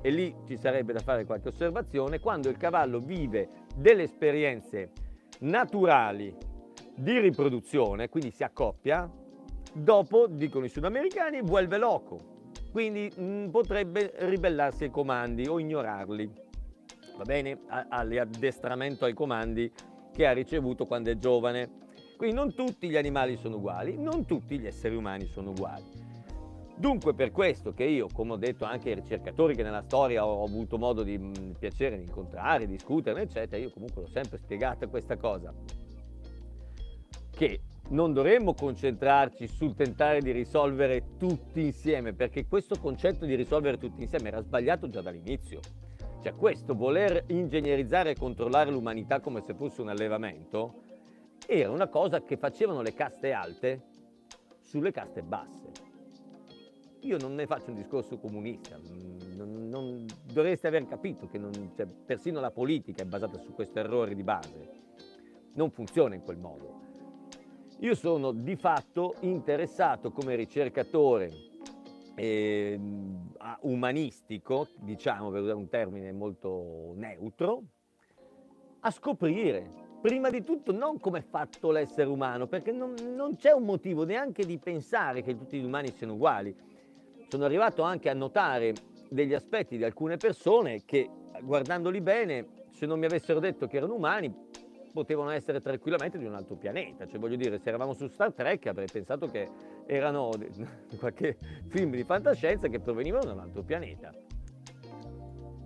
e 0.00 0.10
lì 0.10 0.34
ci 0.46 0.56
sarebbe 0.56 0.92
da 0.92 1.00
fare 1.00 1.24
qualche 1.24 1.48
osservazione, 1.48 2.20
quando 2.20 2.48
il 2.48 2.56
cavallo 2.56 3.00
vive 3.00 3.48
delle 3.76 4.04
esperienze 4.04 4.92
naturali 5.40 6.34
di 6.94 7.18
riproduzione, 7.18 8.08
quindi 8.08 8.30
si 8.30 8.42
accoppia, 8.42 9.10
dopo, 9.72 10.26
dicono 10.26 10.64
i 10.64 10.68
sudamericani, 10.68 11.42
vuelve 11.42 11.78
loco. 11.78 12.36
Quindi 12.72 13.10
mh, 13.14 13.22
mm, 13.22 13.48
potrebbe 13.48 14.12
ribellarsi 14.18 14.84
ai 14.84 14.90
comandi 14.90 15.46
o 15.46 15.58
ignorarli, 15.58 16.30
va 17.18 17.24
bene? 17.24 17.58
All'addestramento 17.88 19.04
ai 19.04 19.12
comandi 19.12 19.70
che 20.12 20.26
ha 20.26 20.32
ricevuto 20.32 20.86
quando 20.86 21.10
è 21.10 21.18
giovane. 21.18 21.86
Quindi 22.16 22.34
non 22.34 22.54
tutti 22.54 22.88
gli 22.88 22.96
animali 22.96 23.36
sono 23.36 23.56
uguali, 23.56 23.96
non 23.96 24.24
tutti 24.24 24.58
gli 24.58 24.66
esseri 24.66 24.94
umani 24.96 25.26
sono 25.26 25.50
uguali. 25.50 26.06
Dunque 26.76 27.12
per 27.12 27.32
questo 27.32 27.72
che 27.72 27.84
io, 27.84 28.06
come 28.12 28.32
ho 28.32 28.36
detto 28.36 28.64
anche 28.64 28.90
ai 28.90 28.94
ricercatori 28.94 29.56
che 29.56 29.64
nella 29.64 29.82
storia 29.82 30.24
ho 30.24 30.44
avuto 30.44 30.78
modo 30.78 31.02
di 31.02 31.18
mm, 31.18 31.52
piacere 31.58 31.96
di 31.96 32.04
incontrare, 32.04 32.66
discutere, 32.66 33.22
eccetera, 33.22 33.60
io 33.60 33.70
comunque 33.70 34.02
l'ho 34.02 34.08
sempre 34.08 34.38
spiegata 34.38 34.86
questa 34.86 35.16
cosa 35.16 35.52
che 37.30 37.60
non 37.90 38.12
dovremmo 38.12 38.54
concentrarci 38.54 39.46
sul 39.46 39.74
tentare 39.74 40.20
di 40.20 40.30
risolvere 40.30 41.16
tutti 41.18 41.64
insieme, 41.64 42.12
perché 42.12 42.46
questo 42.46 42.76
concetto 42.80 43.24
di 43.24 43.34
risolvere 43.34 43.78
tutti 43.78 44.02
insieme 44.02 44.28
era 44.28 44.40
sbagliato 44.40 44.88
già 44.88 45.00
dall'inizio. 45.00 45.60
Cioè 46.20 46.34
questo 46.34 46.74
voler 46.74 47.24
ingegnerizzare 47.28 48.10
e 48.10 48.16
controllare 48.16 48.70
l'umanità 48.70 49.20
come 49.20 49.40
se 49.40 49.54
fosse 49.54 49.80
un 49.80 49.88
allevamento 49.88 50.82
era 51.46 51.70
una 51.70 51.86
cosa 51.86 52.22
che 52.22 52.36
facevano 52.36 52.82
le 52.82 52.92
caste 52.92 53.32
alte 53.32 53.82
sulle 54.60 54.90
caste 54.90 55.22
basse. 55.22 55.70
Io 57.02 57.16
non 57.18 57.34
ne 57.36 57.46
faccio 57.46 57.70
un 57.70 57.76
discorso 57.76 58.18
comunista, 58.18 58.76
non, 59.36 59.68
non, 59.68 60.04
dovreste 60.24 60.66
aver 60.66 60.86
capito 60.86 61.28
che 61.28 61.38
non, 61.38 61.52
cioè, 61.76 61.86
persino 61.86 62.40
la 62.40 62.50
politica 62.50 63.02
è 63.02 63.06
basata 63.06 63.38
su 63.38 63.54
questo 63.54 63.78
errore 63.78 64.16
di 64.16 64.24
base. 64.24 64.68
Non 65.54 65.70
funziona 65.70 66.16
in 66.16 66.22
quel 66.22 66.38
modo. 66.38 66.80
Io 67.78 67.94
sono 67.94 68.32
di 68.32 68.56
fatto 68.56 69.14
interessato 69.20 70.10
come 70.10 70.34
ricercatore 70.34 71.47
eh, 72.18 72.78
umanistico, 73.60 74.68
diciamo 74.76 75.30
per 75.30 75.42
usare 75.42 75.56
un 75.56 75.68
termine 75.68 76.12
molto 76.12 76.92
neutro, 76.94 77.62
a 78.80 78.90
scoprire, 78.90 79.68
prima 80.00 80.30
di 80.30 80.42
tutto, 80.42 80.72
non 80.72 80.98
come 81.00 81.20
è 81.20 81.22
fatto 81.22 81.70
l'essere 81.70 82.08
umano, 82.08 82.46
perché 82.46 82.72
non, 82.72 82.94
non 83.14 83.36
c'è 83.36 83.52
un 83.52 83.64
motivo 83.64 84.04
neanche 84.04 84.44
di 84.44 84.58
pensare 84.58 85.22
che 85.22 85.36
tutti 85.36 85.58
gli 85.58 85.64
umani 85.64 85.92
siano 85.92 86.14
uguali. 86.14 86.54
Sono 87.28 87.44
arrivato 87.44 87.82
anche 87.82 88.08
a 88.08 88.14
notare 88.14 88.72
degli 89.08 89.34
aspetti 89.34 89.76
di 89.76 89.84
alcune 89.84 90.16
persone 90.16 90.84
che, 90.84 91.08
guardandoli 91.42 92.00
bene, 92.00 92.46
se 92.70 92.86
non 92.86 92.98
mi 92.98 93.06
avessero 93.06 93.40
detto 93.40 93.66
che 93.66 93.76
erano 93.76 93.94
umani, 93.94 94.32
potevano 94.92 95.30
essere 95.30 95.60
tranquillamente 95.60 96.18
di 96.18 96.24
un 96.24 96.34
altro 96.34 96.56
pianeta. 96.56 97.06
Cioè, 97.06 97.18
voglio 97.18 97.36
dire, 97.36 97.58
se 97.58 97.68
eravamo 97.68 97.94
su 97.94 98.06
Star 98.08 98.32
Trek 98.32 98.66
avrei 98.66 98.86
pensato 98.90 99.26
che 99.26 99.48
erano 99.86 100.30
qualche 100.98 101.36
film 101.68 101.92
di 101.92 102.04
fantascienza 102.04 102.68
che 102.68 102.80
provenivano 102.80 103.24
da 103.24 103.32
un 103.32 103.40
altro 103.40 103.62
pianeta. 103.62 104.12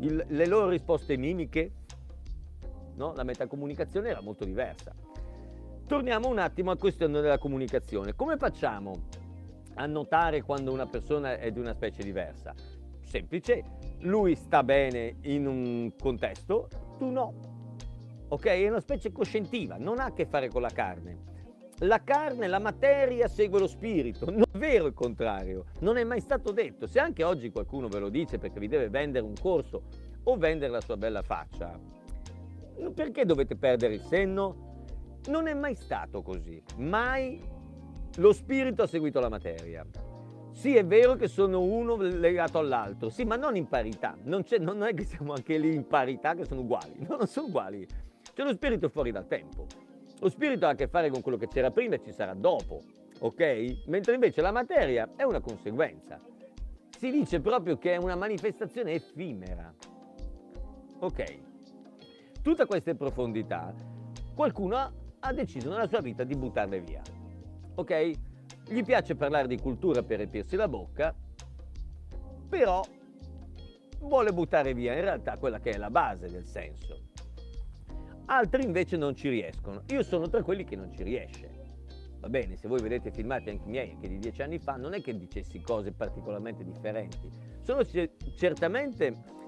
Il, 0.00 0.24
le 0.26 0.46
loro 0.46 0.68
risposte 0.68 1.16
mimiche, 1.16 1.72
no? 2.94 3.12
la 3.14 3.22
metacomunicazione 3.22 4.08
era 4.08 4.20
molto 4.20 4.44
diversa. 4.44 4.92
Torniamo 5.86 6.28
un 6.28 6.38
attimo 6.38 6.70
al 6.70 6.78
questione 6.78 7.20
della 7.20 7.38
comunicazione. 7.38 8.14
Come 8.14 8.36
facciamo 8.36 9.08
a 9.74 9.86
notare 9.86 10.42
quando 10.42 10.72
una 10.72 10.86
persona 10.86 11.38
è 11.38 11.50
di 11.50 11.58
una 11.58 11.74
specie 11.74 12.02
diversa? 12.02 12.54
Semplice, 13.04 13.62
lui 14.00 14.34
sta 14.34 14.62
bene 14.62 15.16
in 15.22 15.46
un 15.46 15.92
contesto, 15.98 16.68
tu 16.98 17.10
no 17.10 17.51
ok? 18.32 18.46
È 18.46 18.68
una 18.68 18.80
specie 18.80 19.12
coscientiva, 19.12 19.76
non 19.78 19.98
ha 19.98 20.06
a 20.06 20.12
che 20.12 20.24
fare 20.24 20.48
con 20.48 20.62
la 20.62 20.70
carne. 20.70 21.30
La 21.80 22.02
carne, 22.02 22.46
la 22.46 22.60
materia 22.60 23.28
segue 23.28 23.58
lo 23.58 23.66
spirito, 23.66 24.30
non 24.30 24.44
è 24.50 24.56
vero 24.56 24.86
il 24.86 24.94
contrario, 24.94 25.64
non 25.80 25.96
è 25.96 26.04
mai 26.04 26.20
stato 26.20 26.52
detto. 26.52 26.86
Se 26.86 26.98
anche 26.98 27.24
oggi 27.24 27.50
qualcuno 27.50 27.88
ve 27.88 27.98
lo 27.98 28.08
dice 28.08 28.38
perché 28.38 28.58
vi 28.58 28.68
deve 28.68 28.88
vendere 28.88 29.24
un 29.24 29.34
corso 29.38 29.82
o 30.22 30.36
vendere 30.36 30.70
la 30.70 30.80
sua 30.80 30.96
bella 30.96 31.22
faccia, 31.22 31.78
perché 32.94 33.24
dovete 33.24 33.56
perdere 33.56 33.94
il 33.94 34.02
senno? 34.02 34.70
Non 35.26 35.46
è 35.46 35.54
mai 35.54 35.74
stato 35.74 36.22
così, 36.22 36.62
mai 36.76 37.40
lo 38.16 38.32
spirito 38.32 38.82
ha 38.82 38.86
seguito 38.86 39.20
la 39.20 39.28
materia. 39.28 39.84
Sì, 40.52 40.76
è 40.76 40.84
vero 40.84 41.16
che 41.16 41.28
sono 41.28 41.60
uno 41.60 41.96
legato 41.96 42.58
all'altro, 42.58 43.08
sì, 43.08 43.24
ma 43.24 43.36
non 43.36 43.56
in 43.56 43.66
parità. 43.66 44.16
Non, 44.22 44.44
non, 44.60 44.82
è 44.84 44.94
che 44.94 45.04
siamo 45.04 45.32
anche 45.32 45.58
lì 45.58 45.74
in 45.74 45.86
parità, 45.86 46.34
che 46.34 46.44
sono 46.44 46.60
uguali. 46.60 47.04
No, 47.08 47.16
non 47.16 47.26
sono 47.26 47.46
uguali. 47.46 47.86
Cioè 48.34 48.46
lo 48.46 48.54
spirito 48.54 48.88
fuori 48.88 49.10
dal 49.10 49.26
tempo. 49.26 49.66
Lo 50.20 50.28
spirito 50.30 50.66
ha 50.66 50.70
a 50.70 50.74
che 50.74 50.88
fare 50.88 51.10
con 51.10 51.20
quello 51.20 51.36
che 51.36 51.48
c'era 51.48 51.70
prima 51.70 51.96
e 51.96 52.02
ci 52.02 52.12
sarà 52.12 52.32
dopo, 52.32 52.80
ok? 53.18 53.82
Mentre 53.86 54.14
invece 54.14 54.40
la 54.40 54.52
materia 54.52 55.10
è 55.16 55.22
una 55.22 55.40
conseguenza. 55.40 56.18
Si 56.96 57.10
dice 57.10 57.40
proprio 57.40 57.76
che 57.76 57.94
è 57.94 57.96
una 57.96 58.14
manifestazione 58.14 58.92
effimera. 58.92 59.74
Ok. 61.00 61.40
Tutte 62.40 62.64
queste 62.64 62.94
profondità 62.94 63.74
qualcuno 64.34 64.92
ha 65.18 65.32
deciso 65.32 65.68
nella 65.68 65.88
sua 65.88 66.00
vita 66.00 66.24
di 66.24 66.34
buttarle 66.34 66.80
via. 66.80 67.02
Ok? 67.74 68.10
Gli 68.68 68.82
piace 68.82 69.14
parlare 69.14 69.48
di 69.48 69.58
cultura 69.58 70.02
per 70.02 70.18
riempirsi 70.18 70.56
la 70.56 70.68
bocca, 70.68 71.14
però 72.48 72.80
vuole 73.98 74.32
buttare 74.32 74.72
via 74.72 74.94
in 74.94 75.00
realtà 75.00 75.36
quella 75.36 75.58
che 75.58 75.70
è 75.70 75.76
la 75.76 75.90
base 75.90 76.30
del 76.30 76.46
senso 76.46 77.10
altri 78.26 78.64
invece 78.64 78.96
non 78.96 79.14
ci 79.14 79.28
riescono. 79.28 79.82
Io 79.88 80.02
sono 80.02 80.28
tra 80.28 80.42
quelli 80.42 80.64
che 80.64 80.76
non 80.76 80.92
ci 80.92 81.02
riesce. 81.02 81.60
Va 82.20 82.28
bene, 82.28 82.56
se 82.56 82.68
voi 82.68 82.80
vedete 82.80 83.10
filmati 83.10 83.50
anche 83.50 83.68
miei, 83.68 83.90
anche 83.90 84.08
di 84.08 84.18
dieci 84.18 84.42
anni 84.42 84.58
fa, 84.58 84.76
non 84.76 84.94
è 84.94 85.00
che 85.00 85.16
dicessi 85.16 85.60
cose 85.60 85.90
particolarmente 85.90 86.62
differenti. 86.62 87.28
Sono 87.62 87.84
certamente 88.36 89.40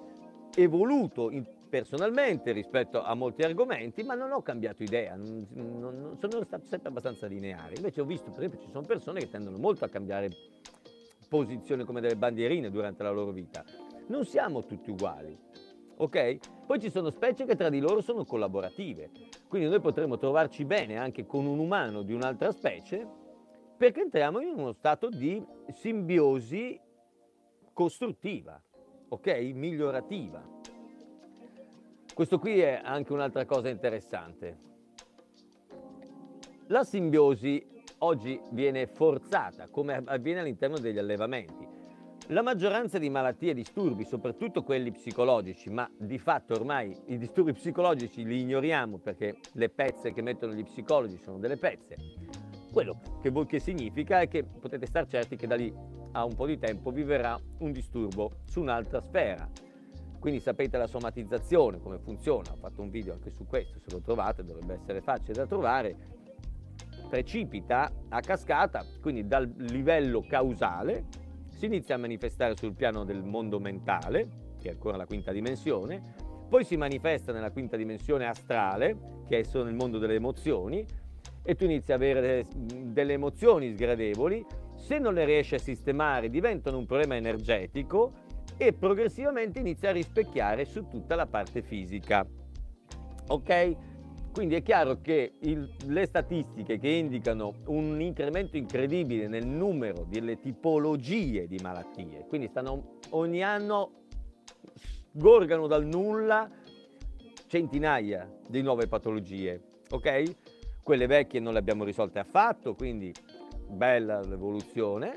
evoluto 0.56 1.30
personalmente 1.68 2.52
rispetto 2.52 3.02
a 3.02 3.14
molti 3.14 3.42
argomenti, 3.42 4.02
ma 4.02 4.14
non 4.14 4.32
ho 4.32 4.42
cambiato 4.42 4.82
idea, 4.82 5.14
non, 5.14 5.46
non, 5.52 6.16
sono 6.20 6.44
stato 6.44 6.66
sempre 6.66 6.88
abbastanza 6.88 7.26
lineare. 7.26 7.74
Invece 7.76 8.00
ho 8.00 8.04
visto, 8.04 8.30
per 8.30 8.44
esempio, 8.44 8.60
ci 8.60 8.70
sono 8.70 8.84
persone 8.84 9.20
che 9.20 9.28
tendono 9.28 9.56
molto 9.58 9.84
a 9.84 9.88
cambiare 9.88 10.30
posizione 11.28 11.84
come 11.84 12.00
delle 12.00 12.16
bandierine 12.16 12.70
durante 12.70 13.02
la 13.02 13.10
loro 13.10 13.30
vita. 13.30 13.64
Non 14.06 14.24
siamo 14.24 14.64
tutti 14.64 14.90
uguali 14.90 15.36
ok? 15.96 16.66
Poi 16.66 16.80
ci 16.80 16.90
sono 16.90 17.10
specie 17.10 17.44
che 17.44 17.56
tra 17.56 17.68
di 17.68 17.78
loro 17.80 18.00
sono 18.00 18.24
collaborative, 18.24 19.10
quindi 19.48 19.68
noi 19.68 19.80
potremmo 19.80 20.16
trovarci 20.16 20.64
bene 20.64 20.96
anche 20.96 21.26
con 21.26 21.46
un 21.46 21.58
umano 21.58 22.02
di 22.02 22.12
un'altra 22.12 22.50
specie 22.50 23.06
perché 23.76 24.00
entriamo 24.00 24.40
in 24.40 24.54
uno 24.56 24.72
stato 24.72 25.08
di 25.08 25.44
simbiosi 25.68 26.80
costruttiva, 27.72 28.60
ok? 29.08 29.26
Migliorativa. 29.52 30.42
Questo 32.14 32.38
qui 32.38 32.60
è 32.60 32.80
anche 32.82 33.12
un'altra 33.12 33.44
cosa 33.44 33.68
interessante. 33.68 34.58
La 36.68 36.84
simbiosi 36.84 37.66
oggi 37.98 38.40
viene 38.52 38.86
forzata, 38.86 39.68
come 39.68 40.00
avviene 40.04 40.40
all'interno 40.40 40.78
degli 40.78 40.98
allevamenti. 40.98 41.73
La 42.28 42.40
maggioranza 42.40 42.98
di 42.98 43.10
malattie 43.10 43.50
e 43.50 43.54
disturbi, 43.54 44.06
soprattutto 44.06 44.62
quelli 44.62 44.90
psicologici, 44.90 45.68
ma 45.68 45.86
di 45.94 46.18
fatto 46.18 46.54
ormai 46.54 46.96
i 47.08 47.18
disturbi 47.18 47.52
psicologici 47.52 48.24
li 48.24 48.40
ignoriamo 48.40 48.96
perché 48.96 49.36
le 49.52 49.68
pezze 49.68 50.10
che 50.10 50.22
mettono 50.22 50.54
gli 50.54 50.64
psicologi 50.64 51.18
sono 51.18 51.36
delle 51.36 51.58
pezze. 51.58 51.96
Quello 52.72 52.98
che, 53.20 53.30
che 53.44 53.60
significa 53.60 54.22
è 54.22 54.28
che 54.28 54.42
potete 54.42 54.86
star 54.86 55.06
certi 55.06 55.36
che 55.36 55.46
da 55.46 55.54
lì 55.54 55.70
a 56.12 56.24
un 56.24 56.34
po' 56.34 56.46
di 56.46 56.58
tempo 56.58 56.90
vi 56.90 57.02
verrà 57.02 57.38
un 57.58 57.72
disturbo 57.72 58.36
su 58.46 58.62
un'altra 58.62 59.02
sfera. 59.02 59.46
Quindi 60.18 60.40
sapete 60.40 60.78
la 60.78 60.86
somatizzazione, 60.86 61.78
come 61.78 61.98
funziona, 61.98 62.52
ho 62.52 62.56
fatto 62.56 62.80
un 62.80 62.88
video 62.88 63.12
anche 63.12 63.32
su 63.32 63.44
questo, 63.46 63.78
se 63.80 63.90
lo 63.90 64.00
trovate 64.00 64.42
dovrebbe 64.42 64.72
essere 64.80 65.02
facile 65.02 65.34
da 65.34 65.44
trovare, 65.46 65.94
precipita 67.06 67.92
a 68.08 68.20
cascata, 68.20 68.82
quindi 69.02 69.26
dal 69.26 69.46
livello 69.58 70.24
causale 70.26 71.22
si 71.64 71.70
inizia 71.70 71.94
a 71.94 71.98
manifestare 71.98 72.54
sul 72.56 72.74
piano 72.74 73.04
del 73.04 73.24
mondo 73.24 73.58
mentale, 73.58 74.28
che 74.60 74.68
è 74.68 74.72
ancora 74.72 74.98
la 74.98 75.06
quinta 75.06 75.32
dimensione, 75.32 76.02
poi 76.46 76.62
si 76.62 76.76
manifesta 76.76 77.32
nella 77.32 77.50
quinta 77.50 77.78
dimensione 77.78 78.26
astrale, 78.26 79.22
che 79.26 79.38
è 79.38 79.42
solo 79.44 79.64
nel 79.64 79.74
mondo 79.74 79.98
delle 79.98 80.14
emozioni, 80.14 80.84
e 81.42 81.54
tu 81.54 81.64
inizi 81.64 81.92
ad 81.92 82.02
avere 82.02 82.46
delle 82.54 83.14
emozioni 83.14 83.72
sgradevoli, 83.72 84.44
se 84.74 84.98
non 84.98 85.14
le 85.14 85.24
riesci 85.24 85.54
a 85.54 85.58
sistemare 85.58 86.28
diventano 86.28 86.76
un 86.76 86.84
problema 86.84 87.16
energetico, 87.16 88.12
e 88.58 88.74
progressivamente 88.74 89.58
inizia 89.58 89.88
a 89.88 89.92
rispecchiare 89.92 90.66
su 90.66 90.86
tutta 90.86 91.14
la 91.14 91.26
parte 91.26 91.62
fisica. 91.62 92.26
Ok? 93.28 93.76
Quindi 94.34 94.56
è 94.56 94.62
chiaro 94.62 95.00
che 95.00 95.34
il, 95.42 95.70
le 95.86 96.06
statistiche 96.06 96.76
che 96.80 96.88
indicano 96.88 97.54
un 97.66 98.00
incremento 98.00 98.56
incredibile 98.56 99.28
nel 99.28 99.46
numero 99.46 100.04
delle 100.08 100.40
tipologie 100.40 101.46
di 101.46 101.60
malattie, 101.62 102.26
quindi 102.26 102.48
stanno 102.48 102.98
ogni 103.10 103.44
anno 103.44 104.06
sgorgano 105.14 105.68
dal 105.68 105.86
nulla 105.86 106.50
centinaia 107.46 108.28
di 108.48 108.60
nuove 108.60 108.88
patologie, 108.88 109.62
ok? 109.90 110.82
Quelle 110.82 111.06
vecchie 111.06 111.38
non 111.38 111.52
le 111.52 111.60
abbiamo 111.60 111.84
risolte 111.84 112.18
affatto, 112.18 112.74
quindi 112.74 113.14
bella 113.68 114.20
l'evoluzione, 114.20 115.12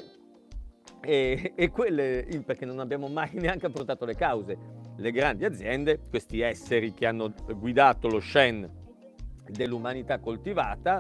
e, 1.02 1.54
e, 1.56 1.70
quelle 1.72 2.24
perché 2.46 2.66
non 2.66 2.78
abbiamo 2.78 3.08
mai 3.08 3.32
neanche 3.42 3.66
affrontato 3.66 4.06
le 4.06 4.14
cause. 4.14 4.86
Le 4.96 5.12
grandi 5.12 5.44
aziende, 5.44 6.02
questi 6.08 6.42
esseri 6.42 6.94
che 6.94 7.08
hanno 7.08 7.34
guidato 7.56 8.08
lo 8.08 8.20
Shen 8.20 8.77
dell'umanità 9.52 10.20
coltivata, 10.20 11.00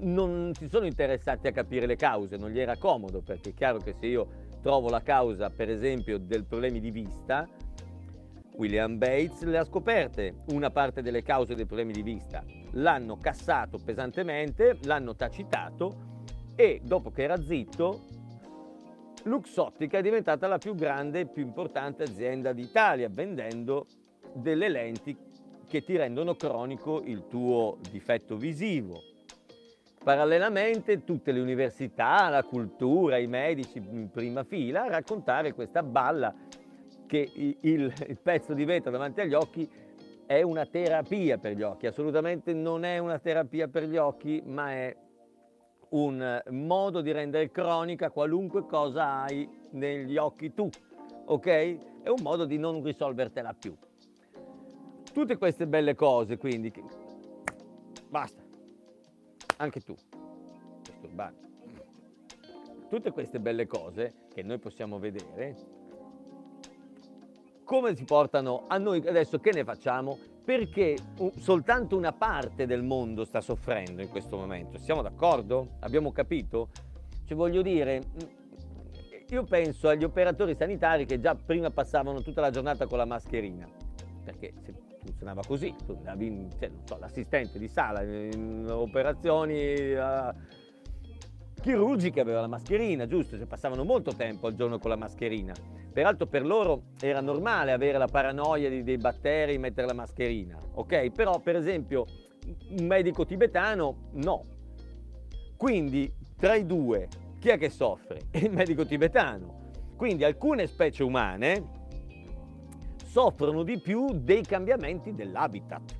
non 0.00 0.52
si 0.54 0.68
sono 0.68 0.86
interessati 0.86 1.48
a 1.48 1.52
capire 1.52 1.86
le 1.86 1.96
cause, 1.96 2.36
non 2.36 2.50
gli 2.50 2.60
era 2.60 2.76
comodo, 2.76 3.20
perché 3.20 3.50
è 3.50 3.54
chiaro 3.54 3.78
che 3.78 3.94
se 3.98 4.06
io 4.06 4.28
trovo 4.62 4.88
la 4.88 5.02
causa, 5.02 5.50
per 5.50 5.68
esempio, 5.70 6.18
del 6.18 6.44
problemi 6.44 6.80
di 6.80 6.90
vista, 6.90 7.48
William 8.56 8.98
Bates 8.98 9.42
le 9.42 9.58
ha 9.58 9.64
scoperte, 9.64 10.42
una 10.52 10.70
parte 10.70 11.00
delle 11.00 11.22
cause 11.22 11.54
dei 11.54 11.66
problemi 11.66 11.92
di 11.92 12.02
vista. 12.02 12.44
L'hanno 12.72 13.16
cassato 13.16 13.78
pesantemente, 13.78 14.76
l'hanno 14.82 15.14
tacitato 15.14 16.06
e 16.56 16.80
dopo 16.82 17.10
che 17.10 17.22
era 17.22 17.40
zitto 17.40 18.16
Luxottica 19.24 19.98
è 19.98 20.02
diventata 20.02 20.46
la 20.46 20.58
più 20.58 20.74
grande 20.74 21.20
e 21.20 21.26
più 21.26 21.42
importante 21.42 22.02
azienda 22.02 22.52
d'Italia, 22.52 23.08
vendendo 23.08 23.86
delle 24.32 24.68
lenti 24.68 25.16
che 25.68 25.84
ti 25.84 25.96
rendono 25.96 26.34
cronico 26.34 27.02
il 27.04 27.28
tuo 27.28 27.76
difetto 27.90 28.36
visivo. 28.36 29.02
Parallelamente 30.02 31.04
tutte 31.04 31.30
le 31.32 31.40
università, 31.40 32.28
la 32.28 32.42
cultura, 32.42 33.18
i 33.18 33.26
medici 33.26 33.78
in 33.78 34.10
prima 34.10 34.42
fila 34.42 34.84
a 34.84 34.88
raccontare 34.88 35.52
questa 35.52 35.82
balla 35.82 36.34
che 37.06 37.30
il, 37.34 37.92
il 38.06 38.18
pezzo 38.22 38.54
di 38.54 38.64
vetro 38.64 38.90
davanti 38.90 39.20
agli 39.20 39.34
occhi 39.34 39.68
è 40.24 40.42
una 40.42 40.66
terapia 40.66 41.38
per 41.38 41.52
gli 41.52 41.62
occhi, 41.62 41.86
assolutamente 41.86 42.52
non 42.52 42.84
è 42.84 42.98
una 42.98 43.18
terapia 43.18 43.66
per 43.68 43.84
gli 43.84 43.96
occhi, 43.96 44.42
ma 44.44 44.72
è 44.72 44.96
un 45.90 46.42
modo 46.50 47.00
di 47.00 47.12
rendere 47.12 47.50
cronica 47.50 48.10
qualunque 48.10 48.66
cosa 48.66 49.22
hai 49.22 49.48
negli 49.70 50.16
occhi 50.18 50.52
tu, 50.52 50.70
ok? 51.24 51.46
È 52.02 52.08
un 52.08 52.20
modo 52.20 52.44
di 52.44 52.58
non 52.58 52.82
risolvertela 52.82 53.54
più. 53.58 53.74
Tutte 55.12 55.36
queste 55.36 55.66
belle 55.66 55.94
cose, 55.94 56.36
quindi, 56.36 56.72
basta, 58.08 58.42
anche 59.56 59.80
tu, 59.80 59.94
disturbante. 60.82 61.46
Tutte 62.88 63.10
queste 63.10 63.40
belle 63.40 63.66
cose 63.66 64.26
che 64.32 64.42
noi 64.42 64.58
possiamo 64.58 64.98
vedere, 64.98 65.56
come 67.64 67.94
si 67.94 68.04
portano 68.04 68.64
a 68.66 68.78
noi 68.78 69.06
adesso 69.06 69.38
che 69.40 69.52
ne 69.52 69.64
facciamo? 69.64 70.36
perché 70.48 70.96
soltanto 71.36 71.94
una 71.94 72.14
parte 72.14 72.64
del 72.64 72.82
mondo 72.82 73.26
sta 73.26 73.42
soffrendo 73.42 74.00
in 74.00 74.08
questo 74.08 74.38
momento. 74.38 74.78
Siamo 74.78 75.02
d'accordo? 75.02 75.72
Abbiamo 75.80 76.10
capito? 76.10 76.70
Cioè 77.26 77.36
voglio 77.36 77.60
dire, 77.60 78.00
io 79.28 79.44
penso 79.44 79.90
agli 79.90 80.04
operatori 80.04 80.54
sanitari 80.54 81.04
che 81.04 81.20
già 81.20 81.34
prima 81.34 81.68
passavano 81.70 82.22
tutta 82.22 82.40
la 82.40 82.48
giornata 82.48 82.86
con 82.86 82.96
la 82.96 83.04
mascherina, 83.04 83.68
perché 84.24 84.54
se 84.64 84.72
funzionava 85.08 85.42
così, 85.46 85.74
tu 85.86 85.92
andavi, 85.92 86.48
cioè, 86.58 86.70
so, 86.84 86.98
l'assistente 86.98 87.58
di 87.58 87.68
sala 87.68 88.02
in 88.02 88.66
operazioni 88.68 89.92
uh, 89.92 90.34
chirurgiche 91.60 92.20
aveva 92.20 92.40
la 92.42 92.46
mascherina, 92.46 93.06
giusto? 93.06 93.36
Cioè, 93.36 93.46
passavano 93.46 93.84
molto 93.84 94.14
tempo 94.14 94.46
al 94.46 94.54
giorno 94.54 94.78
con 94.78 94.90
la 94.90 94.96
mascherina. 94.96 95.54
Peraltro 95.92 96.26
per 96.26 96.44
loro 96.44 96.82
era 97.00 97.20
normale 97.20 97.72
avere 97.72 97.98
la 97.98 98.06
paranoia 98.06 98.68
di, 98.68 98.82
dei 98.82 98.98
batteri, 98.98 99.58
mettere 99.58 99.86
la 99.86 99.94
mascherina, 99.94 100.58
ok? 100.74 101.10
Però 101.10 101.40
per 101.40 101.56
esempio 101.56 102.04
un 102.78 102.86
medico 102.86 103.24
tibetano 103.24 104.10
no. 104.12 104.44
Quindi 105.56 106.12
tra 106.36 106.54
i 106.54 106.64
due 106.64 107.08
chi 107.40 107.48
è 107.48 107.58
che 107.58 107.70
soffre? 107.70 108.20
Il 108.32 108.50
medico 108.50 108.84
tibetano. 108.84 109.56
Quindi 109.96 110.22
alcune 110.22 110.66
specie 110.66 111.02
umane 111.02 111.77
soffrono 113.08 113.62
di 113.62 113.78
più 113.78 114.06
dei 114.12 114.42
cambiamenti 114.42 115.14
dell'habitat. 115.14 115.96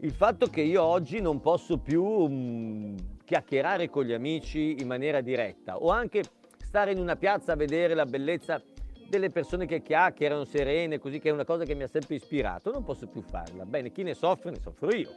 Il 0.00 0.12
fatto 0.12 0.46
che 0.46 0.60
io 0.60 0.82
oggi 0.82 1.20
non 1.20 1.40
posso 1.40 1.78
più 1.78 2.04
mh, 2.04 2.32
mm, 2.32 2.96
chiacchierare 3.24 3.88
con 3.88 4.04
gli 4.04 4.12
amici 4.12 4.76
in 4.80 4.86
maniera 4.86 5.20
diretta 5.20 5.78
o 5.78 5.90
anche 5.90 6.22
stare 6.58 6.92
in 6.92 6.98
una 6.98 7.16
piazza 7.16 7.52
a 7.52 7.56
vedere 7.56 7.94
la 7.94 8.04
bellezza 8.04 8.62
delle 9.08 9.30
persone 9.30 9.66
che 9.66 9.82
chiacchierano 9.82 10.44
serene, 10.44 10.98
così 10.98 11.18
che 11.18 11.30
è 11.30 11.32
una 11.32 11.44
cosa 11.44 11.64
che 11.64 11.74
mi 11.74 11.82
ha 11.82 11.88
sempre 11.88 12.14
ispirato, 12.14 12.70
non 12.70 12.84
posso 12.84 13.08
più 13.08 13.22
farla. 13.22 13.64
Bene, 13.64 13.90
chi 13.90 14.02
ne 14.02 14.14
soffre, 14.14 14.50
ne 14.50 14.60
soffro 14.60 14.94
io. 14.94 15.10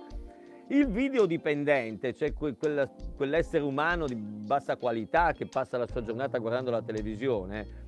Il 0.70 0.88
video 0.88 1.26
dipendente, 1.26 2.14
cioè 2.14 2.34
quell'essere 2.34 3.64
umano 3.64 4.08
di 4.08 4.16
bassa 4.16 4.78
qualità 4.78 5.34
che 5.34 5.46
passa 5.46 5.78
la 5.78 5.86
sua 5.86 6.02
giornata 6.02 6.40
guardando 6.40 6.72
la 6.72 6.82
televisione, 6.82 7.83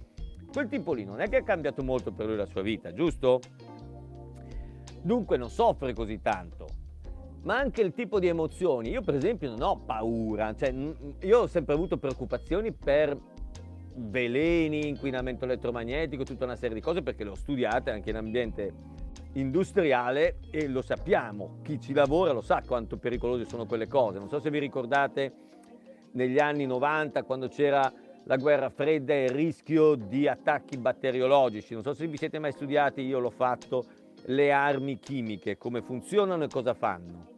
quel 0.56 0.70
tipo 0.70 0.94
lì 0.94 1.04
non 1.04 1.20
è 1.20 1.28
che 1.28 1.36
ha 1.36 1.44
cambiato 1.44 1.84
molto 1.84 2.14
per 2.14 2.28
lui 2.28 2.38
la 2.38 2.46
sua 2.46 2.62
vita, 2.62 2.94
giusto? 2.94 3.42
Dunque 5.02 5.36
non 5.36 5.50
soffre 5.50 5.92
così 5.92 6.22
tanto. 6.22 6.68
Ma 7.42 7.58
anche 7.58 7.82
il 7.82 7.92
tipo 7.92 8.20
di 8.20 8.28
emozioni. 8.28 8.90
Io 8.90 9.02
per 9.02 9.16
esempio 9.16 9.50
non 9.50 9.62
ho 9.62 9.82
paura, 9.86 10.56
cioè 10.56 10.74
io 11.20 11.40
ho 11.40 11.48
sempre 11.48 11.74
avuto 11.74 11.98
preoccupazioni 11.98 12.72
per 12.72 13.20
veleni, 13.96 14.88
inquinamento 14.88 15.44
elettromagnetico, 15.44 16.24
tutta 16.24 16.46
una 16.46 16.56
serie 16.56 16.76
di 16.76 16.82
cose 16.82 17.02
perché 17.02 17.26
le 17.26 17.32
ho 17.32 17.36
studiate 17.36 17.92
anche 17.92 18.12
in 18.12 18.16
ambiente 18.16 18.74
industriale 19.34 20.38
e 20.52 20.70
lo 20.70 20.82
sappiamo, 20.82 21.58
chi 21.64 21.82
ci 21.82 21.92
lavora 21.92 22.32
lo 22.32 22.40
sa 22.42 22.64
quanto 22.66 22.96
pericolose 22.96 23.44
sono 23.44 23.66
quelle 23.66 23.90
cose. 23.90 24.20
Non 24.20 24.30
so 24.30 24.40
se 24.40 24.50
vi 24.50 24.60
ricordate 24.60 25.34
negli 26.14 26.40
anni 26.40 26.66
90 26.66 27.24
quando 27.24 27.50
c'era 27.50 27.92
la 28.26 28.38
guerra 28.38 28.70
fredda 28.70 29.14
e 29.14 29.26
il 29.26 29.32
rischio 29.32 29.96
di 29.96 30.28
attacchi 30.28 30.78
batteriologici, 30.78 31.74
non 31.74 31.84
so 31.84 31.94
se 31.94 32.08
vi 32.08 32.18
siete 32.18 32.40
mai 32.40 32.52
studiati, 32.52 33.02
io 33.02 33.20
l'ho 33.20 33.30
fatto, 33.30 33.86
le 34.28 34.52
armi 34.52 35.00
chimiche, 35.00 35.58
come 35.58 35.82
funzionano 35.82 36.44
e 36.44 36.48
cosa 36.48 36.74
fanno. 36.74 37.34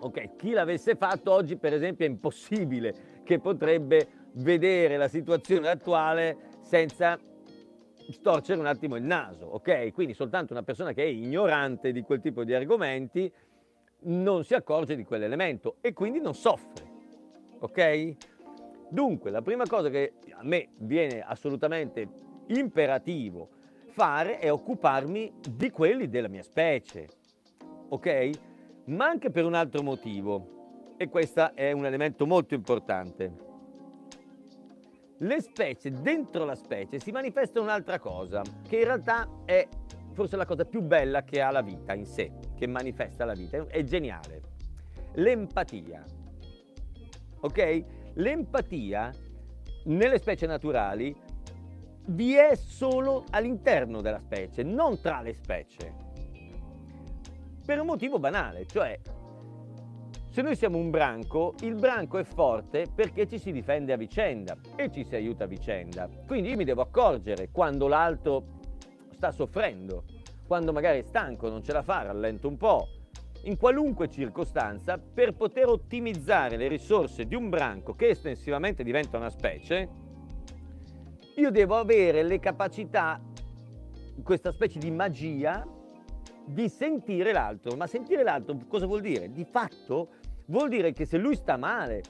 Ok, 0.00 0.36
chi 0.36 0.50
l'avesse 0.50 0.94
fatto 0.94 1.32
oggi 1.32 1.56
per 1.56 1.72
esempio 1.72 2.04
è 2.04 2.08
impossibile 2.08 3.22
che 3.24 3.38
potrebbe 3.38 4.08
vedere 4.34 4.98
la 4.98 5.08
situazione 5.08 5.68
attuale 5.68 6.36
senza 6.60 7.18
storcere 8.10 8.60
un 8.60 8.66
attimo 8.66 8.96
il 8.96 9.02
naso, 9.02 9.46
ok? 9.46 9.92
Quindi 9.92 10.12
soltanto 10.12 10.52
una 10.52 10.62
persona 10.62 10.92
che 10.92 11.02
è 11.02 11.06
ignorante 11.06 11.92
di 11.92 12.02
quel 12.02 12.20
tipo 12.20 12.44
di 12.44 12.52
argomenti 12.52 13.32
non 14.00 14.44
si 14.44 14.52
accorge 14.52 14.94
di 14.94 15.04
quell'elemento 15.04 15.76
e 15.80 15.94
quindi 15.94 16.20
non 16.20 16.34
soffre, 16.34 16.84
ok? 17.60 18.16
Dunque, 18.88 19.30
la 19.30 19.42
prima 19.42 19.64
cosa 19.66 19.88
che 19.88 20.14
a 20.30 20.42
me 20.42 20.68
viene 20.78 21.20
assolutamente 21.20 22.08
imperativo 22.48 23.48
fare 23.90 24.38
è 24.38 24.52
occuparmi 24.52 25.32
di 25.50 25.70
quelli 25.70 26.08
della 26.08 26.28
mia 26.28 26.42
specie, 26.42 27.08
ok? 27.88 28.30
Ma 28.86 29.06
anche 29.06 29.30
per 29.30 29.44
un 29.44 29.54
altro 29.54 29.82
motivo, 29.82 30.94
e 30.96 31.08
questo 31.08 31.54
è 31.54 31.72
un 31.72 31.84
elemento 31.84 32.26
molto 32.26 32.54
importante 32.54 33.44
le 35.20 35.40
specie, 35.40 35.90
dentro 35.90 36.44
la 36.44 36.54
specie 36.54 36.98
si 36.98 37.10
manifesta 37.10 37.60
un'altra 37.60 37.98
cosa, 37.98 38.42
che 38.68 38.78
in 38.78 38.84
realtà 38.84 39.26
è 39.46 39.66
forse 40.12 40.36
la 40.36 40.44
cosa 40.44 40.64
più 40.64 40.82
bella 40.82 41.22
che 41.22 41.40
ha 41.40 41.50
la 41.50 41.62
vita 41.62 41.94
in 41.94 42.04
sé, 42.04 42.32
che 42.54 42.66
manifesta 42.66 43.24
la 43.24 43.32
vita, 43.32 43.66
è 43.66 43.82
geniale. 43.82 44.42
L'empatia. 45.14 46.04
Ok? 47.40 47.84
L'empatia 48.18 49.12
nelle 49.84 50.18
specie 50.18 50.46
naturali 50.46 51.14
vi 52.08 52.34
è 52.34 52.54
solo 52.54 53.24
all'interno 53.30 54.00
della 54.00 54.20
specie, 54.20 54.62
non 54.62 55.00
tra 55.00 55.20
le 55.20 55.34
specie. 55.34 55.94
Per 57.64 57.80
un 57.80 57.86
motivo 57.86 58.18
banale, 58.18 58.64
cioè 58.66 58.98
se 60.30 60.42
noi 60.42 60.56
siamo 60.56 60.78
un 60.78 60.90
branco, 60.90 61.54
il 61.60 61.74
branco 61.74 62.18
è 62.18 62.24
forte 62.24 62.86
perché 62.94 63.26
ci 63.26 63.38
si 63.38 63.52
difende 63.52 63.92
a 63.92 63.96
vicenda 63.96 64.56
e 64.76 64.90
ci 64.90 65.04
si 65.04 65.14
aiuta 65.14 65.44
a 65.44 65.46
vicenda. 65.46 66.08
Quindi 66.26 66.50
io 66.50 66.56
mi 66.56 66.64
devo 66.64 66.82
accorgere 66.82 67.50
quando 67.50 67.86
l'altro 67.86 68.44
sta 69.12 69.30
soffrendo, 69.30 70.04
quando 70.46 70.72
magari 70.72 71.00
è 71.00 71.02
stanco, 71.02 71.48
non 71.48 71.62
ce 71.62 71.72
la 71.72 71.82
fa, 71.82 72.02
rallento 72.02 72.48
un 72.48 72.56
po'. 72.56 72.88
In 73.46 73.56
qualunque 73.56 74.10
circostanza, 74.10 74.98
per 74.98 75.32
poter 75.34 75.68
ottimizzare 75.68 76.56
le 76.56 76.66
risorse 76.66 77.26
di 77.26 77.36
un 77.36 77.48
branco 77.48 77.94
che 77.94 78.08
estensivamente 78.08 78.82
diventa 78.82 79.18
una 79.18 79.30
specie, 79.30 79.88
io 81.36 81.50
devo 81.52 81.76
avere 81.76 82.24
le 82.24 82.40
capacità, 82.40 83.20
questa 84.24 84.50
specie 84.50 84.80
di 84.80 84.90
magia, 84.90 85.64
di 86.44 86.68
sentire 86.68 87.32
l'altro. 87.32 87.76
Ma 87.76 87.86
sentire 87.86 88.24
l'altro 88.24 88.58
cosa 88.66 88.86
vuol 88.86 89.00
dire? 89.00 89.30
Di 89.30 89.44
fatto 89.44 90.08
vuol 90.46 90.68
dire 90.68 90.92
che 90.92 91.04
se 91.04 91.16
lui 91.16 91.36
sta 91.36 91.56
male, 91.56 92.02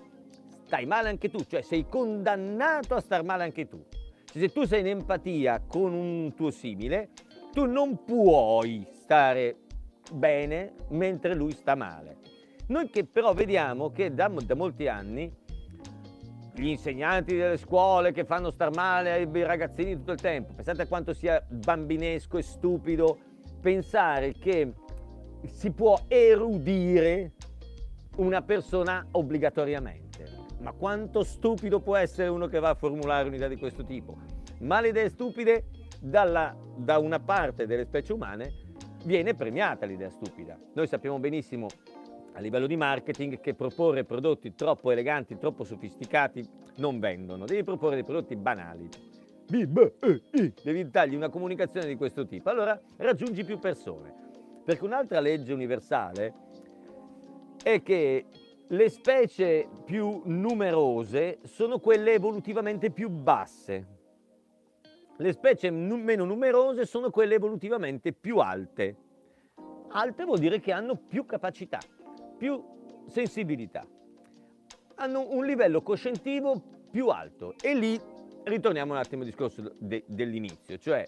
stai 0.65 0.87
male 0.87 1.11
anche 1.11 1.29
tu, 1.29 1.45
cioè 1.45 1.61
sei 1.61 1.87
condannato 1.87 2.95
a 2.95 3.01
star 3.01 3.23
male 3.25 3.43
anche 3.43 3.69
tu. 3.69 3.85
Cioè, 4.25 4.41
se 4.41 4.49
tu 4.49 4.65
sei 4.65 4.81
in 4.81 4.87
empatia 4.87 5.63
con 5.69 5.93
un 5.93 6.33
tuo 6.35 6.51
simile, 6.51 7.11
tu 7.53 7.67
non 7.67 8.05
puoi 8.05 8.87
stare 8.91 9.66
bene 10.13 10.75
mentre 10.89 11.35
lui 11.35 11.53
sta 11.53 11.75
male. 11.75 12.17
Noi 12.69 12.89
che 12.91 13.05
però 13.05 13.33
vediamo 13.33 13.91
che 13.91 14.13
da, 14.13 14.29
da 14.29 14.55
molti 14.55 14.89
anni 14.89 15.33
gli 16.55 16.69
insegnanti 16.69 17.37
delle 17.37 17.59
scuole 17.59 18.13
che 18.13 18.25
fanno 18.25 18.51
star 18.51 18.75
male 18.75 19.13
ai 19.13 19.43
ragazzini 19.43 19.95
tutto 19.95 20.13
il 20.13 20.21
tempo, 20.21 20.55
pensate 20.55 20.83
a 20.83 20.87
quanto 20.87 21.13
sia 21.13 21.45
bambinesco 21.49 22.39
e 22.39 22.43
stupido 22.43 23.19
pensare 23.61 24.33
che 24.33 24.73
si 25.45 25.71
può 25.71 26.01
erudire 26.09 27.33
una 28.17 28.43
persona 28.43 29.07
obbligatoriamente. 29.13 30.05
Ma 30.61 30.73
quanto 30.73 31.23
stupido 31.23 31.81
può 31.81 31.97
essere 31.97 32.29
uno 32.29 32.47
che 32.47 32.59
va 32.59 32.71
a 32.71 32.75
formulare 32.75 33.29
un'idea 33.29 33.49
di 33.49 33.57
questo 33.57 33.85
tipo? 33.85 34.17
Ma 34.61 34.81
le 34.81 34.89
idee 34.89 35.11
stupide 35.11 35.67
dalla, 36.01 36.57
da 36.77 36.99
una 36.99 37.21
parte 37.21 37.67
delle 37.67 37.85
specie 37.85 38.13
umane 38.15 38.66
viene 39.07 39.35
premiata 39.35 39.87
l'idea 39.87 40.11
stupida. 40.11 40.59
Noi 40.75 40.89
sappiamo 40.89 41.19
benissimo 41.19 41.69
a 42.33 42.41
livello 42.41 42.67
di 42.67 42.77
marketing 42.77 43.41
che 43.41 43.55
proporre 43.55 44.05
prodotti 44.05 44.55
troppo 44.55 44.91
eleganti, 44.91 45.39
troppo 45.39 45.65
sofisticati 45.65 46.47
non 46.77 46.99
vendono. 46.99 47.47
Devi 47.47 47.63
proporre 47.63 47.95
dei 47.95 48.05
prodotti 48.05 48.37
banali. 48.37 48.91
Devi 49.47 50.91
dargli 50.91 51.15
una 51.15 51.29
comunicazione 51.29 51.87
di 51.87 51.95
questo 51.95 52.27
tipo. 52.27 52.51
Allora 52.51 52.79
raggiungi 52.97 53.45
più 53.45 53.59
persone. 53.59 54.13
Perché 54.65 54.85
un'altra 54.85 55.21
legge 55.21 55.53
universale 55.53 56.35
è 57.63 57.81
che 57.83 58.25
le 58.67 58.89
specie 58.89 59.69
più 59.85 60.23
numerose 60.25 61.39
sono 61.45 61.79
quelle 61.79 62.13
evolutivamente 62.13 62.91
più 62.91 63.09
basse. 63.09 63.95
Le 65.19 65.33
specie 65.33 65.71
meno 65.71 66.25
numerose 66.25 66.85
sono 66.85 67.11
quelle 67.11 67.37
evolutivamente 67.37 68.13
più 68.13 68.39
alte. 68.39 68.97
Alte 69.89 70.25
vuol 70.25 70.39
dire 70.39 70.61
che 70.61 70.73
hanno 70.73 70.97
più 70.97 71.25
capacità 71.25 71.79
più 72.37 72.63
sensibilità, 73.07 73.87
hanno 74.97 75.27
un 75.31 75.45
livello 75.45 75.83
coscientivo 75.83 76.61
più 76.91 77.09
alto 77.09 77.55
e 77.61 77.75
lì 77.75 77.99
ritorniamo 78.45 78.93
un 78.93 78.99
attimo 78.99 79.23
al 79.23 79.29
discorso 79.29 79.73
de- 79.79 80.05
dell'inizio, 80.07 80.77
cioè 80.79 81.07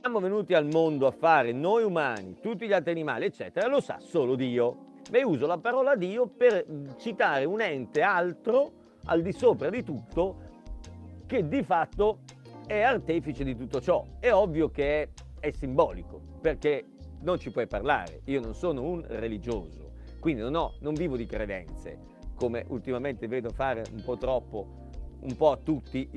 siamo 0.00 0.20
venuti 0.20 0.54
al 0.54 0.66
mondo 0.66 1.06
a 1.06 1.10
fare 1.10 1.52
noi 1.52 1.84
umani, 1.84 2.38
tutti 2.40 2.66
gli 2.66 2.72
altri 2.72 2.90
animali, 2.92 3.26
eccetera, 3.26 3.68
lo 3.68 3.80
sa 3.80 3.98
solo 4.00 4.34
Dio. 4.34 4.88
E 5.12 5.24
uso 5.24 5.46
la 5.46 5.58
parola 5.58 5.94
Dio 5.96 6.26
per 6.26 6.64
citare 6.96 7.44
un 7.44 7.60
ente 7.60 8.00
altro, 8.00 8.72
al 9.06 9.22
di 9.22 9.32
sopra 9.32 9.68
di 9.68 9.82
tutto, 9.82 10.36
che 11.26 11.46
di 11.46 11.62
fatto 11.62 12.20
è 12.70 12.82
artefice 12.82 13.42
di 13.42 13.56
tutto 13.56 13.80
ciò. 13.80 14.06
È 14.20 14.32
ovvio 14.32 14.70
che 14.70 15.02
è, 15.02 15.08
è 15.40 15.50
simbolico, 15.50 16.20
perché 16.40 16.84
non 17.22 17.40
ci 17.40 17.50
puoi 17.50 17.66
parlare. 17.66 18.20
Io 18.26 18.40
non 18.40 18.54
sono 18.54 18.82
un 18.82 19.04
religioso, 19.08 19.90
quindi 20.20 20.42
non, 20.42 20.54
ho, 20.54 20.76
non 20.78 20.94
vivo 20.94 21.16
di 21.16 21.26
credenze, 21.26 21.98
come 22.36 22.64
ultimamente 22.68 23.26
vedo 23.26 23.50
fare 23.50 23.82
un 23.92 24.02
po' 24.04 24.16
troppo, 24.16 24.88
un 25.22 25.34
po' 25.36 25.50
a 25.50 25.56
tutti, 25.56 26.08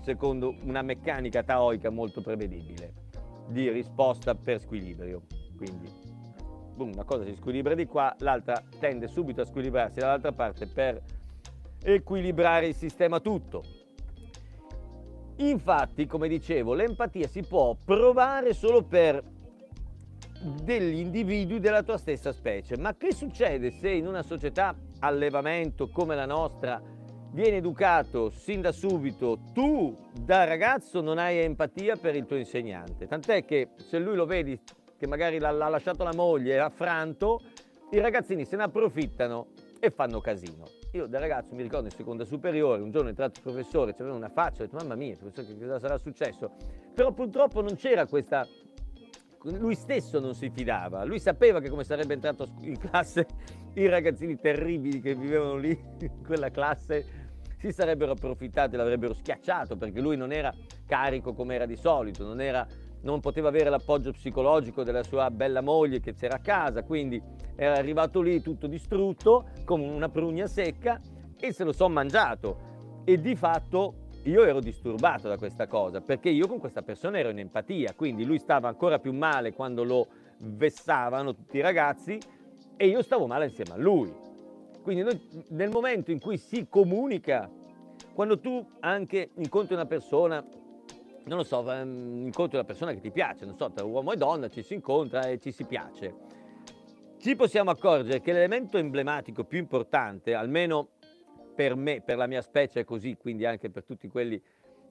secondo 0.00 0.54
una 0.62 0.80
meccanica 0.80 1.42
taoica 1.42 1.90
molto 1.90 2.22
prevedibile, 2.22 2.94
di 3.48 3.68
risposta 3.70 4.34
per 4.34 4.60
squilibrio. 4.60 5.20
Quindi 5.54 5.90
boom, 6.74 6.92
una 6.94 7.04
cosa 7.04 7.24
si 7.24 7.34
squilibra 7.34 7.74
di 7.74 7.84
qua, 7.84 8.16
l'altra 8.20 8.60
tende 8.80 9.06
subito 9.06 9.42
a 9.42 9.44
squilibrarsi 9.44 10.00
dall'altra 10.00 10.32
parte 10.32 10.66
per 10.66 11.02
equilibrare 11.82 12.68
il 12.68 12.74
sistema 12.74 13.20
tutto. 13.20 13.73
Infatti, 15.36 16.06
come 16.06 16.28
dicevo, 16.28 16.74
l'empatia 16.74 17.26
si 17.26 17.42
può 17.42 17.76
provare 17.82 18.54
solo 18.54 18.82
per 18.82 19.22
degli 20.62 20.98
individui 20.98 21.58
della 21.58 21.82
tua 21.82 21.96
stessa 21.96 22.32
specie. 22.32 22.76
Ma 22.76 22.94
che 22.96 23.12
succede 23.12 23.70
se 23.70 23.90
in 23.90 24.06
una 24.06 24.22
società 24.22 24.74
allevamento 25.00 25.88
come 25.88 26.14
la 26.14 26.26
nostra 26.26 26.80
vieni 27.32 27.56
educato 27.56 28.30
sin 28.30 28.60
da 28.60 28.70
subito, 28.70 29.38
tu 29.52 29.96
da 30.12 30.44
ragazzo 30.44 31.00
non 31.00 31.18
hai 31.18 31.38
empatia 31.38 31.96
per 31.96 32.14
il 32.14 32.26
tuo 32.26 32.36
insegnante, 32.36 33.08
tant'è 33.08 33.44
che 33.44 33.70
se 33.76 33.98
lui 33.98 34.14
lo 34.14 34.24
vedi 34.24 34.58
che 34.96 35.06
magari 35.08 35.38
l'ha, 35.40 35.50
l'ha 35.50 35.68
lasciato 35.68 36.04
la 36.04 36.14
moglie, 36.14 36.54
è 36.54 36.58
affranto, 36.58 37.40
i 37.90 37.98
ragazzini 37.98 38.44
se 38.44 38.54
ne 38.56 38.62
approfittano 38.62 39.48
e 39.80 39.90
fanno 39.90 40.20
casino. 40.20 40.83
Io 40.94 41.08
da 41.08 41.18
ragazzo 41.18 41.56
mi 41.56 41.62
ricordo 41.62 41.86
in 41.86 41.92
seconda 41.92 42.24
superiore, 42.24 42.80
un 42.80 42.92
giorno 42.92 43.08
è 43.08 43.10
entrato 43.10 43.38
il 43.38 43.42
professore, 43.42 43.94
c'aveva 43.94 44.14
una 44.14 44.28
faccia, 44.28 44.62
ho 44.62 44.66
detto 44.66 44.76
mamma 44.76 44.94
mia, 44.94 45.16
che 45.16 45.58
cosa 45.58 45.80
sarà 45.80 45.98
successo? 45.98 46.52
Però 46.94 47.10
purtroppo 47.10 47.60
non 47.60 47.74
c'era 47.74 48.06
questa 48.06 48.46
lui 49.42 49.74
stesso 49.74 50.20
non 50.20 50.34
si 50.34 50.50
fidava, 50.50 51.02
lui 51.04 51.18
sapeva 51.18 51.60
che 51.60 51.68
come 51.68 51.82
sarebbe 51.82 52.14
entrato 52.14 52.48
in 52.60 52.78
classe 52.78 53.26
i 53.74 53.88
ragazzini 53.88 54.38
terribili 54.38 55.00
che 55.00 55.16
vivevano 55.16 55.56
lì 55.56 55.76
in 55.98 56.22
quella 56.24 56.50
classe 56.50 57.04
si 57.58 57.72
sarebbero 57.72 58.12
approfittati, 58.12 58.76
l'avrebbero 58.76 59.14
schiacciato 59.14 59.76
perché 59.76 60.00
lui 60.00 60.16
non 60.16 60.30
era 60.30 60.54
carico 60.86 61.32
come 61.32 61.56
era 61.56 61.66
di 61.66 61.76
solito, 61.76 62.24
non, 62.24 62.40
era, 62.40 62.64
non 63.04 63.20
poteva 63.20 63.48
avere 63.48 63.70
l'appoggio 63.70 64.12
psicologico 64.12 64.82
della 64.82 65.02
sua 65.02 65.30
bella 65.30 65.60
moglie 65.60 66.00
che 66.00 66.14
c'era 66.14 66.36
a 66.36 66.40
casa, 66.40 66.82
quindi 66.82 67.22
era 67.54 67.74
arrivato 67.74 68.20
lì 68.20 68.40
tutto 68.40 68.66
distrutto 68.66 69.50
come 69.64 69.86
una 69.86 70.08
prugna 70.08 70.46
secca 70.46 71.00
e 71.38 71.52
se 71.52 71.64
lo 71.64 71.72
sono 71.72 71.92
mangiato 71.92 73.02
e 73.04 73.20
di 73.20 73.36
fatto 73.36 74.02
io 74.24 74.44
ero 74.44 74.60
disturbato 74.60 75.28
da 75.28 75.36
questa 75.36 75.66
cosa 75.66 76.00
perché 76.00 76.30
io 76.30 76.46
con 76.46 76.58
questa 76.58 76.82
persona 76.82 77.18
ero 77.18 77.28
in 77.28 77.38
empatia, 77.38 77.92
quindi 77.94 78.24
lui 78.24 78.38
stava 78.38 78.68
ancora 78.68 78.98
più 78.98 79.12
male 79.12 79.52
quando 79.52 79.84
lo 79.84 80.06
vessavano 80.38 81.34
tutti 81.34 81.58
i 81.58 81.60
ragazzi 81.60 82.18
e 82.76 82.86
io 82.86 83.02
stavo 83.02 83.26
male 83.26 83.44
insieme 83.44 83.72
a 83.72 83.76
lui. 83.76 84.12
Quindi 84.82 85.02
noi, 85.02 85.44
nel 85.50 85.70
momento 85.70 86.10
in 86.10 86.20
cui 86.20 86.36
si 86.36 86.66
comunica, 86.68 87.50
quando 88.14 88.38
tu 88.38 88.66
anche 88.80 89.30
incontri 89.36 89.74
una 89.74 89.86
persona, 89.86 90.44
non 91.24 91.38
lo 91.38 91.44
so, 91.44 91.70
ehm, 91.70 92.26
incontri 92.26 92.56
una 92.56 92.66
persona 92.66 92.92
che 92.92 93.00
ti 93.00 93.10
piace, 93.10 93.44
non 93.44 93.56
so, 93.56 93.70
tra 93.70 93.84
uomo 93.84 94.12
e 94.12 94.16
donna 94.16 94.48
ci 94.48 94.62
si 94.62 94.74
incontra 94.74 95.28
e 95.28 95.38
ci 95.38 95.52
si 95.52 95.64
piace, 95.64 96.14
ci 97.18 97.36
possiamo 97.36 97.70
accorgere 97.70 98.20
che 98.20 98.32
l'elemento 98.32 98.76
emblematico 98.76 99.44
più 99.44 99.58
importante, 99.58 100.34
almeno 100.34 100.88
per 101.54 101.74
me, 101.74 102.02
per 102.02 102.16
la 102.16 102.26
mia 102.26 102.42
specie 102.42 102.80
è 102.80 102.84
così, 102.84 103.16
quindi 103.16 103.46
anche 103.46 103.70
per 103.70 103.84
tutti 103.84 104.08
quelli, 104.08 104.38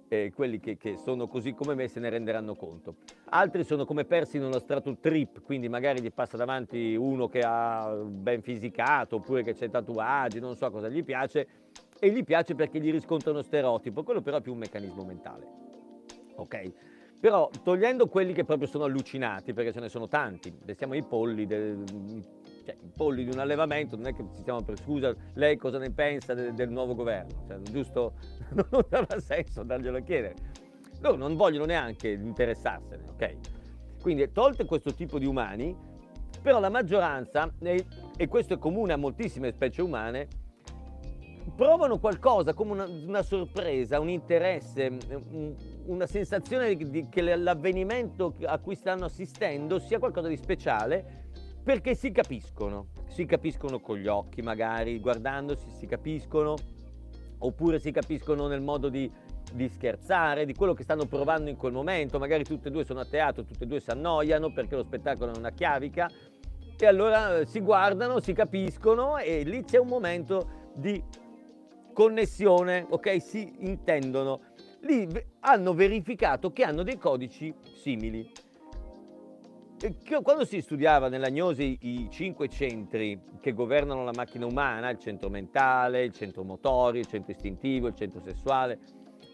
eh, 0.07 0.31
quelli 0.33 0.59
che, 0.59 0.77
che, 0.77 0.97
sono 0.97 1.27
così 1.27 1.53
come 1.53 1.75
me 1.75 1.87
se 1.87 1.99
ne 1.99 2.09
renderanno 2.09 2.55
conto. 2.55 2.95
Altri 3.25 3.63
sono 3.63 3.85
come 3.85 4.05
persi 4.05 4.37
in 4.37 4.43
uno 4.43 4.57
strato 4.57 4.97
trip, 4.99 5.43
quindi 5.43 5.69
magari 5.69 6.01
gli 6.01 6.11
passa 6.11 6.37
davanti 6.37 6.95
uno 6.95 7.27
che 7.27 7.41
ha 7.45 7.93
ben 7.93 8.41
fisicato 8.41 9.17
oppure 9.17 9.43
che 9.43 9.53
c'è 9.53 9.69
tatuaggi, 9.69 10.39
non 10.39 10.55
so 10.55 10.71
cosa 10.71 10.89
gli 10.89 11.03
piace, 11.03 11.47
e 11.99 12.09
gli 12.09 12.23
piace 12.23 12.55
perché 12.55 12.79
gli 12.79 12.91
riscontra 12.91 13.29
uno 13.29 13.43
stereotipo, 13.43 14.03
quello 14.03 14.21
però 14.21 14.37
è 14.37 14.41
più 14.41 14.53
un 14.53 14.57
meccanismo 14.59 15.03
mentale. 15.03 15.72
Ok? 16.35 16.71
Però 17.19 17.49
togliendo 17.63 18.07
quelli 18.07 18.33
che 18.33 18.43
proprio 18.43 18.67
sono 18.67 18.83
allucinati, 18.83 19.53
perché 19.53 19.71
ce 19.71 19.79
ne 19.79 19.87
sono 19.87 20.09
tanti, 20.09 20.53
siamo 20.75 20.93
i 20.93 21.03
polli, 21.03 21.45
del, 21.45 21.81
cioè, 22.65 22.75
i 22.81 22.91
polli 22.95 23.23
di 23.23 23.31
un 23.31 23.39
allevamento, 23.39 23.95
non 23.95 24.07
è 24.07 24.13
che 24.13 24.25
ci 24.33 24.41
stiamo 24.41 24.61
per 24.61 24.77
scusa, 24.77 25.15
lei 25.35 25.55
cosa 25.55 25.77
ne 25.77 25.89
pensa 25.91 26.33
del, 26.33 26.53
del 26.53 26.69
nuovo 26.69 26.95
governo? 26.95 27.45
Cioè, 27.47 27.59
giusto, 27.59 28.15
non 28.53 28.83
aveva 28.89 29.19
senso 29.19 29.63
darglielo 29.63 29.97
a 29.97 30.01
chiedere. 30.01 30.35
Loro 30.99 31.15
non 31.15 31.37
vogliono 31.37 31.63
neanche 31.63 32.09
interessarsene, 32.09 33.03
ok? 33.13 33.35
Quindi 34.01 34.29
tolte 34.33 34.65
questo 34.65 34.93
tipo 34.93 35.17
di 35.17 35.25
umani, 35.25 35.73
però 36.41 36.59
la 36.59 36.69
maggioranza, 36.69 37.49
e 37.61 38.27
questo 38.27 38.55
è 38.55 38.57
comune 38.57 38.91
a 38.91 38.97
moltissime 38.97 39.49
specie 39.51 39.81
umane, 39.81 40.27
provano 41.55 41.99
qualcosa 41.99 42.53
come 42.53 42.71
una, 42.71 42.85
una 42.85 43.21
sorpresa, 43.21 43.99
un 43.99 44.09
interesse, 44.09 44.97
una 45.85 46.07
sensazione 46.07 46.75
di, 46.75 47.07
che 47.09 47.35
l'avvenimento 47.35 48.33
a 48.45 48.57
cui 48.59 48.75
stanno 48.75 49.05
assistendo 49.05 49.79
sia 49.79 49.99
qualcosa 49.99 50.27
di 50.27 50.37
speciale 50.37 51.21
perché 51.63 51.95
si 51.95 52.11
capiscono, 52.11 52.87
si 53.07 53.25
capiscono 53.25 53.79
con 53.79 53.97
gli 53.97 54.07
occhi 54.07 54.41
magari, 54.41 54.99
guardandosi 54.99 55.69
si 55.71 55.85
capiscono, 55.85 56.55
oppure 57.39 57.79
si 57.79 57.91
capiscono 57.91 58.47
nel 58.47 58.61
modo 58.61 58.89
di, 58.89 59.09
di 59.53 59.69
scherzare, 59.69 60.45
di 60.45 60.53
quello 60.53 60.73
che 60.73 60.83
stanno 60.83 61.05
provando 61.05 61.49
in 61.49 61.55
quel 61.55 61.71
momento, 61.71 62.19
magari 62.19 62.43
tutte 62.43 62.67
e 62.67 62.71
due 62.71 62.83
sono 62.83 62.99
a 62.99 63.05
teatro, 63.05 63.43
tutte 63.43 63.63
e 63.63 63.67
due 63.67 63.79
si 63.79 63.89
annoiano 63.91 64.51
perché 64.51 64.75
lo 64.75 64.83
spettacolo 64.83 65.33
è 65.33 65.37
una 65.37 65.51
chiavica. 65.51 66.09
E 66.77 66.85
allora 66.85 67.37
eh, 67.37 67.45
si 67.45 67.61
guardano, 67.61 68.19
si 68.19 68.33
capiscono 68.33 69.17
e 69.17 69.43
lì 69.43 69.63
c'è 69.63 69.77
un 69.77 69.87
momento 69.87 70.71
di 70.73 71.01
connessione, 71.93 72.85
ok? 72.89 73.21
Si 73.21 73.53
intendono. 73.59 74.41
lì 74.83 75.07
hanno 75.41 75.73
verificato 75.73 76.51
che 76.51 76.63
hanno 76.63 76.83
dei 76.83 76.97
codici 76.97 77.53
simili. 77.81 78.29
Quando 80.21 80.45
si 80.45 80.61
studiava 80.61 81.09
nell'agnosi 81.09 81.77
i 81.81 82.07
cinque 82.09 82.47
centri 82.47 83.19
che 83.41 83.51
governano 83.53 84.05
la 84.05 84.13
macchina 84.15 84.45
umana, 84.45 84.89
il 84.89 84.97
centro 84.97 85.29
mentale, 85.29 86.03
il 86.03 86.13
centro 86.13 86.43
motorio, 86.43 87.01
il 87.01 87.07
centro 87.07 87.31
istintivo, 87.31 87.87
il 87.87 87.95
centro 87.95 88.21
sessuale 88.21 88.79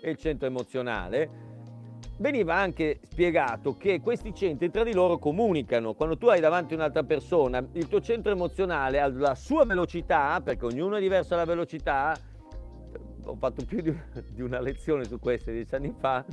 e 0.01 0.09
il 0.09 0.17
centro 0.17 0.47
emozionale, 0.47 1.29
veniva 2.17 2.55
anche 2.55 2.99
spiegato 3.03 3.77
che 3.77 4.01
questi 4.01 4.33
centri 4.33 4.71
tra 4.71 4.83
di 4.83 4.93
loro 4.93 5.19
comunicano. 5.19 5.93
Quando 5.93 6.17
tu 6.17 6.27
hai 6.27 6.39
davanti 6.39 6.73
un'altra 6.73 7.03
persona, 7.03 7.63
il 7.73 7.87
tuo 7.87 8.01
centro 8.01 8.31
emozionale 8.31 8.99
ha 8.99 9.07
la 9.07 9.35
sua 9.35 9.65
velocità, 9.65 10.41
perché 10.43 10.65
ognuno 10.65 10.95
è 10.95 10.99
diverso 10.99 11.35
alla 11.35 11.45
velocità, 11.45 12.17
ho 13.29 13.35
fatto 13.35 13.63
più 13.65 13.81
di 14.33 14.41
una 14.41 14.59
lezione 14.59 15.05
su 15.05 15.19
questo 15.19 15.51
dieci 15.51 15.75
anni 15.75 15.93
fa, 15.97 16.25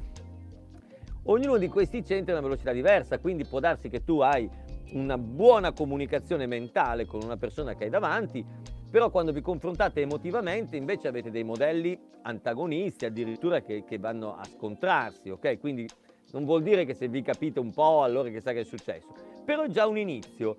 ognuno 1.25 1.57
di 1.57 1.69
questi 1.69 2.05
centri 2.05 2.33
ha 2.33 2.39
una 2.39 2.47
velocità 2.47 2.73
diversa, 2.73 3.19
quindi 3.19 3.45
può 3.45 3.61
darsi 3.61 3.89
che 3.89 4.05
tu 4.05 4.21
hai 4.21 4.49
una 4.93 5.19
buona 5.19 5.73
comunicazione 5.73 6.47
mentale 6.47 7.07
con 7.07 7.23
una 7.23 7.37
persona 7.37 7.75
che 7.75 7.85
hai 7.85 7.91
davanti, 7.91 8.45
però 8.91 9.11
quando 9.11 9.33
vi 9.33 9.41
confrontate 9.41 10.01
emotivamente 10.01 10.77
invece 10.77 11.09
avete 11.09 11.31
dei 11.31 11.43
modelli 11.43 11.99
antagonisti, 12.23 13.05
addirittura 13.05 13.61
che, 13.61 13.85
che 13.85 13.99
vanno 13.99 14.37
a 14.37 14.45
scontrarsi, 14.45 15.31
ok? 15.31 15.59
Quindi 15.59 15.89
non 16.33 16.45
vuol 16.45 16.63
dire 16.63 16.85
che 16.85 16.95
se 16.95 17.09
vi 17.09 17.23
capite 17.23 17.59
un 17.59 17.73
po' 17.73 18.03
allora 18.03 18.29
che 18.31 18.41
sa 18.41 18.53
che 18.53 18.61
è 18.61 18.65
successo, 18.65 19.09
però 19.45 19.63
è 19.63 19.69
già 19.69 19.87
un 19.87 19.99
inizio. 19.99 20.57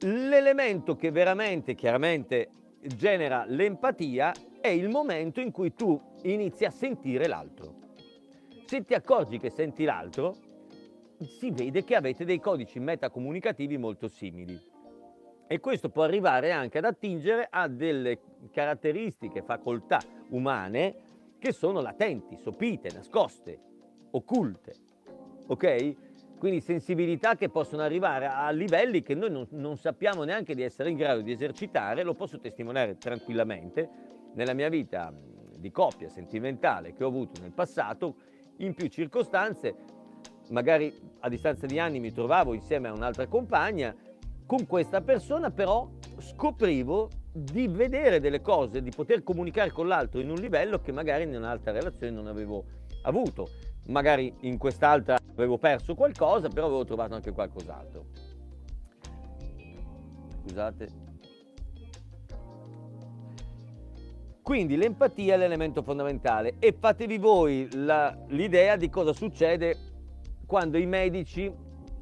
L'elemento 0.00 0.96
che 0.96 1.10
veramente, 1.10 1.74
chiaramente 1.74 2.48
genera 2.82 3.44
l'empatia 3.46 4.32
è 4.60 4.68
il 4.68 4.88
momento 4.88 5.40
in 5.40 5.50
cui 5.50 5.74
tu 5.74 5.98
inizi 6.22 6.64
a 6.64 6.70
sentire 6.70 7.26
l'altro. 7.26 7.78
Se 8.66 8.84
ti 8.84 8.94
accorgi 8.94 9.38
che 9.38 9.50
senti 9.50 9.84
l'altro, 9.84 10.36
si 11.18 11.50
vede 11.50 11.82
che 11.82 11.96
avete 11.96 12.24
dei 12.24 12.38
codici 12.38 12.78
metacomunicativi 12.78 13.78
molto 13.78 14.08
simili. 14.08 14.58
E 15.46 15.58
questo 15.58 15.88
può 15.88 16.04
arrivare 16.04 16.52
anche 16.52 16.78
ad 16.78 16.84
attingere 16.84 17.48
a 17.50 17.66
delle 17.66 18.20
caratteristiche, 18.52 19.42
facoltà 19.42 19.98
umane 20.28 20.94
che 21.38 21.52
sono 21.52 21.80
latenti, 21.80 22.36
sopite, 22.36 22.90
nascoste, 22.92 23.58
occulte. 24.12 24.74
Ok? 25.48 26.38
Quindi 26.38 26.60
sensibilità 26.60 27.34
che 27.34 27.48
possono 27.48 27.82
arrivare 27.82 28.26
a 28.26 28.50
livelli 28.50 29.02
che 29.02 29.14
noi 29.14 29.30
non, 29.30 29.46
non 29.50 29.76
sappiamo 29.76 30.22
neanche 30.24 30.54
di 30.54 30.62
essere 30.62 30.90
in 30.90 30.96
grado 30.96 31.22
di 31.22 31.32
esercitare, 31.32 32.02
lo 32.02 32.14
posso 32.14 32.38
testimoniare 32.38 32.96
tranquillamente 32.96 34.10
nella 34.34 34.52
mia 34.52 34.68
vita 34.68 35.12
di 35.56 35.70
coppia 35.70 36.08
sentimentale 36.08 36.94
che 36.94 37.04
ho 37.04 37.08
avuto 37.08 37.40
nel 37.40 37.52
passato, 37.52 38.16
in 38.58 38.74
più 38.74 38.86
circostanze, 38.88 39.74
magari 40.50 40.92
a 41.20 41.28
distanza 41.28 41.66
di 41.66 41.78
anni 41.78 42.00
mi 42.00 42.12
trovavo 42.12 42.54
insieme 42.54 42.88
a 42.88 42.92
un'altra 42.92 43.26
compagna, 43.26 43.94
con 44.46 44.66
questa 44.66 45.00
persona 45.00 45.50
però 45.50 45.88
scoprivo 46.18 47.08
di 47.32 47.68
vedere 47.68 48.20
delle 48.20 48.40
cose, 48.40 48.82
di 48.82 48.90
poter 48.90 49.22
comunicare 49.22 49.70
con 49.70 49.86
l'altro 49.86 50.20
in 50.20 50.30
un 50.30 50.38
livello 50.38 50.80
che 50.80 50.92
magari 50.92 51.24
in 51.24 51.34
un'altra 51.34 51.72
relazione 51.72 52.12
non 52.12 52.26
avevo 52.26 52.64
avuto. 53.02 53.48
Magari 53.86 54.34
in 54.40 54.58
quest'altra 54.58 55.18
avevo 55.32 55.56
perso 55.56 55.94
qualcosa, 55.94 56.48
però 56.48 56.66
avevo 56.66 56.84
trovato 56.84 57.14
anche 57.14 57.32
qualcos'altro. 57.32 58.06
Scusate. 60.42 61.09
Quindi 64.50 64.76
l'empatia 64.76 65.34
è 65.34 65.36
l'elemento 65.36 65.80
fondamentale 65.80 66.56
e 66.58 66.74
fatevi 66.76 67.18
voi 67.18 67.68
la, 67.72 68.12
l'idea 68.30 68.74
di 68.74 68.90
cosa 68.90 69.12
succede 69.12 69.76
quando 70.44 70.76
i 70.76 70.86
medici 70.86 71.48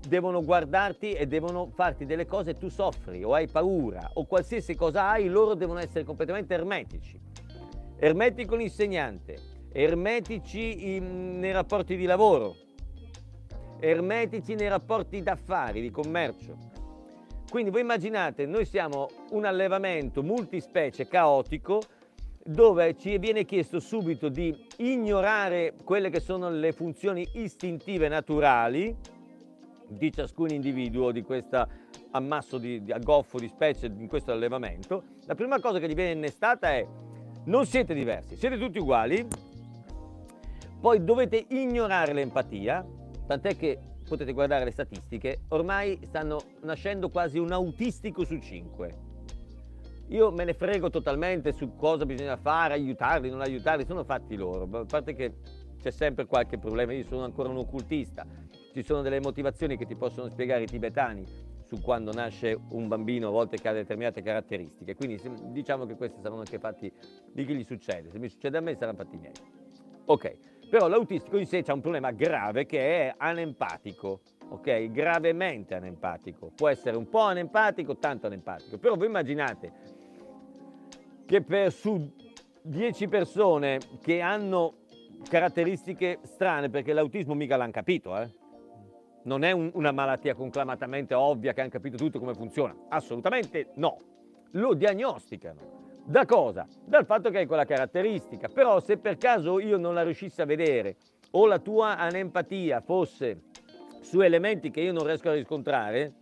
devono 0.08 0.42
guardarti 0.42 1.12
e 1.12 1.26
devono 1.26 1.68
farti 1.74 2.06
delle 2.06 2.24
cose 2.24 2.52
e 2.52 2.54
tu 2.54 2.70
soffri 2.70 3.22
o 3.22 3.34
hai 3.34 3.48
paura 3.48 4.12
o 4.14 4.24
qualsiasi 4.24 4.74
cosa 4.76 5.10
hai, 5.10 5.28
loro 5.28 5.52
devono 5.52 5.78
essere 5.78 6.04
completamente 6.04 6.54
ermetici. 6.54 7.20
Ermetico 7.98 8.56
l'insegnante, 8.56 9.36
ermetici 9.70 10.94
in, 10.96 11.38
nei 11.38 11.52
rapporti 11.52 11.96
di 11.96 12.06
lavoro, 12.06 12.56
ermetici 13.78 14.54
nei 14.54 14.68
rapporti 14.68 15.20
d'affari, 15.22 15.82
di 15.82 15.90
commercio. 15.90 16.56
Quindi 17.50 17.68
voi 17.68 17.82
immaginate, 17.82 18.46
noi 18.46 18.64
siamo 18.64 19.06
un 19.32 19.44
allevamento 19.44 20.22
multispecie 20.22 21.06
caotico 21.06 21.82
dove 22.48 22.96
ci 22.96 23.18
viene 23.18 23.44
chiesto 23.44 23.78
subito 23.78 24.30
di 24.30 24.56
ignorare 24.78 25.74
quelle 25.84 26.08
che 26.08 26.18
sono 26.18 26.48
le 26.48 26.72
funzioni 26.72 27.28
istintive 27.34 28.08
naturali 28.08 28.96
di 29.86 30.10
ciascun 30.10 30.48
individuo 30.48 31.10
di 31.10 31.22
questo 31.22 31.68
ammasso 32.12 32.56
di, 32.56 32.82
di 32.82 32.90
aggoffo 32.90 33.38
di 33.38 33.48
specie 33.48 33.86
in 33.86 34.08
questo 34.08 34.32
allevamento, 34.32 35.02
la 35.26 35.34
prima 35.34 35.60
cosa 35.60 35.78
che 35.78 35.88
gli 35.88 35.94
viene 35.94 36.12
innestata 36.12 36.70
è 36.70 36.86
non 37.44 37.66
siete 37.66 37.92
diversi, 37.92 38.34
siete 38.36 38.56
tutti 38.56 38.78
uguali, 38.78 39.26
poi 40.80 41.04
dovete 41.04 41.44
ignorare 41.48 42.14
l'empatia, 42.14 42.82
tant'è 43.26 43.56
che 43.56 43.78
potete 44.08 44.32
guardare 44.32 44.64
le 44.64 44.70
statistiche, 44.70 45.40
ormai 45.48 45.98
stanno 46.06 46.40
nascendo 46.62 47.10
quasi 47.10 47.38
un 47.38 47.52
autistico 47.52 48.24
su 48.24 48.38
cinque 48.38 49.07
io 50.08 50.30
me 50.30 50.44
ne 50.44 50.54
frego 50.54 50.90
totalmente 50.90 51.52
su 51.52 51.74
cosa 51.74 52.06
bisogna 52.06 52.36
fare, 52.36 52.74
aiutarli, 52.74 53.28
non 53.30 53.40
aiutarli, 53.40 53.84
sono 53.84 54.04
fatti 54.04 54.36
loro. 54.36 54.68
A 54.78 54.84
parte 54.84 55.14
che 55.14 55.34
c'è 55.80 55.90
sempre 55.90 56.26
qualche 56.26 56.58
problema, 56.58 56.92
io 56.92 57.04
sono 57.04 57.24
ancora 57.24 57.48
un 57.48 57.58
occultista, 57.58 58.26
ci 58.72 58.82
sono 58.82 59.02
delle 59.02 59.20
motivazioni 59.20 59.76
che 59.76 59.86
ti 59.86 59.96
possono 59.96 60.28
spiegare 60.28 60.62
i 60.62 60.66
tibetani 60.66 61.24
su 61.62 61.80
quando 61.82 62.12
nasce 62.12 62.58
un 62.70 62.88
bambino 62.88 63.28
a 63.28 63.30
volte 63.30 63.58
che 63.58 63.68
ha 63.68 63.72
determinate 63.72 64.22
caratteristiche. 64.22 64.94
Quindi 64.94 65.20
diciamo 65.50 65.84
che 65.84 65.96
questi 65.96 66.18
saranno 66.22 66.40
anche 66.40 66.58
fatti 66.58 66.90
di 67.30 67.44
chi 67.44 67.54
gli 67.54 67.64
succede. 67.64 68.10
Se 68.10 68.18
mi 68.18 68.28
succede 68.28 68.56
a 68.56 68.60
me 68.60 68.74
saranno 68.74 68.96
fatti 68.96 69.18
miei. 69.18 69.32
Ok, 70.06 70.36
però 70.70 70.88
l'autistico 70.88 71.36
in 71.36 71.46
sé 71.46 71.62
ha 71.66 71.74
un 71.74 71.82
problema 71.82 72.12
grave 72.12 72.64
che 72.64 73.08
è 73.08 73.14
anempatico, 73.18 74.20
ok? 74.48 74.90
Gravemente 74.90 75.74
anempatico. 75.74 76.50
Può 76.54 76.68
essere 76.68 76.96
un 76.96 77.10
po' 77.10 77.20
anempatico, 77.20 77.98
tanto 77.98 78.26
anempatico. 78.26 78.78
Però 78.78 78.96
voi 78.96 79.06
immaginate 79.06 79.96
che 81.28 81.42
per 81.42 81.70
su 81.70 82.10
10 82.62 83.06
persone 83.06 83.78
che 84.00 84.22
hanno 84.22 84.76
caratteristiche 85.28 86.20
strane, 86.22 86.70
perché 86.70 86.94
l'autismo 86.94 87.34
mica 87.34 87.58
l'hanno 87.58 87.70
capito, 87.70 88.16
eh? 88.18 88.30
non 89.24 89.44
è 89.44 89.50
un, 89.50 89.70
una 89.74 89.92
malattia 89.92 90.34
conclamatamente 90.34 91.12
ovvia 91.12 91.52
che 91.52 91.60
hanno 91.60 91.68
capito 91.68 91.98
tutto 91.98 92.18
come 92.18 92.32
funziona, 92.32 92.74
assolutamente 92.88 93.72
no, 93.74 93.98
lo 94.52 94.72
diagnosticano. 94.72 95.76
Da 96.06 96.24
cosa? 96.24 96.66
Dal 96.82 97.04
fatto 97.04 97.28
che 97.28 97.36
hai 97.36 97.46
quella 97.46 97.66
caratteristica, 97.66 98.48
però 98.48 98.80
se 98.80 98.96
per 98.96 99.18
caso 99.18 99.60
io 99.60 99.76
non 99.76 99.92
la 99.92 100.04
riuscissi 100.04 100.40
a 100.40 100.46
vedere 100.46 100.96
o 101.32 101.44
la 101.44 101.58
tua 101.58 101.98
anempatia 101.98 102.80
fosse 102.80 103.42
su 104.00 104.22
elementi 104.22 104.70
che 104.70 104.80
io 104.80 104.92
non 104.94 105.04
riesco 105.04 105.28
a 105.28 105.34
riscontrare, 105.34 106.14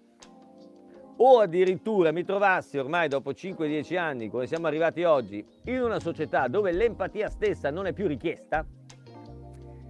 o 1.17 1.41
addirittura 1.41 2.13
mi 2.13 2.25
trovassi 2.25 2.79
ormai 2.79 3.09
dopo 3.09 3.31
5-10 3.31 3.97
anni, 3.97 4.29
come 4.29 4.47
siamo 4.47 4.67
arrivati 4.67 5.05
oggi, 5.05 5.45
in 5.65 5.81
una 5.81 6.01
società 6.01 6.49
dove 6.49 6.73
l'empatia 6.73 7.29
stessa 7.29 7.71
non 7.71 7.87
è 7.87 7.93
più 7.93 8.07
richiesta, 8.07 8.67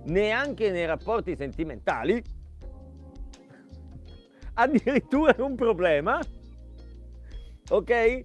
neanche 0.04 0.70
nei 0.70 0.86
rapporti 0.86 1.34
sentimentali, 1.34 2.22
addirittura 4.54 5.34
è 5.34 5.40
un 5.40 5.56
problema, 5.56 6.20
ok? 7.70 8.22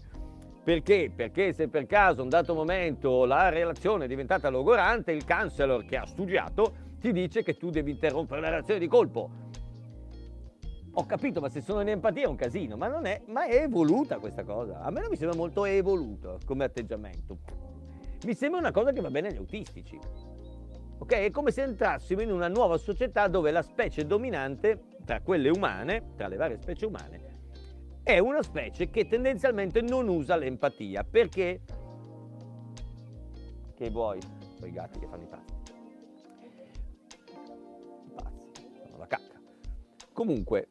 Perché? 0.64 1.12
Perché 1.14 1.54
se 1.54 1.68
per 1.70 1.88
caso 1.88 2.22
un 2.22 2.30
dato 2.30 2.54
momento 2.54 3.26
la 3.26 3.50
relazione 3.50 4.06
è 4.06 4.08
diventata 4.08 4.50
logorante, 4.50 5.12
il 5.12 5.26
counselor 5.26 5.86
che 5.86 5.98
ha 5.98 6.06
studiato 6.06 6.90
ti 7.00 7.12
dice 7.12 7.42
che 7.42 7.58
tu 7.58 7.72
devi 7.72 7.90
interrompere 7.90 8.42
la 8.42 8.50
relazione 8.50 8.80
di 8.80 8.88
colpo 8.88 9.50
ho 10.94 11.06
capito, 11.06 11.40
ma 11.40 11.50
se 11.50 11.62
sono 11.62 11.82
in 11.82 11.90
empatia 11.90 12.24
è 12.24 12.28
un 12.28 12.36
casino, 12.36 12.76
ma 12.76 12.88
non 12.88 13.06
è, 13.06 13.22
ma 13.28 13.46
è 13.46 13.62
evoluta 13.62 14.20
questa 14.20 14.44
cosa. 14.44 14.82
A 14.82 14.92
me 14.92 15.00
non 15.00 15.10
mi 15.10 15.16
sembra 15.16 15.38
molto 15.38 15.64
evoluto 15.64 16.40
come 16.46 16.66
atteggiamento. 16.66 17.40
Mi 18.26 18.34
sembra 18.34 18.60
una 18.60 18.72
cosa 18.72 18.92
che 18.92 19.00
va 19.00 19.10
bene 19.10 19.30
agli 19.30 19.38
autistici. 19.38 19.98
Ok? 20.98 21.14
È 21.14 21.32
come 21.32 21.52
se 21.52 21.64
entrassimo 21.64 22.22
in 22.22 22.32
una 22.32 22.50
nuova 22.50 22.78
società 22.78 23.28
dove 23.28 23.52
la 23.52 23.62
specie 23.62 24.06
dominante 24.06 24.82
tra 25.06 25.22
quelle 25.22 25.50
umane, 25.50 26.12
tra 26.16 26.28
le 26.28 26.36
varie 26.36 26.58
specie 26.62 26.86
umane, 26.86 27.30
è 28.04 28.20
una 28.20 28.44
specie 28.44 28.90
che 28.90 29.08
tendenzialmente 29.08 29.82
non 29.82 30.08
usa 30.10 30.36
l'empatia. 30.36 31.04
Perché? 31.04 31.62
Che 33.74 33.90
vuoi? 33.90 34.20
Quei 34.60 34.72
gatti 34.72 35.00
che 35.00 35.08
fanno 35.08 35.24
i 35.24 35.28
pazzi. 35.28 35.51
Comunque, 40.14 40.68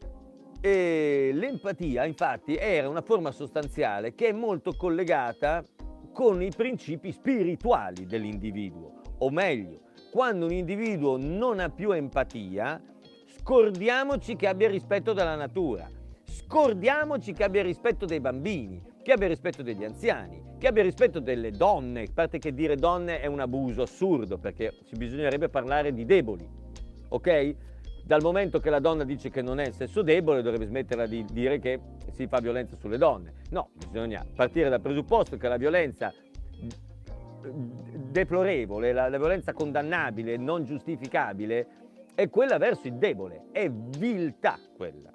e 0.61 1.31
l'empatia 1.33 2.05
infatti 2.05 2.55
era 2.57 2.89
una 2.89 3.01
forma 3.01 3.31
sostanziale 3.31 4.15
che 4.15 4.29
è 4.29 4.33
molto 4.33 4.75
collegata 4.77 5.65
con 6.13 6.43
i 6.43 6.51
principi 6.55 7.13
spirituali 7.13 8.05
dell'individuo, 8.05 9.01
o 9.19 9.31
meglio, 9.31 9.81
quando 10.13 10.45
un 10.45 10.53
individuo 10.53 11.17
non 11.17 11.61
ha 11.61 11.71
più 11.71 11.93
empatia, 11.93 12.83
scordiamoci 13.25 14.37
che 14.37 14.47
abbia 14.49 14.69
rispetto 14.69 15.13
della 15.15 15.37
natura, 15.37 15.89
scordiamoci 16.25 17.33
che 17.33 17.45
abbia 17.45 17.63
rispetto 17.63 18.05
dei 18.05 18.21
bambini, 18.21 18.83
che 19.03 19.13
abbia 19.13 19.29
rispetto 19.29 19.63
degli 19.63 19.85
anziani, 19.85 20.43
che 20.59 20.67
abbia 20.67 20.83
rispetto 20.83 21.21
delle 21.21 21.53
donne, 21.53 22.03
a 22.03 22.09
parte 22.13 22.39
che 22.39 22.53
dire 22.53 22.77
donne 22.77 23.21
è 23.21 23.27
un 23.27 23.41
abuso 23.41 23.83
assurdo, 23.83 24.37
perché 24.37 24.75
ci 24.85 24.97
bisognerebbe 24.97 25.49
parlare 25.49 25.95
di 25.95 26.05
deboli, 26.05 26.47
ok? 27.09 27.55
Dal 28.11 28.23
momento 28.23 28.59
che 28.59 28.71
la 28.71 28.81
donna 28.81 29.05
dice 29.05 29.31
che 29.31 29.41
non 29.41 29.61
è 29.61 29.69
il 29.69 29.73
sesso 29.73 30.03
debole, 30.03 30.43
dovrebbe 30.43 30.67
smetterla 30.67 31.07
di 31.07 31.25
dire 31.31 31.61
che 31.61 31.79
si 32.11 32.27
fa 32.27 32.41
violenza 32.41 32.75
sulle 32.75 32.99
donne. 32.99 33.35
No, 33.51 33.69
bisogna 33.89 34.27
partire 34.35 34.69
dal 34.69 34.81
presupposto 34.81 35.37
che 35.37 35.47
la 35.47 35.57
violenza 35.57 36.13
deplorevole, 37.41 38.93
la, 38.93 39.09
la 39.09 39.17
violenza 39.17 39.53
condannabile, 39.53 40.37
non 40.37 40.65
giustificabile, 40.65 41.67
è 42.17 42.29
quella 42.29 42.59
verso 42.59 42.89
il 42.89 42.95
debole, 42.95 43.45
è 43.53 43.71
viltà 43.71 44.59
quella. 44.77 45.13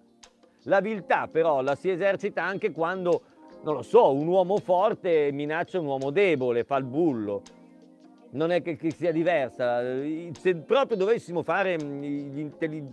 La 0.64 0.80
viltà 0.80 1.28
però 1.28 1.60
la 1.60 1.76
si 1.76 1.90
esercita 1.90 2.46
anche 2.46 2.72
quando, 2.72 3.24
non 3.64 3.74
lo 3.74 3.82
so, 3.82 4.14
un 4.14 4.28
uomo 4.28 4.56
forte 4.56 5.32
minaccia 5.34 5.82
un 5.82 5.88
uomo 5.88 6.12
debole, 6.12 6.64
fa 6.64 6.78
il 6.78 6.86
bullo. 6.86 7.42
Non 8.36 8.52
è 8.52 8.62
che, 8.62 8.76
che 8.76 8.91
sia 8.91 9.12
diversa. 9.12 9.82
Se 10.34 10.56
proprio 10.56 10.98
dovessimo 10.98 11.41
fare 11.41 11.78
mm, 11.82 12.49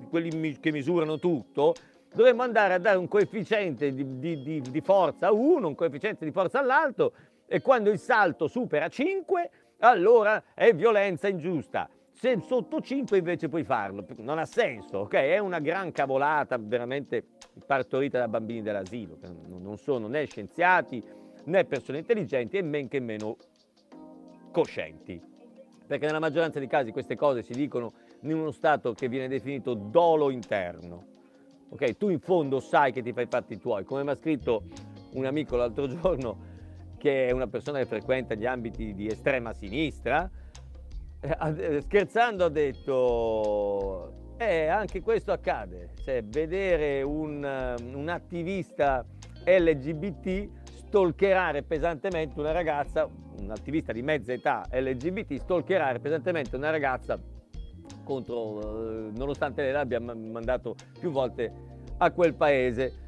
quelli 0.09 0.59
che 0.61 0.71
misurano 0.71 1.19
tutto, 1.19 1.75
dovremmo 2.15 2.43
andare 2.43 2.75
a 2.75 2.79
dare 2.79 2.99
un 2.99 3.09
coefficiente 3.09 3.93
di, 3.93 4.19
di, 4.19 4.61
di 4.61 4.81
forza 4.81 5.29
a 5.29 5.33
uno, 5.33 5.69
un 5.69 5.75
coefficiente 5.75 6.25
di 6.25 6.31
forza 6.31 6.61
all'altro 6.61 7.13
e 7.47 7.61
quando 7.61 7.91
il 7.91 7.99
salto 7.99 8.47
supera 8.47 8.89
5, 8.89 9.51
allora 9.81 10.43
è 10.55 10.73
violenza 10.73 11.29
ingiusta. 11.29 11.89
Se 12.11 12.39
sotto 12.41 12.81
5 12.81 13.19
invece 13.19 13.49
puoi 13.49 13.65
farlo, 13.65 14.07
non 14.19 14.39
ha 14.39 14.47
senso, 14.47 14.99
ok? 14.99 15.15
È 15.15 15.39
una 15.39 15.59
gran 15.59 15.91
cavolata 15.93 16.57
veramente 16.59 17.25
partorita 17.67 18.19
da 18.19 18.29
bambini 18.29 18.63
dell'asilo, 18.63 19.19
che 19.21 19.29
non 19.49 19.77
sono 19.77 20.07
né 20.07 20.25
scienziati 20.27 21.03
né 21.45 21.65
persone 21.65 21.99
intelligenti 21.99 22.57
e 22.59 22.63
men 22.63 22.89
che 22.89 23.01
meno 23.01 23.37
coscienti. 24.51 25.32
Perché 25.93 26.07
nella 26.07 26.21
maggioranza 26.21 26.59
dei 26.59 26.69
casi 26.69 26.91
queste 26.91 27.17
cose 27.17 27.43
si 27.43 27.53
dicono 27.53 27.93
in 28.23 28.33
uno 28.33 28.51
stato 28.51 28.95
che 28.95 29.11
viene 29.11 29.29
definito 29.29 29.75
dolo 29.75 30.31
interno. 30.31 31.05
Ok, 31.69 31.99
tu 31.99 32.09
in 32.09 32.19
fondo 32.19 32.61
sai 32.61 32.93
che 32.93 33.03
ti 33.03 33.13
fai 33.13 33.27
fatti 33.27 33.59
tuoi, 33.59 33.85
come 33.85 34.03
mi 34.03 34.09
ha 34.09 34.15
scritto 34.15 34.63
un 35.13 35.27
amico 35.27 35.55
l'altro 35.57 35.87
giorno, 35.87 36.39
che 36.97 37.27
è 37.27 37.31
una 37.33 37.47
persona 37.47 37.79
che 37.79 37.85
frequenta 37.85 38.35
gli 38.35 38.47
ambiti 38.47 38.95
di 38.95 39.07
estrema 39.07 39.53
sinistra, 39.53 40.31
eh, 41.21 41.37
eh, 41.59 41.83
scherzando 41.83 42.47
ha 42.47 42.49
detto, 42.49 44.13
eh, 44.39 44.69
anche 44.69 45.03
questo 45.03 45.31
accade, 45.31 45.91
cioè 46.03 46.25
vedere 46.25 47.03
un, 47.03 47.77
um, 47.79 47.95
un 47.97 48.09
attivista 48.09 49.05
LGBT 49.45 50.62
stalkerare 50.93 51.63
pesantemente 51.63 52.39
una 52.39 52.53
ragazza, 52.53 53.09
un 53.41 53.51
attivista 53.51 53.93
di 53.93 54.03
mezza 54.03 54.35
età 54.35 54.67
LGBT, 54.71 55.37
stalkerare 55.37 56.01
pesantemente 56.01 56.55
una 56.55 56.69
ragazza 56.69 57.19
contro, 58.05 59.07
eh, 59.07 59.11
nonostante 59.17 59.63
lei 59.63 59.73
l'abbia 59.73 59.99
mandato 60.01 60.75
più 60.99 61.11
volte 61.11 61.51
a 61.97 62.11
quel 62.11 62.35
paese 62.35 63.01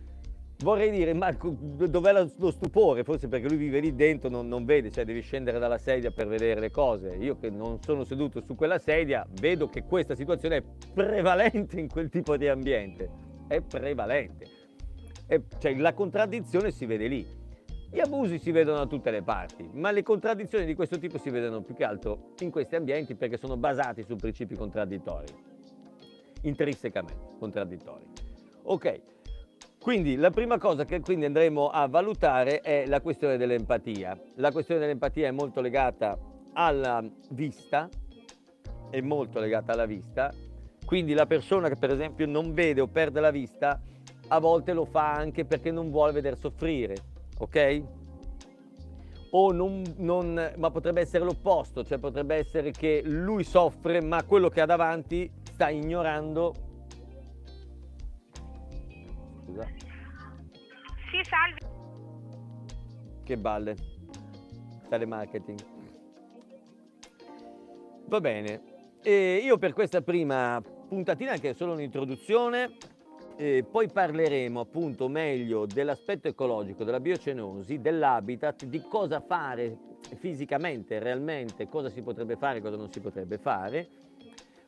vorrei 0.61 0.91
dire, 0.91 1.13
Marco, 1.13 1.51
dov'è 1.51 2.13
lo 2.13 2.51
stupore? 2.51 3.05
Forse 3.05 3.29
perché 3.29 3.49
lui 3.49 3.59
vive 3.59 3.81
lì 3.81 3.95
dentro, 3.95 4.31
non, 4.31 4.49
non, 4.49 4.65
vede, 4.65 4.91
cioè 4.91 5.05
devi 5.05 5.21
scendere 5.21 5.59
dalla 5.59 5.77
sedia 5.77 6.11
per 6.11 6.27
vedere 6.27 6.61
le 6.61 6.71
cose. 6.71 7.17
Io 7.21 7.37
che 7.39 7.51
non 7.51 7.83
sono 7.83 8.05
seduto 8.05 8.41
su 8.41 8.55
quella 8.55 8.79
sedia, 8.79 9.27
vedo 9.41 9.69
che 9.69 9.85
questa 9.85 10.15
situazione 10.15 10.57
è 10.57 10.63
prevalente 10.95 11.79
in 11.79 11.89
quel 11.89 12.09
tipo 12.09 12.39
di 12.39 12.49
ambiente. 12.49 13.11
È 13.47 13.61
prevalente. 13.61 14.47
E, 15.27 15.43
cioè, 15.59 15.77
la 15.77 15.93
contraddizione 15.93 16.71
si 16.71 16.87
vede 16.87 17.09
lì. 17.09 17.43
Gli 17.95 18.01
abusi 18.01 18.41
si 18.41 18.51
vedono 18.51 18.79
da 18.79 18.87
tutte 18.87 19.13
le 19.13 19.23
parti, 19.23 19.71
ma 19.73 19.93
le 19.93 20.03
contraddizioni 20.03 20.65
di 20.65 20.75
questo 20.75 20.99
tipo 20.99 21.17
si 21.17 21.31
vedono 21.31 21.61
più 21.61 21.77
che 21.77 21.85
altro 21.85 22.33
in 22.41 22.51
questi 22.51 22.75
ambienti 22.75 23.15
perché 23.15 23.37
sono 23.37 23.57
basati 23.57 24.03
su 24.03 24.17
principi 24.17 24.57
contraddittori, 24.57 25.33
intrinsecamente 26.41 27.37
contraddittori. 27.39 28.05
Ok, 28.65 29.01
quindi 29.79 30.17
la 30.17 30.31
prima 30.31 30.59
cosa 30.59 30.85
che 30.85 31.01
andremo 31.07 31.69
a 31.69 31.87
valutare 31.87 32.63
è 32.63 32.85
la 32.87 33.01
questione 33.01 33.37
dell'empatia. 33.37 34.21
La 34.39 34.51
questione 34.51 34.81
dell'empatia 34.81 35.29
è 35.29 35.31
molto 35.31 35.61
legata 35.61 36.19
alla 36.55 37.01
vista, 37.29 37.89
è 38.91 39.01
molto 39.03 39.39
legata 39.39 39.71
alla 39.71 39.87
vista, 39.87 40.35
quindi 40.85 41.15
la 41.15 41.27
persona 41.27 41.69
che 41.69 41.77
per 41.77 41.93
esempio 41.93 42.27
non 42.27 42.55
vede 42.55 42.81
o 42.81 42.89
perde 42.89 43.21
la 43.21 43.31
vista 43.31 43.81
a 44.27 44.41
volte 44.41 44.73
lo 44.73 44.85
fa 44.85 45.13
anche 45.13 45.45
perché 45.45 45.71
non 45.71 45.93
vuole 45.93 46.11
vedere 46.11 46.35
soffrire, 46.35 47.13
ok? 47.39 47.83
O 49.31 49.53
non, 49.53 49.83
non, 49.97 50.53
ma 50.57 50.71
potrebbe 50.71 51.01
essere 51.01 51.25
l'opposto, 51.25 51.85
cioè 51.85 51.99
potrebbe 51.99 52.37
essere 52.37 52.71
che 52.71 53.03
lui 53.05 53.43
soffre 53.43 54.01
ma 54.01 54.23
quello 54.23 54.49
che 54.49 54.61
ha 54.61 54.67
davanti 54.67 55.29
sta 55.43 55.71
ignorando 55.71 56.55
scusa. 59.55 59.67
Sì, 61.11 61.23
salve. 61.23 61.73
Che 63.23 63.37
balle. 63.37 63.77
Telemarketing. 64.89 65.59
Va 68.07 68.21
bene. 68.21 68.63
E 69.03 69.37
io 69.37 69.59
per 69.59 69.73
questa 69.73 70.03
prima 70.03 70.61
puntatina, 70.89 71.37
che 71.37 71.51
è 71.51 71.55
solo 71.55 71.73
un'introduzione, 71.73 72.77
eh, 73.37 73.65
poi 73.69 73.89
parleremo 73.89 74.61
appunto 74.61 75.09
meglio 75.09 75.67
dell'aspetto 75.67 76.29
ecologico, 76.29 76.85
della 76.85 77.01
biocenosi, 77.01 77.81
dell'habitat, 77.81 78.65
di 78.65 78.83
cosa 78.83 79.21
fare 79.21 79.77
fisicamente, 80.17 80.99
realmente, 80.99 81.69
cosa 81.69 81.89
si 81.89 82.03
potrebbe 82.03 82.37
fare, 82.37 82.61
cosa 82.61 82.77
non 82.77 82.91
si 82.91 83.01
potrebbe 83.01 83.39
fare, 83.39 83.89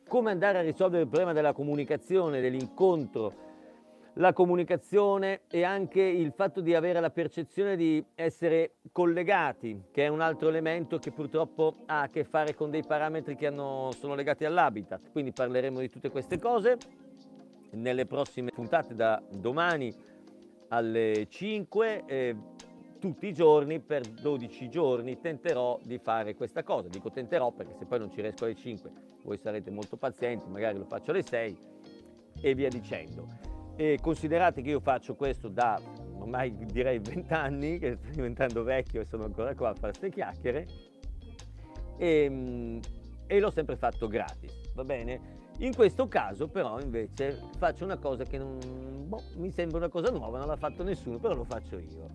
come 0.07 0.31
andare 0.31 0.57
a 0.57 0.61
risolvere 0.61 1.03
il 1.03 1.07
problema 1.07 1.33
della 1.33 1.53
comunicazione, 1.53 2.41
dell'incontro 2.41 3.45
la 4.17 4.33
comunicazione 4.33 5.41
e 5.47 5.63
anche 5.63 6.01
il 6.01 6.31
fatto 6.31 6.59
di 6.59 6.73
avere 6.73 6.99
la 6.99 7.11
percezione 7.11 7.75
di 7.75 8.03
essere 8.15 8.77
collegati, 8.91 9.83
che 9.91 10.05
è 10.05 10.07
un 10.07 10.21
altro 10.21 10.49
elemento 10.49 10.97
che 10.97 11.11
purtroppo 11.11 11.75
ha 11.85 12.01
a 12.01 12.09
che 12.09 12.23
fare 12.23 12.55
con 12.55 12.71
dei 12.71 12.83
parametri 12.83 13.35
che 13.35 13.45
hanno, 13.45 13.91
sono 13.95 14.15
legati 14.15 14.43
all'habitat. 14.43 15.11
Quindi 15.11 15.31
parleremo 15.31 15.79
di 15.79 15.89
tutte 15.89 16.09
queste 16.09 16.39
cose 16.39 16.77
nelle 17.71 18.05
prossime 18.05 18.51
puntate 18.51 18.93
da 18.95 19.21
domani 19.29 19.93
alle 20.69 21.27
5. 21.29 22.03
Eh, 22.05 22.35
tutti 22.99 23.27
i 23.27 23.33
giorni 23.33 23.79
per 23.79 24.01
12 24.01 24.69
giorni 24.69 25.19
tenterò 25.19 25.79
di 25.83 25.99
fare 25.99 26.35
questa 26.35 26.63
cosa. 26.63 26.87
Dico 26.87 27.11
tenterò 27.11 27.51
perché 27.51 27.75
se 27.77 27.85
poi 27.85 27.99
non 27.99 28.11
ci 28.11 28.21
riesco 28.21 28.45
alle 28.45 28.55
5 28.55 28.91
voi 29.27 29.37
sarete 29.37 29.69
molto 29.69 29.97
pazienti, 29.97 30.47
magari 30.49 30.77
lo 30.77 30.85
faccio 30.85 31.11
alle 31.11 31.21
6 31.21 31.57
e 32.41 32.55
via 32.55 32.69
dicendo. 32.69 33.27
E 33.75 33.99
considerate 34.01 34.61
che 34.61 34.69
io 34.69 34.79
faccio 34.79 35.15
questo 35.15 35.49
da 35.49 35.79
ormai 36.17 36.55
direi 36.65 36.99
20 36.99 37.33
anni, 37.33 37.77
che 37.77 37.97
sto 38.01 38.11
diventando 38.11 38.63
vecchio 38.63 39.01
e 39.01 39.05
sono 39.05 39.25
ancora 39.25 39.53
qua 39.53 39.69
a 39.69 39.75
fare 39.75 39.91
queste 39.91 40.09
chiacchiere, 40.09 40.65
e, 41.97 42.23
ehm, 42.23 42.79
e 43.27 43.39
l'ho 43.39 43.51
sempre 43.51 43.75
fatto 43.75 44.07
gratis, 44.07 44.71
va 44.73 44.83
bene? 44.83 45.36
In 45.59 45.73
questo 45.73 46.07
caso 46.07 46.47
però 46.47 46.79
invece 46.79 47.39
faccio 47.57 47.83
una 47.83 47.97
cosa 47.97 48.23
che 48.23 48.37
non, 48.37 48.59
boh, 49.07 49.23
mi 49.37 49.49
sembra 49.49 49.77
una 49.77 49.89
cosa 49.89 50.11
nuova, 50.11 50.37
non 50.37 50.47
l'ha 50.47 50.55
fatto 50.55 50.83
nessuno, 50.83 51.17
però 51.17 51.33
lo 51.33 51.45
faccio 51.45 51.79
io. 51.79 52.09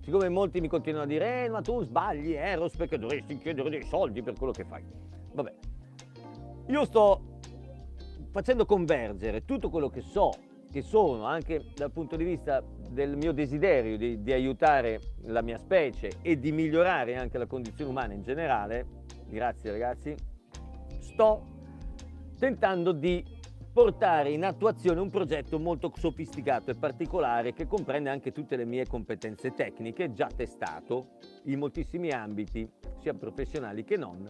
Siccome 0.00 0.28
molti 0.28 0.60
mi 0.60 0.66
continuano 0.66 1.04
a 1.04 1.08
dire, 1.08 1.44
eh, 1.44 1.48
ma 1.48 1.60
tu 1.60 1.80
sbagli 1.82 2.32
Eros 2.32 2.74
perché 2.74 2.98
dovresti 2.98 3.38
chiedere 3.38 3.70
dei 3.70 3.84
soldi 3.84 4.20
per 4.20 4.34
quello 4.34 4.52
che 4.52 4.64
fai. 4.64 4.82
Vabbè, 5.32 5.54
io 6.66 6.84
sto 6.84 7.38
facendo 8.32 8.66
convergere 8.66 9.44
tutto 9.44 9.70
quello 9.70 9.88
che 9.88 10.00
so 10.00 10.32
che 10.72 10.82
sono 10.82 11.24
anche 11.24 11.66
dal 11.74 11.92
punto 11.92 12.16
di 12.16 12.24
vista 12.24 12.64
del 12.90 13.16
mio 13.16 13.32
desiderio 13.32 13.96
di, 13.96 14.22
di, 14.22 14.32
aiutare 14.32 15.00
la 15.26 15.42
mia 15.42 15.58
specie 15.58 16.12
e 16.22 16.38
di 16.38 16.50
migliorare 16.50 17.14
anche 17.14 17.38
la 17.38 17.46
condizione 17.46 17.90
umana 17.90 18.14
in 18.14 18.22
generale, 18.22 18.86
grazie 19.28 19.70
ragazzi, 19.70 20.14
sto 20.98 21.51
tentando 22.42 22.90
di 22.90 23.24
portare 23.72 24.32
in 24.32 24.42
attuazione 24.42 24.98
un 24.98 25.10
progetto 25.10 25.60
molto 25.60 25.92
sofisticato 25.96 26.72
e 26.72 26.74
particolare 26.74 27.52
che 27.52 27.68
comprende 27.68 28.10
anche 28.10 28.32
tutte 28.32 28.56
le 28.56 28.64
mie 28.64 28.84
competenze 28.84 29.52
tecniche 29.54 30.12
già 30.12 30.26
testato 30.26 31.18
in 31.44 31.60
moltissimi 31.60 32.10
ambiti, 32.10 32.68
sia 32.98 33.14
professionali 33.14 33.84
che 33.84 33.96
non, 33.96 34.26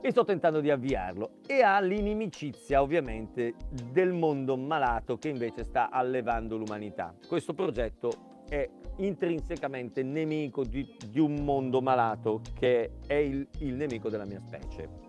e 0.00 0.10
sto 0.12 0.24
tentando 0.24 0.60
di 0.60 0.70
avviarlo 0.70 1.38
e 1.44 1.60
ha 1.60 1.80
l'inimicizia 1.80 2.80
ovviamente 2.80 3.54
del 3.90 4.12
mondo 4.12 4.56
malato 4.56 5.18
che 5.18 5.26
invece 5.26 5.64
sta 5.64 5.90
allevando 5.90 6.56
l'umanità. 6.56 7.12
Questo 7.26 7.52
progetto 7.52 8.44
è 8.48 8.64
intrinsecamente 8.98 10.04
nemico 10.04 10.62
di, 10.62 10.88
di 11.10 11.18
un 11.18 11.42
mondo 11.42 11.80
malato 11.82 12.42
che 12.54 12.92
è 13.08 13.14
il, 13.14 13.44
il 13.58 13.74
nemico 13.74 14.08
della 14.08 14.24
mia 14.24 14.38
specie. 14.38 15.05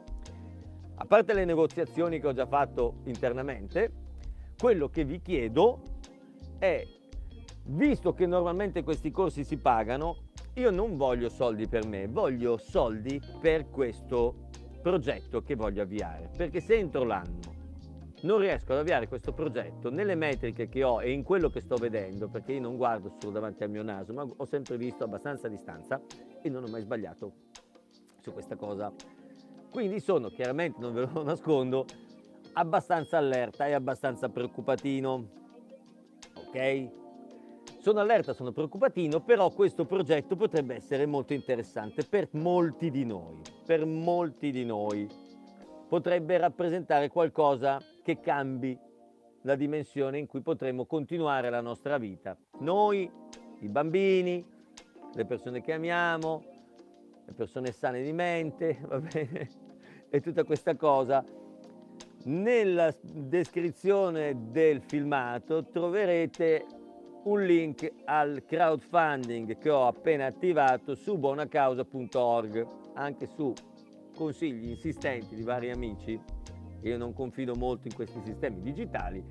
A 0.99 1.05
parte 1.05 1.33
le 1.33 1.45
negoziazioni 1.45 2.19
che 2.19 2.25
ho 2.25 2.33
già 2.33 2.47
fatto 2.47 3.01
internamente, 3.03 3.91
quello 4.57 4.89
che 4.89 5.05
vi 5.05 5.21
chiedo 5.21 5.79
è, 6.57 6.83
visto 7.65 8.13
che 8.13 8.25
normalmente 8.25 8.81
questi 8.81 9.11
corsi 9.11 9.43
si 9.43 9.57
pagano, 9.57 10.25
io 10.55 10.71
non 10.71 10.97
voglio 10.97 11.29
soldi 11.29 11.67
per 11.67 11.85
me, 11.85 12.07
voglio 12.07 12.57
soldi 12.57 13.21
per 13.39 13.69
questo 13.69 14.49
progetto 14.81 15.43
che 15.43 15.53
voglio 15.53 15.83
avviare, 15.83 16.31
perché 16.35 16.61
se 16.61 16.75
entro 16.75 17.03
l'anno 17.03 17.55
non 18.21 18.39
riesco 18.39 18.71
ad 18.71 18.79
avviare 18.79 19.07
questo 19.07 19.33
progetto 19.33 19.91
nelle 19.91 20.15
metriche 20.15 20.67
che 20.67 20.83
ho 20.83 21.03
e 21.03 21.11
in 21.11 21.21
quello 21.21 21.51
che 21.51 21.61
sto 21.61 21.75
vedendo, 21.75 22.27
perché 22.27 22.53
io 22.53 22.61
non 22.61 22.75
guardo 22.75 23.13
solo 23.19 23.33
davanti 23.33 23.63
al 23.63 23.69
mio 23.69 23.83
naso, 23.83 24.13
ma 24.13 24.23
ho 24.23 24.45
sempre 24.45 24.77
visto 24.77 25.03
abbastanza 25.03 25.45
a 25.45 25.51
distanza 25.51 26.01
e 26.41 26.49
non 26.49 26.63
ho 26.63 26.67
mai 26.67 26.81
sbagliato 26.81 27.33
su 28.19 28.33
questa 28.33 28.55
cosa. 28.55 28.91
Quindi 29.71 29.99
sono 29.99 30.29
chiaramente, 30.29 30.79
non 30.79 30.93
ve 30.93 31.07
lo 31.11 31.21
nascondo, 31.23 31.85
abbastanza 32.53 33.17
allerta 33.17 33.67
e 33.67 33.73
abbastanza 33.73 34.29
preoccupatino. 34.29 35.27
Ok? 36.35 36.89
Sono 37.79 37.99
allerta, 37.99 38.33
sono 38.33 38.51
preoccupatino, 38.51 39.21
però 39.21 39.49
questo 39.51 39.85
progetto 39.85 40.35
potrebbe 40.35 40.75
essere 40.75 41.05
molto 41.05 41.33
interessante 41.33 42.03
per 42.03 42.27
molti 42.31 42.89
di 42.91 43.05
noi, 43.05 43.41
per 43.65 43.85
molti 43.85 44.51
di 44.51 44.65
noi. 44.65 45.07
Potrebbe 45.87 46.37
rappresentare 46.37 47.09
qualcosa 47.09 47.81
che 48.03 48.19
cambi 48.19 48.77
la 49.43 49.55
dimensione 49.55 50.17
in 50.17 50.27
cui 50.27 50.41
potremo 50.41 50.85
continuare 50.85 51.49
la 51.49 51.61
nostra 51.61 51.97
vita. 51.97 52.35
Noi, 52.59 53.09
i 53.59 53.69
bambini, 53.69 54.45
le 55.13 55.25
persone 55.25 55.61
che 55.61 55.71
amiamo, 55.71 56.43
persone 57.33 57.71
sane 57.71 58.01
di 58.01 58.13
mente, 58.13 58.79
va 58.87 58.99
bene? 58.99 59.49
E 60.09 60.21
tutta 60.21 60.43
questa 60.43 60.75
cosa. 60.75 61.23
Nella 62.25 62.93
descrizione 63.01 64.51
del 64.51 64.81
filmato 64.81 65.65
troverete 65.65 66.65
un 67.23 67.43
link 67.43 67.89
al 68.05 68.43
crowdfunding 68.45 69.57
che 69.57 69.69
ho 69.69 69.87
appena 69.87 70.25
attivato 70.25 70.95
su 70.95 71.17
buonacausa.org, 71.17 72.67
anche 72.93 73.27
su 73.27 73.53
consigli 74.15 74.69
insistenti 74.69 75.35
di 75.35 75.43
vari 75.43 75.71
amici. 75.71 76.19
Io 76.81 76.97
non 76.97 77.13
confido 77.13 77.55
molto 77.55 77.87
in 77.87 77.93
questi 77.93 78.19
sistemi 78.23 78.61
digitali 78.61 79.23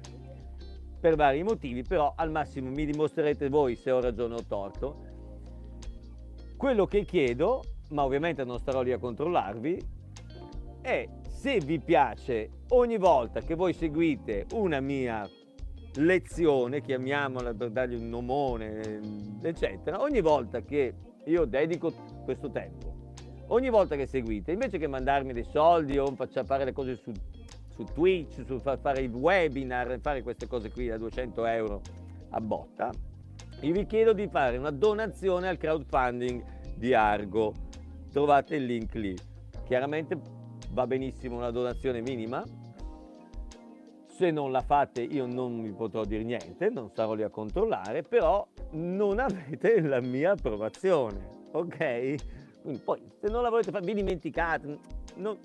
per 0.98 1.14
vari 1.14 1.43
motivi, 1.43 1.82
però 1.82 2.14
al 2.16 2.31
massimo 2.31 2.70
mi 2.70 2.85
dimostrerete 2.85 3.48
voi 3.48 3.77
se 3.77 3.90
ho 3.90 4.01
ragione 4.01 4.35
o 4.35 4.44
torto. 4.44 5.05
Quello 6.56 6.86
che 6.86 7.05
chiedo, 7.05 7.62
ma 7.91 8.05
ovviamente 8.05 8.45
non 8.45 8.59
starò 8.59 8.83
lì 8.83 8.93
a 8.93 8.99
controllarvi, 8.99 9.95
è 10.81 11.09
se 11.25 11.59
vi 11.59 11.79
piace 11.79 12.51
ogni 12.71 12.97
volta 12.97 13.41
che 13.41 13.55
voi 13.55 13.73
seguite 13.73 14.47
una 14.53 14.81
mia 14.81 15.29
lezione, 15.97 16.81
chiamiamola 16.81 17.55
per 17.55 17.71
dargli 17.71 17.95
un 17.95 18.09
nomone, 18.09 19.01
eccetera, 19.43 20.01
ogni 20.01 20.21
volta 20.21 20.63
che 20.63 20.95
io 21.25 21.45
dedico 21.45 21.93
questo 22.25 22.51
tempo, 22.51 22.95
ogni 23.49 23.71
volta 23.71 23.97
che 23.97 24.07
seguite, 24.07 24.53
invece 24.53 24.79
che 24.79 24.87
mandarmi 24.87 25.33
dei 25.33 25.45
soldi 25.45 25.99
o 25.99 26.15
fare 26.15 26.65
le 26.65 26.73
cose 26.73 26.97
su, 26.97 27.13
su 27.69 27.85
Twitch, 27.85 28.45
su 28.45 28.59
fare 28.59 29.03
i 29.03 29.09
webinar, 29.09 29.99
fare 30.01 30.23
queste 30.23 30.47
cose 30.47 30.71
qui 30.71 30.89
da 30.89 30.99
200 30.99 31.47
euro 31.47 31.81
a 32.31 32.41
botta, 32.41 32.91
io 33.61 33.73
vi 33.73 33.87
chiedo 33.87 34.13
di 34.13 34.29
fare 34.29 34.59
una 34.59 34.71
donazione 34.71 35.49
al 35.49 35.57
crowdfunding 35.57 36.45
di 36.77 36.93
Argo. 36.93 37.65
Trovate 38.16 38.56
il 38.56 38.64
link 38.64 38.94
lì. 38.94 39.14
Chiaramente 39.66 40.18
va 40.70 40.86
benissimo 40.86 41.36
una 41.36 41.51
donazione 41.51 42.01
minima, 42.01 42.43
se 44.06 44.30
non 44.30 44.51
la 44.51 44.62
fate 44.62 45.02
io 45.02 45.26
non 45.26 45.60
vi 45.60 45.70
potrò 45.72 46.02
dire 46.02 46.22
niente, 46.22 46.70
non 46.70 46.88
starò 46.88 47.12
lì 47.12 47.24
a 47.24 47.28
controllare, 47.28 48.02
però 48.02 48.48
non 48.70 49.18
avete 49.20 49.82
la 49.82 50.01
mia 50.01 50.30
approvazione, 50.30 51.28
ok? 51.52 52.14
Quindi 52.62 52.80
poi 52.82 53.02
se 53.20 53.28
non 53.28 53.43
la 53.43 53.51
volete 53.51 53.70
fare, 53.70 53.84
vi 53.84 53.93
dimenticate, 53.93 54.78
non, 55.16 55.36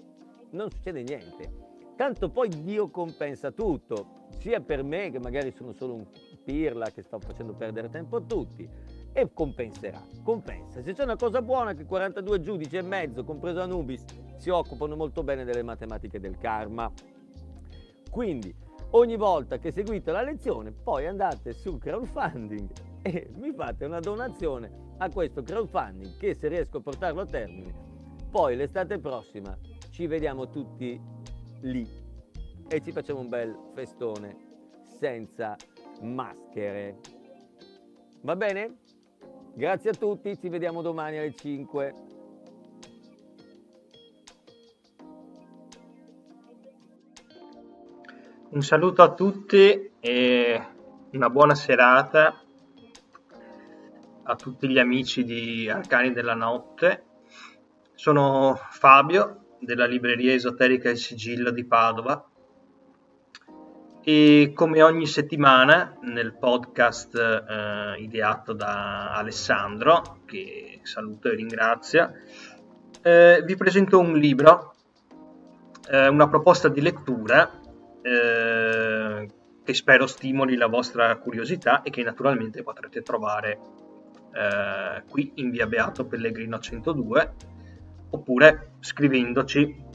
non 0.52 0.72
succede 0.72 1.04
niente. 1.04 1.52
Tanto 1.98 2.30
poi 2.30 2.48
Dio 2.48 2.90
compensa 2.90 3.52
tutto, 3.52 4.30
sia 4.40 4.62
per 4.62 4.82
me 4.84 5.12
che 5.12 5.20
magari 5.20 5.52
sono 5.52 5.74
solo 5.74 5.96
un 5.96 6.06
pirla 6.42 6.90
che 6.90 7.02
sto 7.02 7.20
facendo 7.20 7.52
perdere 7.52 7.90
tempo 7.90 8.16
a 8.16 8.22
tutti, 8.22 8.66
e 9.14 9.32
compenserà, 9.34 10.02
compensa. 10.24 10.82
Se 10.82 10.94
c'è 10.94 11.04
una 11.04 11.16
cosa 11.16 11.42
buona 11.42 11.74
che 11.74 11.86
42 11.86 12.42
giudici 12.42 12.78
e 12.78 12.82
mezzo, 12.82 13.24
compreso 13.24 13.62
Anubis, 13.62 14.04
si 14.38 14.50
occupano 14.50 14.96
molto 14.96 15.24
bene 15.24 15.44
delle 15.44 15.64
matematiche 15.64 16.20
del 16.20 16.38
karma, 16.38 16.92
quindi 18.10 18.54
ogni 18.92 19.16
volta 19.16 19.58
che 19.58 19.72
seguite 19.72 20.12
la 20.12 20.22
lezione 20.22 20.72
poi 20.72 21.08
andate 21.08 21.54
sul 21.54 21.80
crowdfunding 21.80 22.70
e 23.04 23.30
mi 23.36 23.54
fate 23.54 23.86
una 23.86 24.00
donazione 24.00 24.90
a 24.98 25.10
questo 25.10 25.44
crowdfunding 25.44 26.18
che 26.18 26.34
se 26.34 26.48
riesco 26.48 26.78
a 26.78 26.82
portarlo 26.82 27.22
a 27.22 27.26
termine 27.26 27.90
poi 28.32 28.56
l'estate 28.56 28.98
prossima 28.98 29.58
ci 29.90 30.08
vediamo 30.08 30.48
tutti 30.50 31.00
lì 31.62 31.86
e 32.68 32.82
ci 32.82 32.94
facciamo 32.94 33.20
un 33.20 33.28
bel 33.28 33.54
festone 33.74 34.38
senza 34.88 35.58
maschere. 36.02 37.00
Va 38.22 38.38
bene? 38.38 38.81
Grazie 39.54 39.90
a 39.90 39.94
tutti, 39.94 40.40
ci 40.40 40.48
vediamo 40.48 40.82
domani 40.82 41.18
alle 41.18 41.34
5. 41.34 41.94
Un 48.52 48.62
saluto 48.62 49.02
a 49.02 49.14
tutti 49.14 49.92
e 50.00 50.62
una 51.12 51.30
buona 51.30 51.54
serata 51.54 52.42
a 54.24 54.36
tutti 54.36 54.70
gli 54.70 54.80
amici 54.80 55.26
di 55.26 55.70
Arcani 55.70 56.14
della 56.14 56.34
Notte. 56.34 57.04
Sono 57.94 58.58
Fabio 58.70 59.58
della 59.60 59.86
libreria 59.86 60.34
esoterica 60.34 60.90
Il 60.90 60.98
Sigillo 60.98 61.52
di 61.52 61.66
Padova 61.66 62.31
e 64.04 64.52
come 64.56 64.82
ogni 64.82 65.06
settimana 65.06 65.96
nel 66.02 66.34
podcast 66.34 67.16
eh, 67.16 68.02
ideato 68.02 68.54
da 68.54 69.14
Alessandro, 69.14 70.22
che 70.26 70.80
saluto 70.84 71.30
e 71.30 71.36
ringrazio, 71.36 72.12
eh, 73.04 73.44
vi 73.46 73.56
presento 73.56 74.00
un 74.00 74.14
libro, 74.14 74.74
eh, 75.90 76.08
una 76.08 76.28
proposta 76.28 76.68
di 76.68 76.82
lettura 76.82 77.60
eh, 78.02 79.30
che 79.64 79.74
spero 79.74 80.08
stimoli 80.08 80.56
la 80.56 80.68
vostra 80.68 81.16
curiosità 81.18 81.84
e 81.84 81.92
che 81.92 82.02
naturalmente 82.02 82.64
potrete 82.64 83.04
trovare 83.04 83.60
eh, 84.34 85.04
qui 85.08 85.32
in 85.36 85.52
via 85.52 85.68
Beato 85.68 86.06
Pellegrino 86.06 86.58
102 86.58 87.34
oppure 88.10 88.72
scrivendoci 88.80 89.90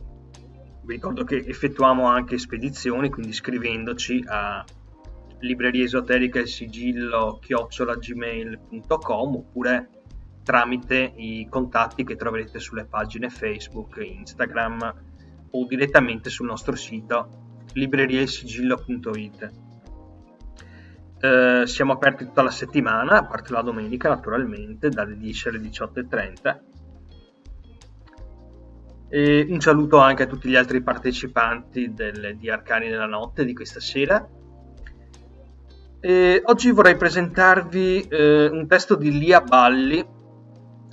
vi 0.87 0.95
ricordo 0.95 1.25
che 1.25 1.45
effettuiamo 1.45 2.07
anche 2.07 2.39
spedizioni 2.39 3.11
quindi 3.11 3.33
scrivendoci 3.33 4.25
a 4.27 4.65
libreria 5.41 5.85
esoterica 5.85 6.39
il 6.39 6.47
sigillo 6.47 7.39
chiocciolagmail.com 7.43 9.35
oppure 9.35 9.91
tramite 10.45 11.13
i 11.17 11.47
contatti 11.51 12.05
che 12.05 12.15
troverete 12.15 12.61
sulle 12.61 12.85
pagine 12.85 13.29
Facebook, 13.29 13.97
Instagram 13.97 14.95
o 15.51 15.67
direttamente 15.67 16.31
sul 16.31 16.47
nostro 16.47 16.77
sito 16.77 17.65
libreriailsigillo.it. 17.73 19.51
Eh, 21.19 21.63
siamo 21.67 21.93
aperti 21.95 22.27
tutta 22.27 22.43
la 22.43 22.51
settimana, 22.51 23.19
a 23.19 23.27
parte 23.27 23.53
la 23.53 23.63
domenica 23.63 24.09
naturalmente, 24.09 24.89
dalle 24.89 25.17
10 25.17 25.49
alle 25.49 25.59
18.30. 25.59 26.61
E 29.09 29.47
un 29.49 29.61
saluto 29.61 29.99
anche 29.99 30.25
a 30.25 30.27
tutti 30.27 30.49
gli 30.49 30.57
altri 30.57 30.83
partecipanti 30.83 31.93
del, 31.95 32.37
di 32.37 32.51
Arcani 32.51 32.89
della 32.89 33.07
Notte 33.07 33.45
di 33.45 33.55
questa 33.55 33.81
sera. 33.81 34.29
E 36.01 36.43
oggi 36.45 36.71
vorrei 36.71 36.97
presentarvi 36.97 38.03
eh, 38.03 38.47
un 38.47 38.67
testo 38.67 38.97
di 38.97 39.19
Lia 39.19 39.41
Balli 39.41 40.15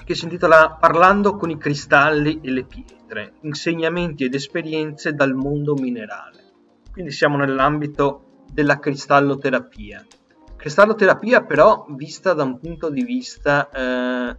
che 0.03 0.15
si 0.15 0.25
intitola 0.25 0.77
Parlando 0.79 1.35
con 1.35 1.49
i 1.49 1.57
cristalli 1.57 2.39
e 2.41 2.51
le 2.51 2.65
pietre, 2.65 3.33
insegnamenti 3.41 4.23
ed 4.23 4.33
esperienze 4.33 5.13
dal 5.13 5.33
mondo 5.33 5.75
minerale 5.75 6.43
quindi 6.93 7.11
siamo 7.11 7.37
nell'ambito 7.37 8.43
della 8.51 8.77
cristalloterapia. 8.77 10.05
Cristalloterapia 10.55 11.43
però 11.43 11.87
vista 11.89 12.33
da 12.33 12.43
un 12.43 12.59
punto 12.59 12.89
di 12.91 13.03
vista 13.03 13.67
eh, 13.69 14.37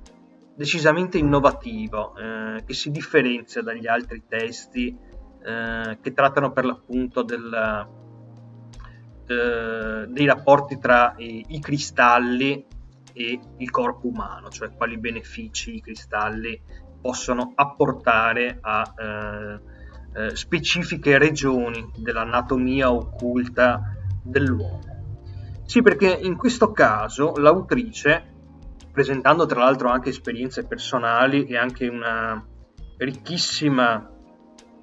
decisamente 0.56 1.18
innovativo, 1.18 2.16
eh, 2.16 2.62
che 2.64 2.74
si 2.74 2.90
differenzia 2.90 3.62
dagli 3.62 3.86
altri 3.86 4.24
testi 4.28 4.96
eh, 5.42 5.98
che 6.00 6.12
trattano 6.12 6.52
per 6.52 6.64
l'appunto 6.64 7.22
del, 7.22 7.88
eh, 9.26 10.06
dei 10.08 10.26
rapporti 10.26 10.78
tra 10.78 11.14
i, 11.18 11.44
i 11.48 11.60
cristalli 11.60 12.66
e 13.12 13.40
il 13.58 13.70
corpo 13.70 14.08
umano, 14.08 14.48
cioè 14.48 14.70
quali 14.74 14.98
benefici 14.98 15.76
i 15.76 15.80
cristalli 15.80 16.60
possono 17.00 17.52
apportare 17.54 18.58
a 18.60 18.94
eh, 18.96 19.60
eh, 20.16 20.36
specifiche 20.36 21.18
regioni 21.18 21.90
dell'anatomia 21.96 22.92
occulta 22.92 23.82
dell'uomo. 24.22 24.80
Sì, 25.64 25.82
perché 25.82 26.10
in 26.10 26.36
questo 26.36 26.72
caso 26.72 27.34
l'autrice, 27.36 28.33
presentando 28.94 29.44
tra 29.44 29.58
l'altro 29.58 29.88
anche 29.88 30.10
esperienze 30.10 30.64
personali 30.64 31.46
e 31.46 31.56
anche 31.56 31.88
una 31.88 32.40
ricchissima 32.96 34.08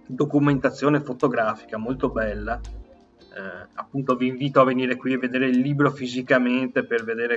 documentazione 0.05 0.99
fotografica 0.99 1.77
molto 1.77 2.09
bella, 2.09 2.59
eh, 2.59 3.67
appunto 3.73 4.17
vi 4.17 4.27
invito 4.27 4.59
a 4.59 4.65
venire 4.65 4.97
qui 4.97 5.13
a 5.13 5.17
vedere 5.17 5.47
il 5.47 5.59
libro 5.59 5.89
fisicamente 5.91 6.83
per 6.83 7.05
vedere 7.05 7.35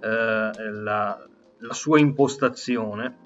eh, 0.00 0.70
la, 0.70 1.26
la, 1.58 1.72
sua 1.74 1.98
impostazione, 1.98 3.16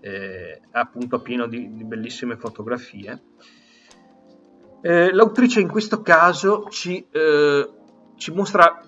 eh, 0.00 0.60
appunto 0.72 1.22
pieno 1.22 1.46
di, 1.46 1.74
di 1.74 1.84
bellissime 1.84 2.36
fotografie. 2.36 3.18
Eh, 4.82 5.10
l'autrice 5.10 5.60
in 5.60 5.68
questo 5.68 6.02
caso 6.02 6.66
ci, 6.68 7.02
eh, 7.10 7.70
ci 8.16 8.30
mostra 8.30 8.82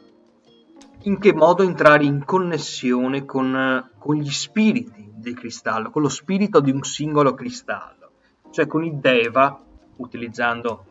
in 1.08 1.18
che 1.18 1.32
modo 1.32 1.62
entrare 1.62 2.04
in 2.04 2.22
connessione 2.26 3.24
con, 3.24 3.90
con, 3.98 4.16
gli 4.16 4.30
spiriti 4.30 5.10
del 5.14 5.34
cristallo, 5.34 5.90
con 5.90 6.02
lo 6.02 6.10
spirito 6.10 6.60
di 6.60 6.70
un 6.70 6.82
singolo 6.82 7.32
cristallo, 7.32 8.10
cioè 8.50 8.66
con 8.66 8.84
il 8.84 8.98
Deva, 8.98 9.58
utilizzando 9.96 10.84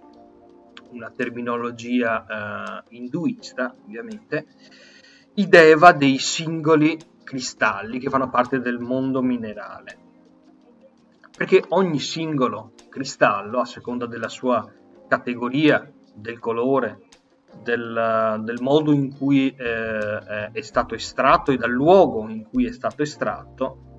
una 0.89 1.11
terminologia 1.11 2.26
uh, 2.27 2.95
induista, 2.95 3.76
ovviamente, 3.85 4.48
i 5.35 5.48
Deva 5.48 5.91
dei 5.91 6.18
singoli 6.18 6.98
cristalli 7.23 7.99
che 7.99 8.10
fanno 8.10 8.30
parte 8.30 8.60
del 8.60 8.80
mondo 8.80 9.22
minerale. 9.22 10.06
Perché 11.38 11.64
ogni 11.69 11.99
singolo 11.99 12.72
cristallo, 12.89 13.60
a 13.60 13.65
seconda 13.65 14.07
della 14.07 14.30
sua 14.30 14.68
categoria, 15.07 15.91
del 16.15 16.39
colore, 16.39 17.06
del, 17.61 18.41
del 18.44 18.61
modo 18.61 18.91
in 18.91 19.15
cui 19.15 19.53
eh, 19.56 20.52
è 20.52 20.61
stato 20.61 20.95
estratto 20.95 21.52
e 21.52 21.57
dal 21.57 21.72
luogo 21.72 22.28
in 22.30 22.45
cui 22.49 22.65
è 22.65 22.72
stato 22.72 23.02
estratto, 23.02 23.95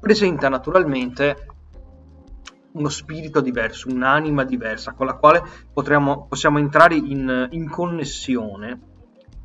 presenta 0.00 0.48
naturalmente 0.48 1.46
uno 2.72 2.88
spirito 2.88 3.40
diverso, 3.40 3.88
un'anima 3.88 4.44
diversa 4.44 4.92
con 4.92 5.06
la 5.06 5.14
quale 5.14 5.42
potremo, 5.72 6.26
possiamo 6.26 6.58
entrare 6.58 6.94
in, 6.94 7.48
in, 7.50 7.68
connessione 7.68 8.80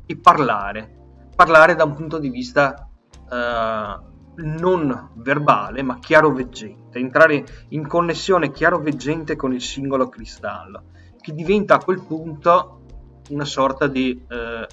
e 0.06 0.16
parlare, 0.16 0.96
parlare 1.34 1.74
da 1.74 1.84
un 1.84 1.94
punto 1.94 2.18
di 2.18 2.28
vista 2.28 2.88
eh, 3.30 3.98
non 4.36 5.10
verbale 5.14 5.82
ma 5.82 5.98
chiaroveggente, 5.98 6.98
entrare 6.98 7.44
in 7.70 7.86
connessione 7.86 8.52
chiaroveggente 8.52 9.36
con 9.36 9.52
il 9.52 9.60
singolo 9.60 10.08
cristallo, 10.08 10.84
che 11.20 11.32
diventa 11.32 11.76
a 11.76 11.82
quel 11.82 12.02
punto 12.02 12.83
una 13.30 13.44
sorta 13.44 13.86
di 13.86 14.24
eh, 14.28 14.66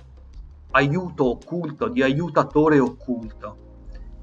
aiuto 0.71 1.29
occulto, 1.29 1.87
di 1.87 2.01
aiutatore 2.01 2.79
occulto 2.79 3.69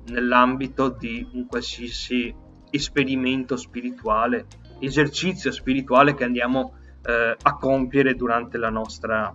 nell'ambito 0.07 0.89
di 0.89 1.27
un 1.33 1.47
qualsiasi 1.47 2.35
esperimento 2.71 3.57
spirituale, 3.57 4.47
esercizio 4.79 5.51
spirituale 5.51 6.15
che 6.15 6.25
andiamo 6.25 6.75
eh, 7.03 7.37
a 7.41 7.57
compiere 7.57 8.15
durante 8.15 8.59
la 8.59 8.71
nostra, 8.71 9.35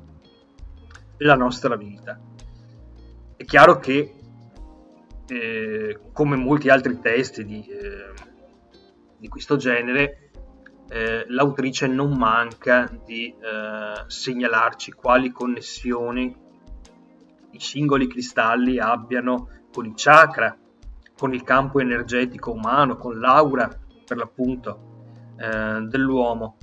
la 1.18 1.36
nostra 1.36 1.76
vita. 1.76 2.20
È 3.36 3.46
chiaro 3.46 3.80
che, 3.80 4.16
eh, 5.28 6.00
come 6.12 6.36
molti 6.36 6.70
altri 6.70 7.00
testi 7.00 7.46
di, 7.46 7.66
eh, 7.66 8.14
di 9.18 9.28
questo 9.28 9.56
genere, 9.56 10.23
eh, 10.90 11.26
l'autrice 11.28 11.88
non 11.88 12.16
manca 12.18 12.90
di 13.06 13.28
eh, 13.28 14.04
segnalarci 14.06 14.92
quali 14.92 15.32
connessioni 15.32 16.36
i 17.52 17.60
singoli 17.60 18.08
cristalli 18.08 18.80
abbiano 18.80 19.50
con 19.72 19.86
i 19.86 19.94
chakra, 19.96 20.56
con 21.18 21.34
il 21.34 21.44
campo 21.44 21.80
energetico 21.80 22.52
umano, 22.52 22.98
con 22.98 23.20
l'aura 23.20 23.70
per 24.06 24.18
l'appunto 24.18 24.92
eh, 25.38 25.82
dell'uomo. 25.88 26.58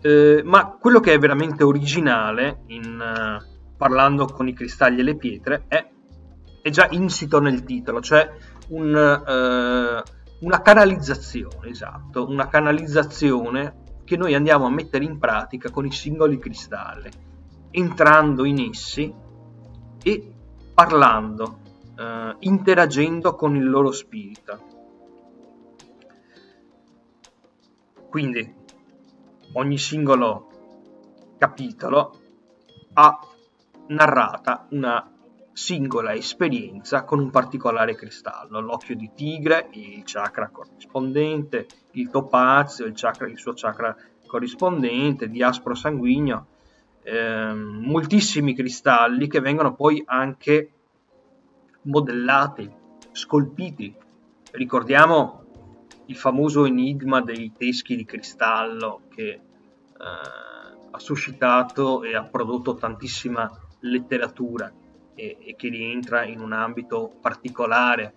Eh, 0.00 0.42
ma 0.44 0.76
quello 0.78 1.00
che 1.00 1.14
è 1.14 1.18
veramente 1.18 1.64
originale 1.64 2.62
in, 2.66 3.00
uh, 3.00 3.74
parlando 3.76 4.26
con 4.26 4.46
i 4.46 4.52
cristalli 4.52 5.00
e 5.00 5.02
le 5.02 5.16
pietre 5.16 5.64
è, 5.66 5.84
è 6.62 6.70
già 6.70 6.86
insito 6.90 7.40
nel 7.40 7.64
titolo, 7.64 8.00
cioè 8.00 8.30
un, 8.68 8.94
uh, 8.94 10.15
una 10.40 10.60
canalizzazione, 10.60 11.70
esatto, 11.70 12.26
una 12.28 12.48
canalizzazione 12.48 13.84
che 14.04 14.16
noi 14.16 14.34
andiamo 14.34 14.66
a 14.66 14.70
mettere 14.70 15.04
in 15.04 15.18
pratica 15.18 15.70
con 15.70 15.86
i 15.86 15.92
singoli 15.92 16.38
cristalli, 16.38 17.10
entrando 17.70 18.44
in 18.44 18.60
essi 18.60 19.12
e 20.02 20.34
parlando, 20.72 21.58
eh, 21.96 22.36
interagendo 22.40 23.34
con 23.34 23.56
il 23.56 23.68
loro 23.68 23.90
spirito. 23.90 24.64
Quindi 28.08 28.54
ogni 29.54 29.78
singolo 29.78 30.50
capitolo 31.38 32.20
ha 32.94 33.18
narrata 33.88 34.66
una 34.70 35.15
singola 35.56 36.12
esperienza 36.12 37.04
con 37.04 37.18
un 37.18 37.30
particolare 37.30 37.94
cristallo, 37.94 38.60
l'occhio 38.60 38.94
di 38.94 39.10
tigre, 39.14 39.68
il 39.70 40.02
chakra 40.04 40.50
corrispondente, 40.50 41.66
il 41.92 42.10
topazio, 42.10 42.84
il, 42.84 42.92
chakra, 42.94 43.26
il 43.26 43.38
suo 43.38 43.54
chakra 43.54 43.96
corrispondente, 44.26 45.30
diaspro 45.30 45.74
sanguigno, 45.74 46.48
eh, 47.02 47.54
moltissimi 47.54 48.54
cristalli 48.54 49.28
che 49.28 49.40
vengono 49.40 49.74
poi 49.74 50.02
anche 50.04 50.72
modellati, 51.82 52.70
scolpiti. 53.12 53.96
Ricordiamo 54.50 55.44
il 56.04 56.16
famoso 56.16 56.66
enigma 56.66 57.22
dei 57.22 57.50
teschi 57.56 57.96
di 57.96 58.04
cristallo 58.04 59.04
che 59.08 59.28
eh, 59.30 59.40
ha 60.90 60.98
suscitato 60.98 62.02
e 62.02 62.14
ha 62.14 62.24
prodotto 62.24 62.74
tantissima 62.74 63.50
letteratura 63.80 64.70
e, 65.16 65.38
e 65.40 65.56
che 65.56 65.68
rientra 65.68 66.24
in 66.24 66.40
un 66.40 66.52
ambito 66.52 67.16
particolare 67.20 68.14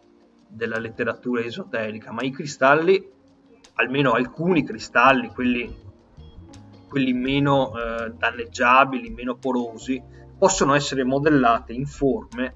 della 0.47 0.77
letteratura 0.77 1.41
esoterica, 1.41 2.11
ma 2.11 2.21
i 2.21 2.31
cristalli, 2.31 3.03
almeno 3.75 4.11
alcuni 4.11 4.63
cristalli, 4.63 5.29
quelli, 5.29 5.73
quelli 6.87 7.13
meno 7.13 7.71
eh, 7.75 8.11
danneggiabili, 8.11 9.09
meno 9.09 9.35
porosi, 9.35 10.01
possono 10.37 10.73
essere 10.73 11.03
modellati 11.03 11.73
in 11.73 11.85
forme 11.85 12.55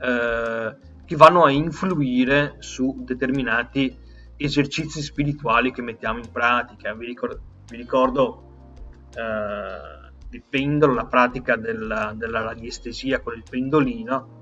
eh, 0.00 0.76
che 1.04 1.16
vanno 1.16 1.44
a 1.44 1.50
influire 1.50 2.56
su 2.58 3.02
determinati 3.04 3.96
esercizi 4.36 5.02
spirituali 5.02 5.72
che 5.72 5.82
mettiamo 5.82 6.18
in 6.18 6.30
pratica. 6.30 6.94
Vi 6.94 7.06
ricordo, 7.06 7.40
vi 7.68 7.76
ricordo 7.76 8.42
eh, 9.16 9.97
il 10.30 10.42
pendolo, 10.48 10.94
la 10.94 11.06
pratica 11.06 11.56
della, 11.56 12.12
della 12.14 12.42
radiestesia 12.42 13.20
con 13.20 13.34
il 13.34 13.44
pendolino. 13.48 14.36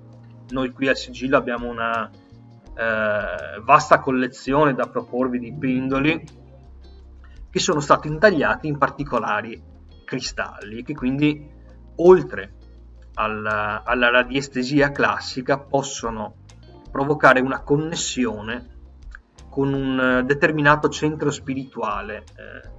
Noi 0.51 0.71
qui 0.73 0.89
al 0.89 0.97
sigillo 0.97 1.37
abbiamo 1.37 1.69
una 1.69 2.09
eh, 2.09 3.61
vasta 3.63 4.01
collezione 4.01 4.75
da 4.75 4.87
proporvi 4.87 5.39
di 5.39 5.55
pendoli 5.55 6.25
che 7.51 7.59
sono 7.59 7.81
stati 7.81 8.09
intagliati 8.09 8.67
in 8.67 8.77
particolari 8.77 9.61
cristalli 10.05 10.83
che 10.83 10.95
quindi 10.95 11.51
oltre 11.97 12.53
alla, 13.15 13.83
alla 13.83 14.11
radiestesia 14.11 14.93
classica 14.93 15.59
possono 15.59 16.45
provocare 16.91 17.41
una 17.41 17.63
connessione 17.63 18.75
con 19.49 19.73
un 19.73 20.23
determinato 20.27 20.91
centro 20.91 21.31
spirituale 21.31 22.25
eh, 22.37 22.76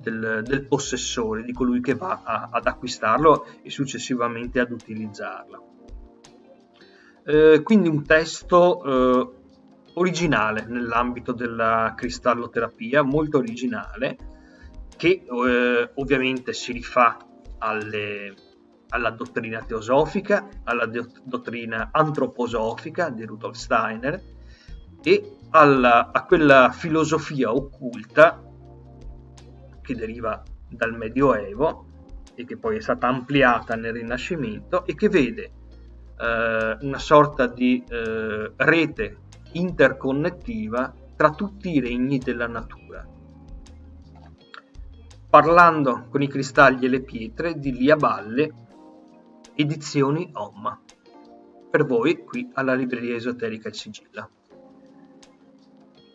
del, 0.00 0.42
del 0.44 0.66
possessore, 0.66 1.42
di 1.42 1.52
colui 1.52 1.80
che 1.80 1.94
va 1.94 2.22
a, 2.24 2.48
ad 2.52 2.66
acquistarlo 2.66 3.46
e 3.62 3.70
successivamente 3.70 4.60
ad 4.60 4.70
utilizzarlo. 4.70 5.68
Eh, 7.24 7.60
quindi 7.62 7.88
un 7.88 8.04
testo 8.04 8.82
eh, 8.82 9.30
originale 9.94 10.64
nell'ambito 10.66 11.32
della 11.32 11.94
cristalloterapia, 11.96 13.02
molto 13.02 13.38
originale, 13.38 14.16
che 14.96 15.24
eh, 15.24 15.90
ovviamente 15.94 16.52
si 16.52 16.72
rifà 16.72 17.18
alle, 17.58 18.34
alla 18.88 19.10
dottrina 19.10 19.62
teosofica, 19.62 20.48
alla 20.64 20.86
do- 20.86 21.12
dottrina 21.22 21.90
antroposofica 21.92 23.10
di 23.10 23.24
Rudolf 23.24 23.56
Steiner 23.56 24.22
e 25.02 25.36
alla, 25.50 26.10
a 26.12 26.24
quella 26.24 26.70
filosofia 26.70 27.52
occulta 27.52 28.42
che 29.90 29.96
deriva 29.96 30.40
dal 30.68 30.96
Medioevo 30.96 31.86
e 32.34 32.44
che 32.44 32.56
poi 32.56 32.76
è 32.76 32.80
stata 32.80 33.08
ampliata 33.08 33.74
nel 33.74 33.92
Rinascimento 33.92 34.86
e 34.86 34.94
che 34.94 35.08
vede 35.08 35.50
eh, 36.16 36.76
una 36.80 36.98
sorta 36.98 37.46
di 37.48 37.82
eh, 37.88 38.52
rete 38.54 39.16
interconnettiva 39.52 40.94
tra 41.16 41.30
tutti 41.30 41.70
i 41.70 41.80
regni 41.80 42.18
della 42.18 42.46
natura. 42.46 43.04
Parlando 45.28 46.06
con 46.08 46.22
i 46.22 46.28
cristalli 46.28 46.86
e 46.86 46.88
le 46.88 47.02
pietre 47.02 47.58
di 47.58 47.72
Lia 47.72 47.96
Valle, 47.96 48.52
edizioni 49.54 50.30
Om. 50.32 50.80
Per 51.70 51.84
voi 51.84 52.24
qui 52.24 52.48
alla 52.54 52.74
libreria 52.74 53.16
esoterica 53.16 53.68
Il 53.68 53.74
Sigilla. 53.74 54.28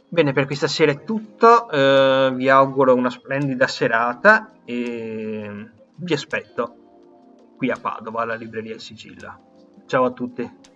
Bene, 0.08 0.34
per 0.34 0.46
questa 0.46 0.68
sera 0.68 0.92
è 0.92 1.04
tutto, 1.04 1.70
eh, 1.70 2.32
vi 2.36 2.48
auguro 2.48 2.94
una 2.94 3.10
splendida 3.10 3.68
serata 3.68 4.54
e 4.64 5.70
vi 5.96 6.14
aspetto 6.14 6.76
qui 7.58 7.72
a 7.72 7.78
Padova 7.80 8.22
alla 8.22 8.36
libreria 8.36 8.76
Il 8.76 8.82
Sigilla. 8.82 9.40
Ciao 9.86 10.06
a 10.06 10.12
tutti. 10.12 10.75